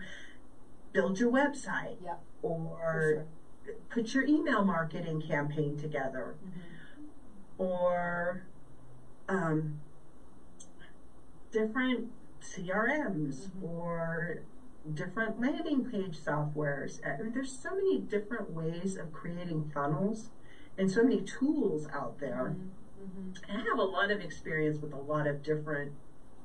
build 0.92 1.18
your 1.18 1.30
website 1.30 1.96
Yeah. 2.02 2.16
or 2.42 3.26
sure. 3.64 3.74
put 3.90 4.12
your 4.14 4.24
email 4.24 4.64
marketing 4.64 5.20
campaign 5.20 5.76
together 5.76 6.36
Mhm. 6.44 6.60
or 7.58 8.42
um, 9.28 9.80
different 11.50 12.10
CRMs 12.40 13.48
Mhm. 13.50 13.62
or 13.62 14.42
different 14.94 15.40
landing 15.40 15.84
page 15.88 16.18
softwares. 16.18 17.00
I 17.06 17.22
mean, 17.22 17.32
there's 17.32 17.52
so 17.56 17.70
many 17.74 18.00
different 18.00 18.50
ways 18.50 18.96
of 18.96 19.12
creating 19.12 19.70
funnels 19.72 20.30
and 20.76 20.90
so 20.90 21.02
many 21.04 21.22
tools 21.22 21.86
out 21.92 22.18
there. 22.18 22.56
Mhm. 23.00 23.38
I 23.48 23.52
have 23.60 23.78
a 23.78 23.84
lot 23.84 24.10
of 24.10 24.20
experience 24.20 24.80
with 24.80 24.92
a 24.92 25.00
lot 25.00 25.26
of 25.26 25.42
different 25.42 25.92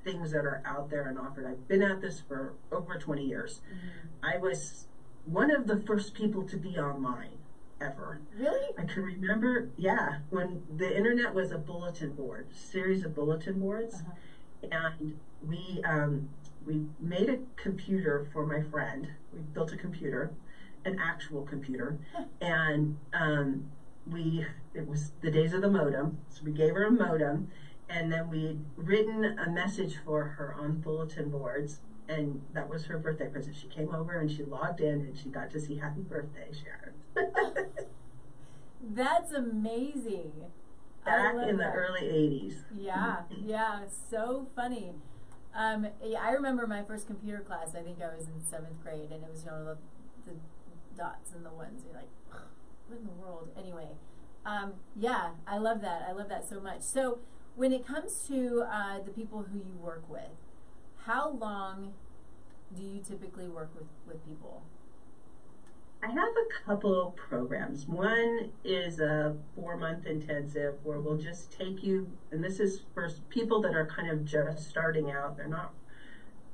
things 0.08 0.32
that 0.32 0.46
are 0.46 0.62
out 0.66 0.90
there 0.90 1.08
and 1.10 1.18
offered. 1.18 1.46
I've 1.46 1.68
been 1.68 1.82
at 1.82 2.00
this 2.00 2.22
for 2.22 2.54
over 2.72 2.98
20 2.98 3.26
years. 3.26 3.62
Mhm. 3.70 4.08
I 4.24 4.38
was 4.38 4.88
one 5.26 5.52
of 5.52 5.68
the 5.68 5.76
first 5.76 6.14
people 6.14 6.44
to 6.44 6.56
be 6.56 6.78
online 6.78 7.38
ever. 7.82 8.22
Really? 8.34 8.74
I 8.78 8.86
can 8.86 9.04
remember, 9.04 9.68
yeah, 9.76 10.20
when 10.30 10.64
the 10.78 10.96
internet 10.96 11.34
was 11.34 11.52
a 11.52 11.58
bulletin 11.58 12.14
board, 12.14 12.46
series 12.54 13.04
of 13.04 13.14
bulletin 13.14 13.60
boards, 13.60 13.96
Uh-huh. 14.02 14.68
and 14.72 15.20
we 15.46 15.82
um, 15.84 16.30
we 16.66 16.86
made 17.00 17.30
a 17.30 17.38
computer 17.58 18.26
for 18.32 18.46
my 18.46 18.62
friend. 18.62 19.08
We 19.34 19.42
built 19.42 19.72
a 19.74 19.78
computer, 19.78 20.32
an 20.86 20.98
actual 21.00 21.44
computer, 21.44 21.98
and 22.42 22.98
um, 23.14 23.70
we 24.06 24.46
it 24.74 24.88
was 24.88 25.12
the 25.22 25.30
days 25.30 25.54
of 25.54 25.62
the 25.62 25.70
modem, 25.70 26.18
so 26.30 26.44
we 26.46 26.52
gave 26.52 26.74
her 26.74 26.84
a 26.86 26.92
modem, 26.92 27.50
and 27.90 28.12
then 28.12 28.30
we'd 28.30 28.60
written 28.76 29.38
a 29.40 29.50
message 29.50 29.98
for 30.06 30.24
her 30.24 30.56
on 30.60 30.80
bulletin 30.80 31.30
boards. 31.30 31.80
And 32.10 32.42
that 32.54 32.70
was 32.70 32.86
her 32.86 32.98
birthday 32.98 33.28
present. 33.28 33.56
She 33.56 33.68
came 33.68 33.94
over 33.94 34.20
and 34.20 34.32
she 34.32 34.44
logged 34.44 34.80
in 34.80 35.02
and 35.02 35.18
she 35.18 35.30
got 35.30 35.52
to 35.52 35.60
see 35.60 35.76
Happy 35.78 36.02
Birthday, 36.02 36.50
Sharon. 36.54 36.94
That's 38.82 39.34
amazing. 39.34 40.32
Back 41.04 41.36
in 41.48 41.58
the 41.58 41.64
that. 41.64 41.76
early 41.76 42.02
80s. 42.02 42.56
Yeah, 42.78 43.22
yeah, 43.44 43.82
so 44.10 44.48
funny. 44.56 44.94
Um, 45.56 45.88
I 46.20 46.32
remember 46.32 46.68
my 46.68 46.84
first 46.84 47.08
computer 47.08 47.40
class. 47.40 47.76
I 47.76 47.82
think 47.82 48.02
I 48.02 48.16
was 48.16 48.28
in 48.28 48.44
seventh 48.44 48.82
grade, 48.84 49.12
and 49.12 49.24
it 49.24 49.30
was 49.32 49.44
you 49.44 49.52
know 49.52 49.76
the, 50.26 50.32
the 50.32 50.38
dots 50.98 51.32
and 51.34 51.46
the 51.46 51.50
ones. 51.50 51.84
You're 51.86 51.96
like, 51.96 52.10
what 52.88 53.00
in 53.00 53.06
the 53.06 53.14
world? 53.14 53.50
Anyway, 53.58 53.88
um, 54.46 54.74
yeah, 54.96 55.30
I 55.48 55.58
love 55.58 55.82
that. 55.82 56.06
I 56.08 56.12
love 56.12 56.30
that 56.30 56.48
so 56.48 56.60
much. 56.60 56.82
So 56.82 57.20
when 57.58 57.74
it 57.74 57.86
comes 57.86 58.24
to 58.28 58.64
uh, 58.72 59.00
the 59.04 59.12
people 59.12 59.44
who 59.52 59.58
you 59.58 59.76
work 59.82 60.04
with, 60.08 60.30
how 61.06 61.32
long 61.32 61.94
do 62.76 62.84
you 62.84 63.02
typically 63.02 63.48
work 63.48 63.72
with 63.76 63.88
with 64.08 64.26
people? 64.26 64.64
I 66.04 66.08
have 66.12 66.18
a 66.18 66.66
couple 66.66 67.16
programs. 67.18 67.88
One 67.88 68.52
is 68.64 69.00
a 69.00 69.36
four 69.56 69.76
month 69.76 70.06
intensive 70.06 70.76
where 70.84 71.00
we'll 71.00 71.18
just 71.18 71.52
take 71.52 71.84
you, 71.84 72.08
and 72.32 72.44
this 72.44 72.60
is 72.60 72.84
for 72.94 73.10
people 73.30 73.62
that 73.64 73.74
are 73.74 73.88
kind 73.88 74.12
of 74.12 74.24
just 74.24 74.70
starting 74.70 75.10
out. 75.10 75.36
They're 75.36 75.48
not, 75.48 75.74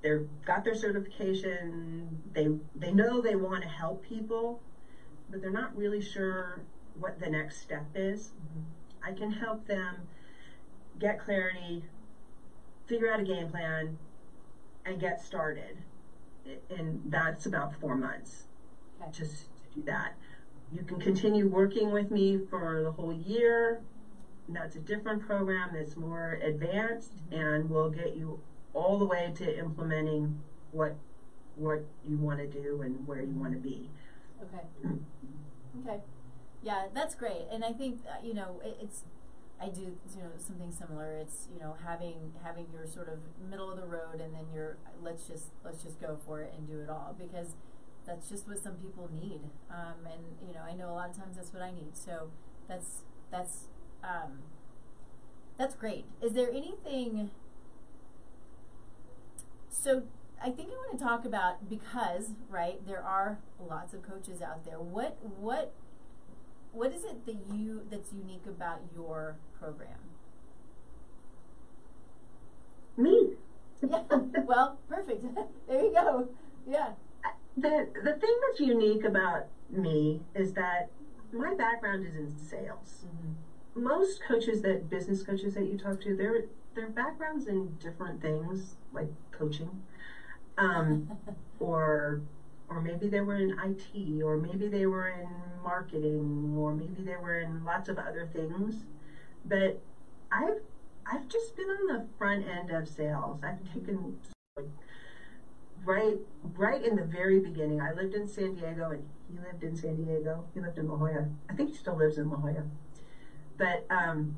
they've 0.01 0.28
got 0.45 0.64
their 0.64 0.76
certification. 0.76 2.22
They 2.32 2.47
they 2.76 2.93
know 2.93 3.20
they 3.20 3.36
want 3.36 3.64
to 3.64 3.70
help 3.70 4.06
people, 4.06 4.62
but 5.30 5.41
they're 5.41 5.51
not 5.51 5.76
really 5.76 6.01
sure 6.01 6.62
what 6.97 7.20
the 7.20 7.30
next 7.30 7.62
step 7.62 7.88
is. 7.93 8.32
I 9.06 9.12
can 9.12 9.32
help 9.32 9.68
them 9.68 10.08
get 11.00 11.20
clarity, 11.20 11.84
figure 12.86 13.12
out 13.12 13.20
a 13.20 13.24
game 13.24 13.48
plan, 13.50 13.98
and 14.86 15.00
get 15.00 15.20
started. 15.20 15.78
And 16.70 17.00
that's 17.06 17.46
about 17.46 17.74
four 17.80 17.96
months 17.96 18.48
Okay. 19.02 19.12
just 19.12 19.46
to 19.46 19.80
do 19.80 19.84
that. 19.86 20.16
You 20.72 20.84
can 20.84 21.00
continue 21.00 21.48
working 21.48 21.91
with 21.91 22.12
me 22.12 22.38
for 22.50 22.82
the 22.82 22.91
whole 22.91 23.14
year. 23.14 23.82
That's 24.50 24.76
a 24.76 24.80
different 24.80 25.22
program 25.22 25.74
that's 25.74 25.96
more 25.96 26.34
advanced 26.41 27.22
and 27.32 27.70
will 27.70 27.89
get 27.89 28.16
you 28.16 28.39
all 28.74 28.98
the 28.98 29.06
way 29.06 29.32
to 29.36 29.58
implementing 29.58 30.39
what 30.72 30.96
what 31.56 31.86
you 32.04 32.18
want 32.18 32.39
to 32.39 32.48
do 32.48 32.82
and 32.82 33.06
where 33.06 33.22
you 33.22 33.30
want 33.36 33.54
to 33.54 33.60
be. 33.60 33.89
Okay. 34.41 34.98
Okay. 35.82 36.02
Yeah, 36.64 36.88
that's 36.94 37.14
great. 37.14 37.46
And 37.52 37.64
I 37.64 37.72
think 37.72 38.02
uh, 38.10 38.26
you 38.26 38.34
know 38.34 38.60
it, 38.64 38.78
it's 38.82 39.04
I 39.64 39.70
do 39.70 39.82
you 39.82 40.22
know 40.22 40.32
something 40.38 40.72
similar. 40.72 41.14
It's 41.14 41.47
you 41.53 41.59
know 41.59 41.76
having 41.86 42.34
having 42.43 42.66
your 42.74 42.86
sort 42.86 43.07
of 43.07 43.20
middle 43.49 43.72
of 43.72 43.78
the 43.78 43.86
road, 43.86 44.20
and 44.20 44.34
then 44.34 44.45
your 44.53 44.78
let's 45.01 45.28
just 45.28 45.47
let's 45.64 45.82
just 45.82 46.01
go 46.01 46.18
for 46.26 46.41
it 46.41 46.53
and 46.57 46.68
do 46.68 46.80
it 46.82 46.89
all 46.89 47.16
because 47.18 47.55
that's 48.05 48.30
just 48.30 48.47
what 48.47 48.59
some 48.61 48.76
people 48.76 49.09
need. 49.14 49.39
Um, 49.72 50.05
and 50.05 50.22
you 50.45 50.53
know 50.53 50.61
I 50.61 50.74
know 50.74 50.89
a 50.89 50.95
lot 50.95 51.09
of 51.09 51.16
times 51.16 51.38
that's 51.38 51.53
what 51.53 51.61
I 51.61 51.72
need. 51.72 51.95
So 51.95 52.30
that's 52.68 53.03
that's 53.32 53.68
um, 54.03 54.39
that's 55.57 55.76
great. 55.76 56.05
Is 56.22 56.34
there 56.34 56.49
anything? 56.49 57.32
So 59.70 60.03
I 60.41 60.49
think 60.49 60.70
I 60.70 60.76
want 60.76 60.97
to 60.97 61.03
talk 61.03 61.24
about 61.24 61.70
because 61.70 62.32
right 62.49 62.86
there 62.86 63.01
are 63.01 63.39
lots 63.59 63.93
of 63.93 64.01
coaches 64.03 64.41
out 64.41 64.66
there. 64.66 64.80
What 64.80 65.18
what 65.22 65.74
what 66.74 66.91
is 66.91 67.03
it 67.03 67.26
that 67.26 67.38
you 67.53 67.84
that's 67.89 68.11
unique 68.11 68.45
about 68.47 68.82
your 68.95 69.38
program? 69.64 69.97
Me. 72.97 73.34
Yeah. 73.88 74.03
well, 74.45 74.78
perfect. 74.89 75.24
there 75.68 75.82
you 75.84 75.93
go. 75.93 76.30
Yeah. 76.68 76.91
The 77.57 77.88
the 78.03 78.14
thing 78.14 78.36
that's 78.47 78.59
unique 78.59 79.03
about 79.03 79.47
me 79.70 80.22
is 80.36 80.53
that 80.53 80.89
my 81.32 81.53
background 81.55 82.05
is 82.05 82.16
in 82.16 82.36
sales. 82.38 83.05
Mm-hmm. 83.05 83.84
most 83.84 84.22
coaches 84.24 84.61
that 84.61 84.89
business 84.89 85.24
coaches 85.24 85.53
that 85.55 85.66
you 85.66 85.78
talk 85.78 86.01
to, 86.01 86.16
their 86.16 86.45
their 86.76 86.89
backgrounds 86.89 87.47
in 87.47 87.76
different 87.80 88.22
things 88.22 88.76
like 88.93 89.09
coaching, 89.32 89.82
um, 90.57 91.07
or 91.59 92.22
or 92.70 92.82
maybe 92.82 93.07
they 93.07 93.22
were 93.22 93.36
in 93.38 93.51
IT, 93.59 94.22
or 94.24 94.38
maybe 94.38 94.68
they 94.68 94.86
were 94.86 95.09
in 95.09 95.30
marketing, 95.64 96.53
or 96.57 96.74
maybe 96.74 97.01
they 97.03 97.18
were 97.18 97.39
in 97.39 97.64
lots 97.64 97.89
of 97.89 97.97
other 97.97 98.28
things. 98.34 98.84
But 99.46 99.82
I've 100.32 100.62
I've 101.06 101.28
just 101.28 101.56
been 101.56 101.70
on 101.70 101.88
the 101.88 102.06
front 102.18 102.46
end 102.48 102.72
of 102.72 102.88
sales. 102.88 103.41
I've 103.44 103.74
taken 103.74 104.18
right 105.86 106.18
right 106.56 106.84
in 106.84 106.96
the 106.96 107.04
very 107.04 107.39
beginning. 107.39 107.82
I 107.82 107.94
lived 107.94 108.14
in 108.14 108.28
San 108.28 108.56
Diego, 108.56 108.91
and 108.91 109.04
he 109.32 109.38
lived 109.39 109.64
in 109.64 109.76
San 109.76 110.04
Diego. 110.04 110.46
He 110.54 110.62
lived 110.62 110.78
in 110.78 110.88
La 110.88 110.96
Jolla. 110.96 111.28
I 111.50 111.54
think 111.54 111.72
he 111.72 111.76
still 111.76 111.98
lives 111.98 112.18
in 112.18 112.30
La 112.30 112.38
Jolla. 112.38 112.64
But 113.58 113.86
um, 113.89 114.38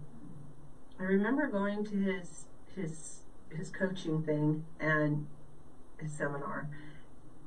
I 0.99 1.03
remember 1.03 1.47
going 1.47 1.85
to 1.85 1.95
his 1.95 2.45
his 2.75 3.21
his 3.49 3.69
coaching 3.69 4.23
thing 4.23 4.65
and 4.79 5.27
his 5.99 6.11
seminar, 6.11 6.67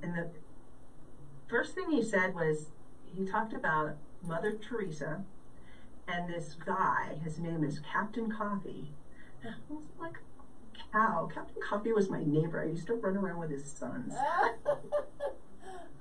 and 0.02 0.16
the 0.16 0.30
first 1.48 1.74
thing 1.74 1.90
he 1.90 2.02
said 2.02 2.34
was 2.34 2.70
he 3.04 3.24
talked 3.24 3.52
about 3.52 3.96
Mother 4.22 4.52
Teresa 4.52 5.24
and 6.08 6.28
this 6.28 6.56
guy. 6.64 7.18
His 7.22 7.38
name 7.38 7.62
is 7.64 7.80
Captain 7.80 8.30
Coffee. 8.30 8.90
And 9.44 9.54
I 9.54 9.72
was 9.72 9.82
like, 10.00 10.14
cow. 10.92 11.28
Captain 11.32 11.62
Coffee 11.62 11.92
was 11.92 12.08
my 12.10 12.22
neighbor. 12.24 12.60
I 12.60 12.66
used 12.66 12.86
to 12.86 12.94
run 12.94 13.16
around 13.16 13.38
with 13.38 13.50
his 13.50 13.70
sons. 13.70 14.14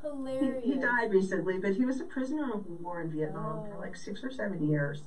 He, 0.03 0.07
Hilarious. 0.09 0.63
he 0.63 0.75
died 0.75 1.11
recently, 1.11 1.57
but 1.57 1.73
he 1.73 1.83
was 1.83 1.99
a 1.99 2.05
prisoner 2.05 2.53
of 2.53 2.65
war 2.79 3.01
in 3.01 3.11
Vietnam 3.11 3.65
for 3.67 3.75
Oh. 3.75 3.79
like 3.79 3.95
six 3.97 4.23
or 4.23 4.31
seven 4.31 4.69
years. 4.69 5.03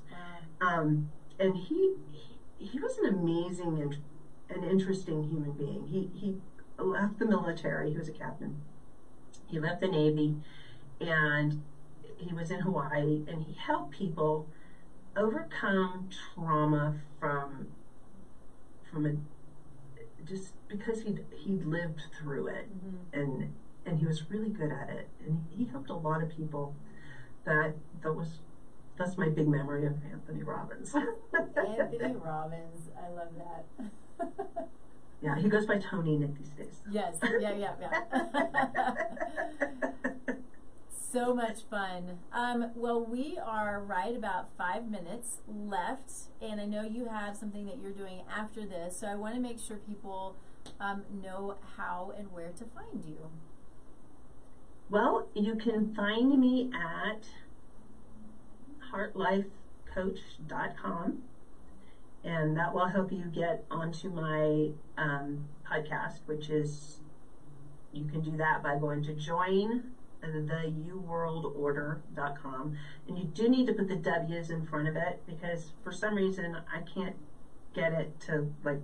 Wow. 0.61 0.69
Um, 0.81 1.11
and 1.39 1.57
he, 1.57 1.95
he 2.11 2.37
he 2.67 2.79
was 2.81 2.99
an 2.99 3.07
amazing 3.15 3.81
and 3.81 3.97
an 4.51 4.69
interesting 4.69 5.23
human 5.23 5.53
being. 5.53 5.87
He 5.87 6.11
he 6.13 6.37
left 6.77 7.19
the 7.19 7.25
military. 7.25 7.93
He 7.93 7.97
was 7.97 8.09
a 8.09 8.13
captain. 8.13 8.61
He 9.47 9.59
left 9.61 9.81
the 9.81 9.89
navy, 9.89 10.35
and 11.01 11.63
he 12.19 12.35
was 12.35 12.51
in 12.51 12.61
Hawaii, 12.61 13.23
and 13.29 13.45
he 13.45 13.55
helped 13.55 13.93
people 13.93 14.49
overcome 15.21 16.09
trauma 16.35 16.95
from 17.18 17.66
from 18.91 19.07
a 19.07 19.12
just 20.25 20.55
because 20.68 21.03
he'd 21.03 21.25
he'd 21.37 21.62
lived 21.64 22.03
through 22.18 22.47
it 22.49 22.66
Mhm. 22.73 22.97
and 23.12 23.53
and 23.87 23.99
he 23.99 24.07
was 24.07 24.31
really 24.31 24.49
good 24.51 24.71
at 24.73 24.89
it 24.89 25.07
and 25.25 25.43
he 25.51 25.64
helped 25.66 25.91
a 25.91 25.95
lot 25.95 26.23
of 26.23 26.29
people 26.29 26.75
that 27.45 27.75
that 28.03 28.12
was 28.14 28.41
that's 28.97 29.16
my 29.16 29.29
big 29.29 29.47
memory 29.49 29.87
of 29.87 29.95
Anthony 30.12 30.43
Robbins. 30.43 30.95
Anthony 30.95 32.14
Robbins. 32.23 32.91
I 33.03 33.09
love 33.09 33.31
that. 33.39 34.68
yeah, 35.23 35.37
he 35.39 35.49
goes 35.49 35.64
by 35.64 35.79
Tony 35.79 36.16
Nick 36.18 36.37
these 36.37 36.51
days. 36.51 36.83
yes. 36.91 37.18
Yeah. 37.23 37.55
Yeah. 37.55 37.75
Yeah. 37.81 38.95
so 41.11 41.35
much 41.35 41.63
fun. 41.69 42.19
Um, 42.33 42.71
well, 42.75 43.05
we 43.05 43.39
are 43.45 43.81
right 43.81 44.17
about 44.17 44.49
five 44.57 44.89
minutes 44.89 45.41
left, 45.49 46.13
and 46.41 46.61
I 46.61 46.67
know 46.67 46.83
you 46.83 47.07
have 47.07 47.37
something 47.37 47.67
that 47.67 47.79
you're 47.83 47.93
doing 47.93 48.23
after 48.35 48.65
this, 48.67 48.99
so 48.99 49.07
I 49.07 49.17
want 49.17 49.35
to 49.35 49.41
make 49.41 49.59
sure 49.59 49.77
people 49.77 50.37
um, 50.79 51.03
know 51.23 51.57
how 51.77 52.13
and 52.17 52.31
where 52.33 52.51
to 52.51 52.65
find 52.65 53.05
you. 53.05 53.31
well, 54.89 55.29
you 55.35 55.57
can 55.57 55.95
find 55.95 56.39
me 56.39 56.71
at 56.75 57.27
hartlifecoach.com 58.93 61.23
and 62.23 62.55
that 62.57 62.75
will 62.75 62.87
help 62.87 63.11
you 63.13 63.25
get 63.25 63.65
onto 63.71 64.11
my 64.11 64.71
um, 64.99 65.49
podcast, 65.71 66.21
which 66.27 66.51
is 66.51 67.01
you 67.93 68.05
can 68.05 68.21
do 68.21 68.37
that 68.37 68.63
by 68.63 68.79
going 68.79 69.03
to 69.05 69.15
join 69.15 69.85
the 70.21 70.73
uworldorder.com 70.89 72.77
and 73.09 73.18
you 73.18 73.25
do 73.25 73.49
need 73.49 73.66
to 73.66 73.73
put 73.73 73.89
the 73.89 73.97
w's 73.97 74.51
in 74.51 74.64
front 74.64 74.87
of 74.89 74.97
it 74.97 75.21
because 75.27 75.73
for 75.83 75.91
some 75.93 76.14
reason 76.14 76.57
i 76.73 76.81
can't 76.81 77.16
get 77.75 77.93
it 77.93 78.18
to 78.21 78.51
like 78.62 78.81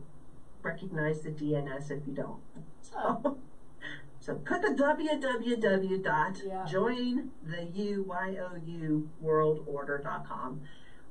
recognize 0.62 1.20
the 1.20 1.30
dns 1.30 1.91
if 1.91 2.07
you 2.07 2.12
don't 2.12 2.41
so, 2.80 3.20
Oh. 3.24 3.37
so 4.20 4.34
put 4.34 4.62
the 4.62 4.68
www 4.68 6.03
dot 6.03 6.41
Yeah. 6.45 6.64
join 6.64 7.30
the 7.43 7.64
u 7.64 9.09
world 9.20 9.62
order.com 9.66 10.61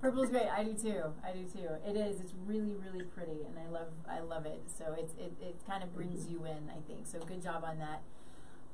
Purple's 0.00 0.28
great. 0.28 0.46
I 0.46 0.64
do 0.64 0.74
too. 0.74 1.02
I 1.24 1.32
do 1.32 1.44
too. 1.44 1.68
It 1.86 1.96
is. 1.96 2.20
It's 2.20 2.34
really, 2.46 2.74
really 2.74 3.04
pretty, 3.04 3.46
and 3.46 3.58
I 3.58 3.70
love, 3.70 3.88
I 4.08 4.20
love 4.20 4.44
it. 4.46 4.62
So 4.66 4.94
it's, 4.98 5.14
it, 5.14 5.32
it 5.40 5.56
kind 5.66 5.82
of 5.82 5.94
brings 5.94 6.28
you 6.28 6.44
in. 6.44 6.70
I 6.70 6.80
think 6.86 7.06
so. 7.06 7.18
Good 7.20 7.42
job 7.42 7.64
on 7.64 7.78
that. 7.78 8.02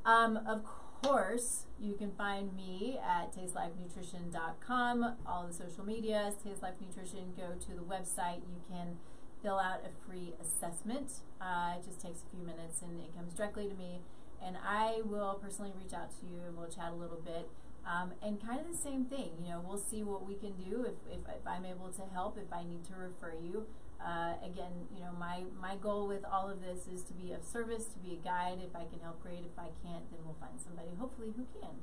Um, 0.04 0.38
of 0.48 0.64
course, 1.02 1.66
you 1.80 1.94
can 1.94 2.12
find 2.12 2.56
me 2.56 2.98
at 3.02 3.34
tastelifenutrition.com. 3.36 5.16
All 5.26 5.46
the 5.46 5.52
social 5.52 5.84
medias, 5.84 6.34
Taste 6.42 6.62
Life 6.62 6.74
Nutrition. 6.80 7.34
Go 7.36 7.54
to 7.54 7.74
the 7.74 7.82
website. 7.82 8.40
You 8.48 8.60
can 8.68 8.96
fill 9.42 9.58
out 9.58 9.80
a 9.84 10.06
free 10.06 10.34
assessment. 10.40 11.20
Uh, 11.40 11.74
it 11.78 11.84
just 11.84 12.00
takes 12.00 12.22
a 12.22 12.36
few 12.36 12.44
minutes 12.44 12.82
and 12.82 13.00
it 13.00 13.14
comes 13.14 13.32
directly 13.34 13.68
to 13.68 13.74
me. 13.74 14.00
And 14.44 14.56
I 14.64 15.02
will 15.04 15.38
personally 15.42 15.72
reach 15.76 15.92
out 15.92 16.10
to 16.20 16.26
you 16.26 16.40
and 16.46 16.56
we'll 16.56 16.68
chat 16.68 16.92
a 16.92 16.94
little 16.94 17.20
bit. 17.24 17.48
Um, 17.86 18.12
and 18.22 18.40
kind 18.40 18.60
of 18.60 18.70
the 18.70 18.76
same 18.76 19.06
thing, 19.06 19.30
you 19.42 19.48
know, 19.48 19.62
we'll 19.66 19.78
see 19.78 20.02
what 20.02 20.26
we 20.26 20.34
can 20.34 20.52
do 20.52 20.84
if, 20.84 20.94
if, 21.10 21.20
if 21.26 21.46
I'm 21.46 21.64
able 21.64 21.88
to 21.88 22.02
help, 22.12 22.36
if 22.36 22.52
I 22.52 22.62
need 22.62 22.84
to 22.86 22.94
refer 22.94 23.32
you. 23.32 23.66
Uh, 23.98 24.34
again, 24.44 24.86
you 24.94 25.00
know, 25.00 25.10
my, 25.18 25.42
my 25.60 25.74
goal 25.76 26.06
with 26.06 26.24
all 26.30 26.50
of 26.50 26.60
this 26.60 26.86
is 26.86 27.02
to 27.04 27.14
be 27.14 27.32
of 27.32 27.42
service, 27.42 27.86
to 27.86 27.98
be 27.98 28.12
a 28.14 28.24
guide. 28.24 28.58
If 28.62 28.76
I 28.76 28.84
can 28.84 29.00
help, 29.02 29.22
great. 29.22 29.40
If 29.40 29.58
I 29.58 29.72
can't, 29.82 30.04
then 30.10 30.20
we'll 30.24 30.36
find 30.38 30.60
somebody, 30.60 30.90
hopefully, 30.98 31.32
who 31.36 31.46
can. 31.60 31.74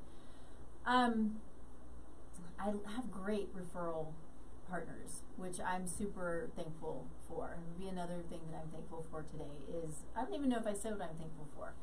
Um, 0.85 1.37
I 2.59 2.67
have 2.95 3.11
great 3.11 3.49
referral 3.55 4.13
partners, 4.69 5.23
which 5.37 5.59
I'm 5.59 5.87
super 5.87 6.49
thankful 6.55 7.05
for. 7.27 7.57
And 7.57 7.77
be 7.77 7.87
another 7.87 8.21
thing 8.29 8.39
that 8.51 8.61
I'm 8.61 8.69
thankful 8.69 9.05
for 9.11 9.23
today 9.23 9.65
is 9.69 10.03
I 10.15 10.23
don't 10.23 10.33
even 10.33 10.49
know 10.49 10.57
if 10.57 10.67
I 10.67 10.73
said 10.73 10.93
what 10.93 11.09
I'm 11.09 11.17
thankful 11.17 11.47
for. 11.55 11.73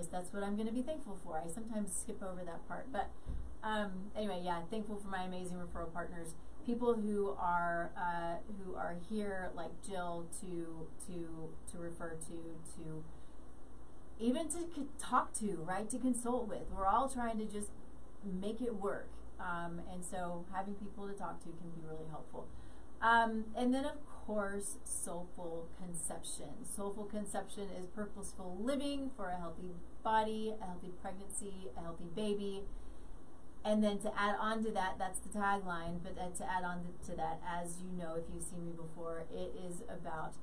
Guess 0.00 0.08
that's 0.08 0.32
what 0.32 0.42
I'm 0.42 0.54
going 0.56 0.66
to 0.66 0.72
be 0.72 0.80
thankful 0.80 1.18
for. 1.22 1.42
I 1.44 1.50
sometimes 1.50 1.94
skip 1.94 2.22
over 2.22 2.42
that 2.46 2.66
part, 2.66 2.86
but 2.90 3.10
um, 3.62 3.90
anyway, 4.16 4.40
yeah, 4.42 4.62
thankful 4.70 4.96
for 4.96 5.08
my 5.08 5.24
amazing 5.24 5.58
referral 5.58 5.92
partners, 5.92 6.28
people 6.64 6.94
who 6.94 7.36
are 7.38 7.90
uh, 7.98 8.36
who 8.64 8.74
are 8.76 8.96
here, 9.10 9.50
like 9.54 9.70
Jill, 9.86 10.24
to 10.40 10.86
to 11.06 11.50
to 11.70 11.78
refer 11.78 12.12
to, 12.12 12.82
to 12.82 13.04
even 14.18 14.48
to 14.48 14.88
talk 14.98 15.34
to, 15.34 15.58
right? 15.68 15.90
To 15.90 15.98
consult 15.98 16.48
with. 16.48 16.62
We're 16.74 16.86
all 16.86 17.10
trying 17.10 17.36
to 17.36 17.44
just 17.44 17.68
make 18.24 18.62
it 18.62 18.76
work, 18.76 19.10
um, 19.38 19.82
and 19.92 20.02
so 20.02 20.46
having 20.50 20.76
people 20.76 21.08
to 21.08 21.12
talk 21.12 21.40
to 21.40 21.50
can 21.50 21.70
be 21.76 21.86
really 21.86 22.08
helpful. 22.08 22.46
Um, 23.02 23.46
and 23.54 23.74
then, 23.74 23.84
of 23.84 23.96
course, 24.26 24.76
soulful 24.84 25.68
conception. 25.78 26.64
Soulful 26.64 27.04
conception 27.04 27.68
is 27.78 27.86
purposeful 27.86 28.58
living 28.60 29.10
for 29.16 29.30
a 29.30 29.38
healthy 29.38 29.74
body, 30.02 30.54
a 30.60 30.64
healthy 30.64 30.92
pregnancy, 31.00 31.68
a 31.76 31.80
healthy 31.80 32.08
baby. 32.14 32.62
And 33.64 33.84
then 33.84 33.98
to 33.98 34.12
add 34.18 34.36
on 34.40 34.64
to 34.64 34.70
that, 34.70 34.94
that's 34.98 35.18
the 35.18 35.28
tagline, 35.28 36.02
but 36.02 36.16
then 36.16 36.32
to 36.38 36.50
add 36.50 36.64
on 36.64 36.80
to 37.06 37.16
that, 37.16 37.40
as 37.46 37.76
you 37.82 37.92
know, 37.98 38.14
if 38.14 38.24
you've 38.32 38.42
seen 38.42 38.64
me 38.64 38.72
before, 38.72 39.24
it 39.30 39.54
is 39.68 39.82
about 39.88 40.34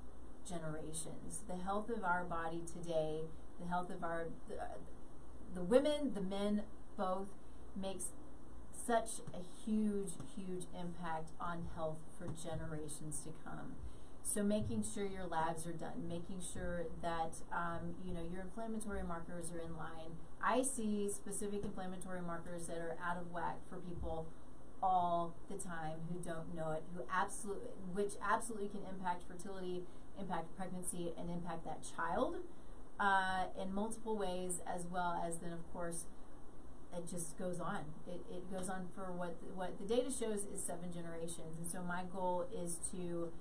generations. 0.48 1.42
The 1.48 1.56
health 1.56 1.90
of 1.90 2.04
our 2.04 2.24
body 2.24 2.62
today, 2.66 3.22
the 3.60 3.68
health 3.68 3.90
of 3.90 4.04
our, 4.04 4.28
the, 4.48 4.56
the 5.56 5.64
women, 5.64 6.14
the 6.14 6.22
men, 6.22 6.64
both 6.96 7.30
makes 7.76 8.06
such 8.86 9.22
a 9.34 9.42
huge, 9.66 10.12
huge 10.36 10.66
impact 10.80 11.32
on 11.42 11.66
health 11.76 11.98
for 12.18 12.28
generations 12.28 13.22
to 13.26 13.32
come. 13.44 13.74
So 14.28 14.44
making 14.44 14.84
sure 14.94 15.06
your 15.06 15.26
labs 15.26 15.66
are 15.66 15.72
done, 15.72 16.06
making 16.08 16.42
sure 16.54 16.84
that 17.02 17.36
um, 17.52 17.96
you 18.06 18.14
know 18.14 18.22
your 18.30 18.42
inflammatory 18.42 19.02
markers 19.02 19.52
are 19.52 19.60
in 19.60 19.78
line. 19.78 20.20
I 20.44 20.64
see 20.64 21.10
specific 21.10 21.64
inflammatory 21.64 22.22
markers 22.22 22.68
that 22.68 22.78
are 22.78 22.98
out 23.02 23.18
of 23.18 23.32
whack 23.32 23.56
for 23.70 23.78
people 23.78 24.28
all 24.84 25.34
the 25.50 25.56
time 25.56 26.00
who 26.12 26.20
don't 26.20 26.54
know 26.54 26.72
it, 26.74 26.84
who 26.94 27.04
absolutely, 27.12 27.70
which 27.94 28.14
absolutely 28.22 28.68
can 28.68 28.82
impact 28.94 29.24
fertility, 29.28 29.84
impact 30.20 30.56
pregnancy, 30.58 31.14
and 31.18 31.32
impact 31.32 31.64
that 31.64 31.80
child 31.96 32.36
uh, 33.00 33.46
in 33.60 33.74
multiple 33.74 34.18
ways, 34.18 34.60
as 34.68 34.86
well 34.92 35.24
as 35.26 35.38
then 35.38 35.54
of 35.54 35.72
course 35.72 36.04
it 36.94 37.10
just 37.10 37.38
goes 37.40 37.60
on. 37.62 37.86
It, 38.06 38.22
it 38.30 38.52
goes 38.52 38.68
on 38.70 38.88
for 38.94 39.12
what 39.12 39.38
what 39.56 39.80
the 39.80 39.88
data 39.88 40.12
shows 40.12 40.44
is 40.54 40.62
seven 40.62 40.92
generations, 40.94 41.58
and 41.58 41.66
so 41.66 41.82
my 41.82 42.04
goal 42.12 42.46
is 42.54 42.78
to 42.92 43.32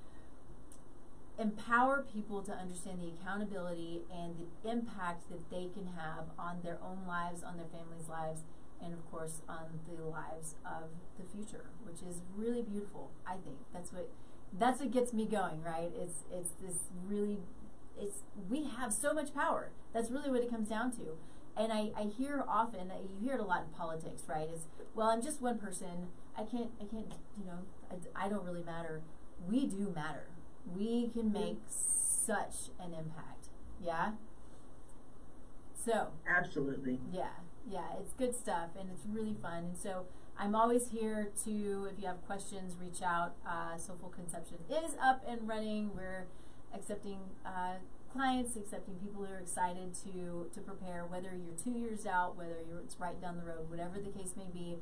empower 1.39 2.05
people 2.13 2.43
to 2.43 2.53
understand 2.53 3.01
the 3.01 3.09
accountability 3.09 4.03
and 4.13 4.37
the 4.39 4.71
impact 4.71 5.29
that 5.31 5.51
they 5.51 5.69
can 5.75 5.93
have 5.97 6.25
on 6.39 6.61
their 6.63 6.79
own 6.83 7.07
lives, 7.07 7.43
on 7.43 7.57
their 7.57 7.67
families' 7.67 8.09
lives, 8.09 8.41
and 8.83 8.93
of 8.93 9.11
course 9.11 9.43
on 9.49 9.81
the 9.89 10.05
lives 10.05 10.55
of 10.65 10.91
the 11.19 11.25
future, 11.25 11.67
which 11.85 12.03
is 12.03 12.23
really 12.37 12.63
beautiful. 12.63 13.11
I 13.27 13.33
think 13.33 13.57
that's 13.73 13.93
what 13.93 14.09
that's 14.59 14.81
what 14.81 14.91
gets 14.91 15.13
me 15.13 15.27
going. 15.27 15.63
Right? 15.63 15.91
It's 15.99 16.25
it's 16.33 16.51
this 16.63 16.89
really 17.07 17.39
it's 17.99 18.23
we 18.49 18.65
have 18.65 18.93
so 18.93 19.13
much 19.13 19.35
power. 19.35 19.71
That's 19.93 20.11
really 20.11 20.31
what 20.31 20.43
it 20.43 20.51
comes 20.51 20.69
down 20.69 20.93
to. 20.93 21.17
And 21.59 21.73
I, 21.73 21.91
I 21.97 22.03
hear 22.05 22.45
often, 22.47 22.93
you 23.11 23.27
hear 23.27 23.37
it 23.37 23.41
a 23.41 23.45
lot 23.45 23.63
in 23.63 23.73
politics, 23.75 24.25
right? 24.29 24.49
Is 24.53 24.67
well, 24.95 25.09
I'm 25.09 25.23
just 25.23 25.41
one 25.41 25.59
person. 25.59 26.09
I 26.37 26.43
can't, 26.43 26.71
I 26.81 26.85
can't, 26.85 27.11
you 27.39 27.47
know, 27.47 27.61
I, 27.91 28.27
I 28.27 28.29
don't 28.29 28.45
really 28.45 28.63
matter. 28.63 29.01
We 29.49 29.67
do 29.67 29.91
matter. 29.95 30.27
We 30.75 31.09
can 31.13 31.33
make 31.33 31.59
such 31.69 32.71
an 32.81 32.93
impact. 32.93 33.49
Yeah. 33.81 34.13
So 35.85 36.09
Absolutely. 36.29 36.99
yeah, 37.13 37.29
yeah, 37.71 37.85
it's 38.01 38.13
good 38.15 38.35
stuff 38.35 38.71
and 38.79 38.89
it's 38.91 39.05
really 39.09 39.37
fun. 39.41 39.65
And 39.65 39.79
so 39.79 40.07
I'm 40.39 40.55
always 40.55 40.89
here 40.91 41.31
to, 41.45 41.89
if 41.93 42.01
you 42.01 42.07
have 42.09 42.25
questions, 42.27 42.75
reach 42.81 43.03
out. 43.03 43.35
Uh, 43.47 43.77
Soulful 43.79 44.09
Conception 44.09 44.59
is 44.69 44.93
up 45.01 45.23
and 45.29 45.47
running. 45.47 45.91
We're 45.95 46.27
accepting 46.75 47.19
uh, 47.45 47.75
clients, 48.13 48.57
accepting 48.57 48.95
people 48.97 49.25
who 49.25 49.33
are 49.33 49.39
excited 49.39 49.95
to 50.05 50.49
to 50.53 50.61
prepare. 50.61 51.07
Whether 51.07 51.31
you're 51.35 51.57
two 51.63 51.79
years 51.79 52.07
out, 52.07 52.37
whether 52.37 52.57
you're 52.69 52.81
it's 52.81 52.99
right 52.99 53.21
down 53.21 53.37
the 53.37 53.45
road, 53.45 53.71
whatever 53.71 53.99
the 54.01 54.11
case 54.11 54.35
may 54.37 54.51
be. 54.53 54.79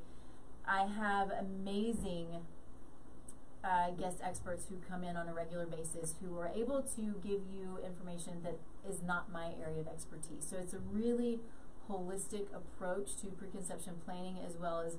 I 0.66 0.86
have 0.86 1.30
amazing 1.30 2.28
uh, 3.64 3.90
guest 3.92 4.18
experts 4.22 4.66
who 4.68 4.76
come 4.88 5.02
in 5.02 5.16
on 5.16 5.28
a 5.28 5.34
regular 5.34 5.66
basis 5.66 6.14
who 6.20 6.38
are 6.38 6.50
able 6.54 6.82
to 6.82 7.14
give 7.22 7.40
you 7.50 7.78
information 7.84 8.42
that 8.42 8.58
is 8.88 9.02
not 9.02 9.32
my 9.32 9.52
area 9.62 9.80
of 9.80 9.88
expertise. 9.88 10.46
So 10.48 10.56
it's 10.58 10.74
a 10.74 10.80
really 10.92 11.40
holistic 11.90 12.46
approach 12.54 13.16
to 13.20 13.28
preconception 13.28 13.94
planning 14.04 14.38
as 14.46 14.56
well 14.56 14.80
as 14.80 14.96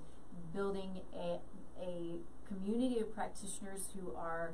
building 0.53 1.01
a, 1.13 1.39
a 1.81 2.17
community 2.47 2.99
of 2.99 3.13
practitioners 3.13 3.89
who 3.95 4.13
are 4.15 4.53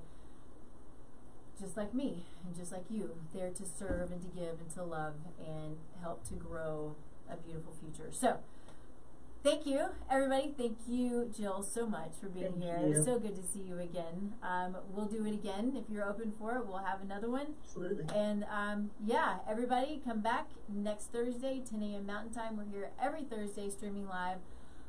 just 1.59 1.77
like 1.77 1.93
me 1.93 2.25
and 2.45 2.55
just 2.55 2.71
like 2.71 2.85
you, 2.89 3.15
there 3.33 3.49
to 3.49 3.63
serve 3.65 4.11
and 4.11 4.21
to 4.21 4.27
give 4.27 4.59
and 4.59 4.69
to 4.73 4.83
love 4.83 5.13
and 5.39 5.77
help 6.01 6.27
to 6.27 6.33
grow 6.33 6.95
a 7.31 7.37
beautiful 7.37 7.73
future. 7.79 8.09
So, 8.11 8.39
thank 9.43 9.65
you, 9.65 9.85
everybody. 10.09 10.53
Thank 10.57 10.77
you, 10.87 11.31
Jill, 11.35 11.63
so 11.63 11.87
much 11.87 12.11
for 12.19 12.27
being 12.29 12.53
Thank 12.53 12.63
here. 12.63 12.79
It 12.81 12.89
was 12.89 13.05
so 13.05 13.19
good 13.19 13.35
to 13.35 13.43
see 13.43 13.61
you 13.61 13.79
again. 13.79 14.33
Um, 14.43 14.77
we'll 14.89 15.05
do 15.07 15.25
it 15.25 15.33
again 15.33 15.73
if 15.75 15.91
you're 15.91 16.07
open 16.07 16.31
for 16.37 16.57
it. 16.57 16.67
We'll 16.67 16.77
have 16.77 17.01
another 17.01 17.29
one. 17.29 17.55
Absolutely. 17.63 18.05
And 18.15 18.45
um, 18.45 18.91
yeah, 19.05 19.37
everybody 19.49 20.01
come 20.03 20.21
back 20.21 20.49
next 20.69 21.11
Thursday, 21.11 21.61
10 21.67 21.81
a.m. 21.81 22.05
Mountain 22.05 22.33
Time. 22.33 22.57
We're 22.57 22.65
here 22.65 22.91
every 23.01 23.23
Thursday 23.23 23.69
streaming 23.69 24.07
live 24.07 24.37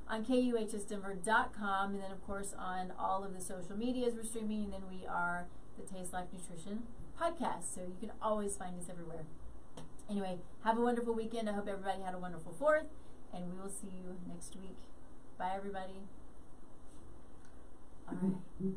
on 0.09 0.25
kuhsdenver.com 0.25 1.91
and 1.95 2.03
then, 2.03 2.11
of 2.11 2.27
course, 2.27 2.55
on 2.59 2.93
all 2.99 3.25
of 3.25 3.35
the 3.35 3.41
social 3.41 3.77
medias 3.77 4.15
we're 4.15 4.25
streaming. 4.25 4.65
And 4.65 4.73
then 4.73 4.83
we 4.91 5.07
are 5.07 5.47
the 5.79 5.85
Taste 5.85 6.13
Life 6.13 6.27
Nutrition 6.33 6.83
podcast. 7.21 7.75
So 7.75 7.81
you 7.83 7.97
can 8.01 8.13
always 8.21 8.57
find 8.57 8.79
us 8.79 8.89
everywhere. 8.91 9.25
Anyway, 10.11 10.39
have 10.65 10.77
a 10.77 10.81
wonderful 10.81 11.15
weekend. 11.15 11.49
I 11.49 11.53
hope 11.53 11.69
everybody 11.69 12.03
had 12.03 12.15
a 12.15 12.19
wonderful 12.19 12.55
4th. 12.61 12.87
And 13.35 13.53
we 13.53 13.61
will 13.61 13.69
see 13.71 13.89
you 13.89 14.17
next 14.29 14.55
week. 14.57 14.77
Bye, 15.39 15.53
everybody. 15.57 16.03
All 18.09 18.15
right. 18.15 18.33
Mm-hmm. 18.63 18.71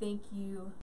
Thank 0.00 0.22
you. 0.32 0.72